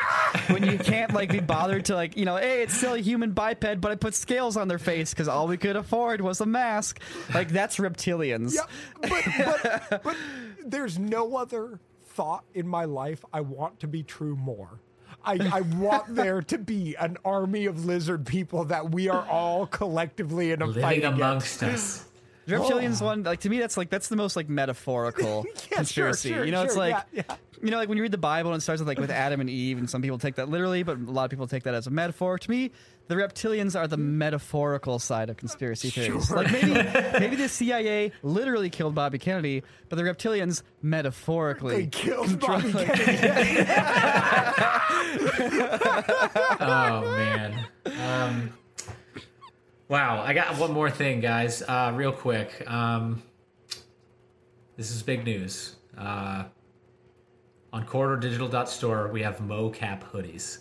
when 0.49 0.65
you 0.65 0.77
can't 0.77 1.13
like 1.13 1.31
be 1.31 1.39
bothered 1.39 1.85
to 1.85 1.95
like 1.95 2.17
you 2.17 2.25
know, 2.25 2.35
hey, 2.35 2.63
it's 2.63 2.73
still 2.75 2.93
a 2.93 2.99
human 2.99 3.31
biped, 3.31 3.61
but 3.81 3.91
I 3.91 3.95
put 3.95 4.13
scales 4.15 4.57
on 4.57 4.67
their 4.67 4.79
face 4.79 5.11
because 5.11 5.27
all 5.27 5.47
we 5.47 5.57
could 5.57 5.75
afford 5.75 6.21
was 6.21 6.41
a 6.41 6.45
mask. 6.45 7.01
Like 7.33 7.49
that's 7.49 7.77
reptilians. 7.77 8.53
Yeah, 8.55 8.61
but, 9.01 9.23
but, 9.89 10.03
but 10.03 10.17
there's 10.65 10.99
no 10.99 11.37
other 11.37 11.79
thought 12.13 12.43
in 12.53 12.67
my 12.67 12.85
life 12.85 13.23
I 13.33 13.41
want 13.41 13.79
to 13.81 13.87
be 13.87 14.03
true 14.03 14.35
more. 14.35 14.79
I, 15.23 15.49
I 15.53 15.61
want 15.61 16.15
there 16.15 16.41
to 16.41 16.57
be 16.57 16.95
an 16.95 17.17
army 17.23 17.65
of 17.65 17.85
lizard 17.85 18.25
people 18.25 18.65
that 18.65 18.91
we 18.91 19.09
are 19.09 19.25
all 19.27 19.67
collectively 19.67 20.51
in 20.51 20.61
a 20.61 20.67
fight 20.67 20.75
living 20.75 21.13
against. 21.13 21.61
amongst 21.61 21.63
us. 21.63 22.05
The 22.47 22.55
reptilians 22.55 23.01
one, 23.03 23.23
like 23.23 23.41
to 23.41 23.49
me, 23.49 23.59
that's 23.59 23.77
like 23.77 23.89
that's 23.89 24.07
the 24.07 24.15
most 24.15 24.35
like 24.35 24.49
metaphorical 24.49 25.45
Yeah, 25.71 25.77
conspiracy. 25.77 26.29
sure, 26.29 26.43
you 26.45 26.51
know, 26.51 26.63
it's 26.63 26.75
like 26.75 26.95
yeah, 27.13 27.23
yeah. 27.29 27.35
you 27.61 27.69
know, 27.71 27.77
like 27.77 27.87
when 27.87 27.97
you 27.97 28.01
read 28.01 28.11
the 28.11 28.17
Bible 28.17 28.51
and 28.51 28.59
it 28.59 28.63
starts 28.63 28.79
with 28.81 28.87
like 28.87 28.97
with 28.99 29.11
Adam 29.11 29.39
and 29.41 29.49
Eve, 29.49 29.77
and 29.77 29.89
some 29.89 30.01
people 30.01 30.17
take 30.17 30.35
that 30.35 30.49
literally, 30.49 30.83
but 30.83 30.97
a 30.97 31.11
lot 31.11 31.25
of 31.25 31.29
people 31.29 31.47
take 31.47 31.63
that 31.63 31.73
as 31.75 31.85
a 31.87 31.91
metaphor. 31.91 32.39
To 32.39 32.49
me, 32.49 32.71
the 33.07 33.15
reptilians 33.15 33.79
are 33.79 33.87
the 33.87 33.97
metaphorical 33.97 34.97
side 34.99 35.29
of 35.29 35.37
conspiracy 35.37 35.89
theories. 35.91 36.25
Sure. 36.27 36.37
Like 36.37 36.51
maybe 36.51 36.73
maybe 37.19 37.35
the 37.35 37.47
CIA 37.49 38.11
literally 38.23 38.69
killed 38.71 38.95
Bobby 38.95 39.19
Kennedy, 39.19 39.63
but 39.89 39.97
the 39.97 40.03
reptilians 40.03 40.63
metaphorically 40.81 41.75
They 41.83 41.87
killed 41.87 42.39
Bobby 42.39 42.71
Kennedy. 42.73 43.67
Oh 46.63 47.01
man. 47.17 47.65
Um, 47.85 48.53
wow, 49.91 50.23
I 50.25 50.33
got 50.33 50.57
one 50.57 50.71
more 50.71 50.89
thing, 50.89 51.19
guys. 51.19 51.61
Uh, 51.61 51.91
real 51.93 52.13
quick. 52.13 52.63
Um, 52.65 53.21
this 54.77 54.89
is 54.89 55.03
big 55.03 55.25
news. 55.25 55.75
Uh, 55.97 56.45
on 57.73 57.85
corridordigital.store, 57.85 59.09
we 59.09 59.21
have 59.21 59.37
mocap 59.39 60.01
hoodies. 60.01 60.59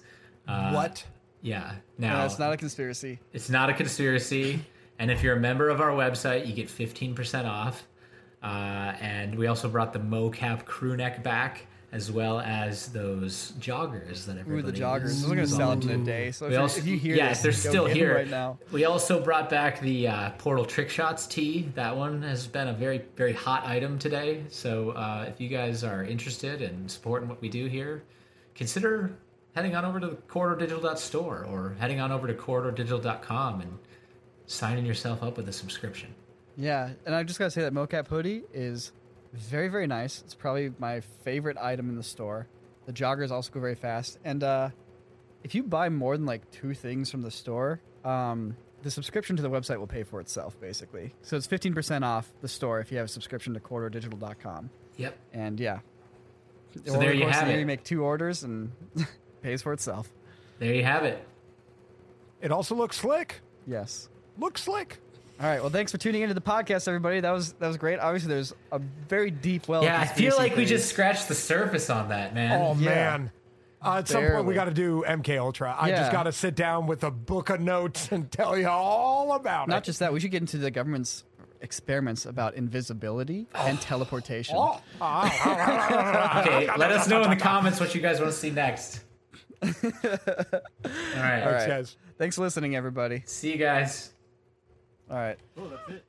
Uh, 0.49 0.73
what? 0.73 1.05
Yeah. 1.43 1.75
Now 1.97 2.19
No, 2.19 2.27
it's 2.27 2.41
not 2.41 2.53
a 2.53 2.57
conspiracy. 2.57 3.21
It's 3.33 3.49
not 3.49 3.71
a 3.71 3.73
conspiracy. 3.73 4.61
And 4.99 5.11
if 5.11 5.23
you're 5.23 5.37
a 5.37 5.41
member 5.41 5.71
of 5.71 5.81
our 5.81 5.93
website, 5.93 6.47
you 6.47 6.53
get 6.53 6.69
15% 6.69 7.47
off. 7.47 7.87
Uh, 8.43 8.95
and 9.01 9.37
we 9.37 9.47
also 9.47 9.69
brought 9.69 9.93
the 9.93 10.01
mocap 10.01 10.65
crew 10.65 10.97
neck 10.97 11.23
back, 11.23 11.67
as 11.93 12.11
well 12.11 12.41
as 12.41 12.89
those 12.89 13.53
joggers 13.59 14.25
that 14.27 14.37
Ooh, 14.37 14.41
everybody 14.41 14.79
the 14.79 14.85
joggers. 14.85 15.25
are 15.25 15.29
gonna 15.35 15.47
sell 15.47 15.73
out 15.73 15.83
in 15.85 15.91
a 16.03 16.05
day. 16.05 16.31
So 16.31 16.47
if, 16.47 16.53
you- 16.53 16.59
also, 16.59 16.79
if 16.81 16.87
you 16.87 16.97
hear 16.97 17.17
yeah, 17.17 17.31
this, 17.31 17.43
they're 17.43 17.53
still 17.53 17.87
here 17.87 18.15
right 18.15 18.29
now. 18.29 18.59
We 18.71 18.85
also 18.85 19.23
brought 19.23 19.51
back 19.51 19.81
the 19.81 20.07
uh, 20.09 20.31
Portal 20.39 20.65
Trick 20.65 20.89
Shots 20.89 21.27
tee. 21.27 21.69
That 21.75 21.97
one 21.97 22.23
has 22.23 22.47
been 22.47 22.69
a 22.69 22.73
very, 22.73 23.03
very 23.17 23.33
hot 23.33 23.67
item 23.67 23.99
today. 23.99 24.45
So 24.49 24.91
uh, 24.91 25.27
if 25.29 25.41
you 25.41 25.49
guys 25.49 25.83
are 25.83 26.05
interested 26.05 26.63
in 26.63 26.89
supporting 26.89 27.29
what 27.29 27.41
we 27.41 27.49
do 27.49 27.67
here, 27.67 28.05
consider 28.55 29.13
heading 29.57 29.75
on 29.75 29.85
over 29.85 29.99
to 29.99 30.07
the 30.07 30.17
corridordigital.store 30.17 31.45
or 31.51 31.75
heading 31.81 31.99
on 31.99 32.13
over 32.13 32.29
to 32.29 32.35
corridordigital.com 32.35 33.63
and 33.63 33.79
signing 34.47 34.87
yourself 34.87 35.23
up 35.25 35.37
with 35.37 35.49
a 35.49 35.53
subscription. 35.53 36.15
Yeah, 36.57 36.91
and 37.07 37.15
I 37.15 37.23
just 37.25 37.39
gotta 37.39 37.51
say 37.51 37.63
that 37.63 37.73
mocap 37.73 38.07
hoodie 38.07 38.43
is 38.53 38.93
very 39.33 39.69
very 39.69 39.87
nice. 39.87 40.21
It's 40.23 40.35
probably 40.35 40.73
my 40.79 41.01
favorite 41.01 41.57
item 41.59 41.89
in 41.89 41.97
the 41.97 42.03
store. 42.03 42.47
The 42.87 42.93
joggers 42.93 43.31
also 43.31 43.51
go 43.53 43.61
very 43.61 43.75
fast, 43.75 44.19
and 44.25 44.43
uh, 44.43 44.71
if 45.45 45.55
you 45.55 45.63
buy 45.63 45.89
more 45.89 46.17
than 46.17 46.27
like 46.27 46.51
two 46.51 46.75
things 46.75 47.11
from 47.11 47.23
the 47.23 47.31
store, 47.31 47.81
um, 48.05 48.57
the 48.83 48.91
subscription 48.91 49.37
to 49.37 49.43
the 49.43 49.51
website 49.51 49.79
will 49.79 49.87
pay 49.87 50.03
for 50.03 50.21
itself 50.21 50.59
basically. 50.61 51.15
So 51.23 51.37
it's 51.37 51.47
fifteen 51.47 51.75
percent 51.75 52.05
off 52.05 52.31
the 52.41 52.49
store 52.49 52.81
if 52.81 52.91
you 52.91 52.97
have 52.99 53.07
a 53.07 53.09
subscription 53.09 53.55
to 53.55 53.61
corridordigital.com. 53.61 54.71
Yep. 54.97 55.17
And 55.33 55.61
yeah, 55.61 55.79
So 56.85 56.99
there 56.99 57.15
you 57.15 57.27
have 57.27 57.49
it. 57.49 57.59
You 57.61 57.67
make 57.67 57.85
two 57.85 58.03
orders 58.05 58.43
and 58.45 58.73
pays 59.43 59.63
for 59.63 59.73
itself. 59.73 60.09
there 60.59 60.75
you 60.75 60.85
have 60.85 61.05
it. 61.05 61.25
It 62.43 62.51
also 62.51 62.75
looks 62.75 62.97
slick. 62.99 63.41
Yes. 63.67 64.09
Looks 64.39 64.63
slick. 64.65 64.99
All 65.41 65.47
right. 65.47 65.61
Well, 65.61 65.71
thanks 65.71 65.91
for 65.91 65.97
tuning 65.99 66.21
into 66.23 66.35
the 66.35 66.41
podcast, 66.43 66.87
everybody. 66.87 67.21
That 67.21 67.31
was 67.31 67.53
that 67.55 67.67
was 67.69 67.79
great. 67.79 67.99
Obviously, 67.99 68.29
there's 68.35 68.53
a 68.73 68.79
very 69.09 69.31
deep 69.31 69.69
well. 69.69 69.83
Yeah, 69.83 69.99
I 69.99 70.05
feel 70.05 70.33
conspiracy 70.33 70.39
like 70.39 70.57
we 70.57 70.67
just 70.67 70.89
scratched 70.91 71.29
the 71.29 71.35
surface 71.35 71.89
on 71.89 72.11
that, 72.11 72.35
man. 72.35 72.61
Oh 72.61 72.75
Yeah. 72.79 72.89
man. 72.91 73.31
Uh, 73.83 73.97
at 74.01 74.09
some 74.09 74.23
point, 74.27 74.45
we 74.45 74.53
got 74.53 74.67
to 74.67 74.75
do 74.75 75.03
MK 75.07 75.39
Ultra. 75.39 75.75
I 75.79 75.89
Yeah. 75.89 76.01
just 76.01 76.13
got 76.13 76.25
to 76.25 76.33
sit 76.33 76.55
down 76.55 76.87
with 76.87 77.03
a 77.05 77.11
book 77.11 77.49
of 77.49 77.61
notes 77.61 78.13
and 78.13 78.31
tell 78.31 78.59
you 78.59 78.69
all 78.69 79.33
about 79.33 79.69
not 79.69 79.75
it. 79.75 79.77
Not 79.77 79.85
just 79.85 79.99
that. 80.01 80.13
We 80.13 80.21
should 80.21 80.31
get 80.31 80.43
into 80.43 80.59
the 80.59 80.71
government's 80.71 81.25
experiments 81.63 82.27
about 82.27 82.55
invisibility 82.55 83.47
and 83.55 83.81
teleportation. 83.81 84.57
Oh. 84.59 84.83
Okay, 85.01 86.69
let 86.77 86.93
us 86.93 87.09
know 87.09 87.23
in 87.23 87.31
the 87.31 87.37
comments 87.37 87.81
what 87.81 87.95
you 87.95 88.03
guys 88.03 88.21
want 88.21 88.33
to 88.33 88.37
see 88.39 88.51
next. 88.51 89.01
All 89.63 89.71
right. 89.83 91.43
All 91.43 91.53
right. 91.53 91.67
guys. 91.69 91.97
Thanks 92.19 92.37
for 92.37 92.43
listening, 92.43 92.77
everybody. 92.77 93.23
See 93.25 93.53
you 93.53 93.57
guys. 93.59 94.13
All 95.11 95.17
right. 95.17 95.37
Oh, 95.59 95.69
that's 95.69 95.89
it. 95.89 96.05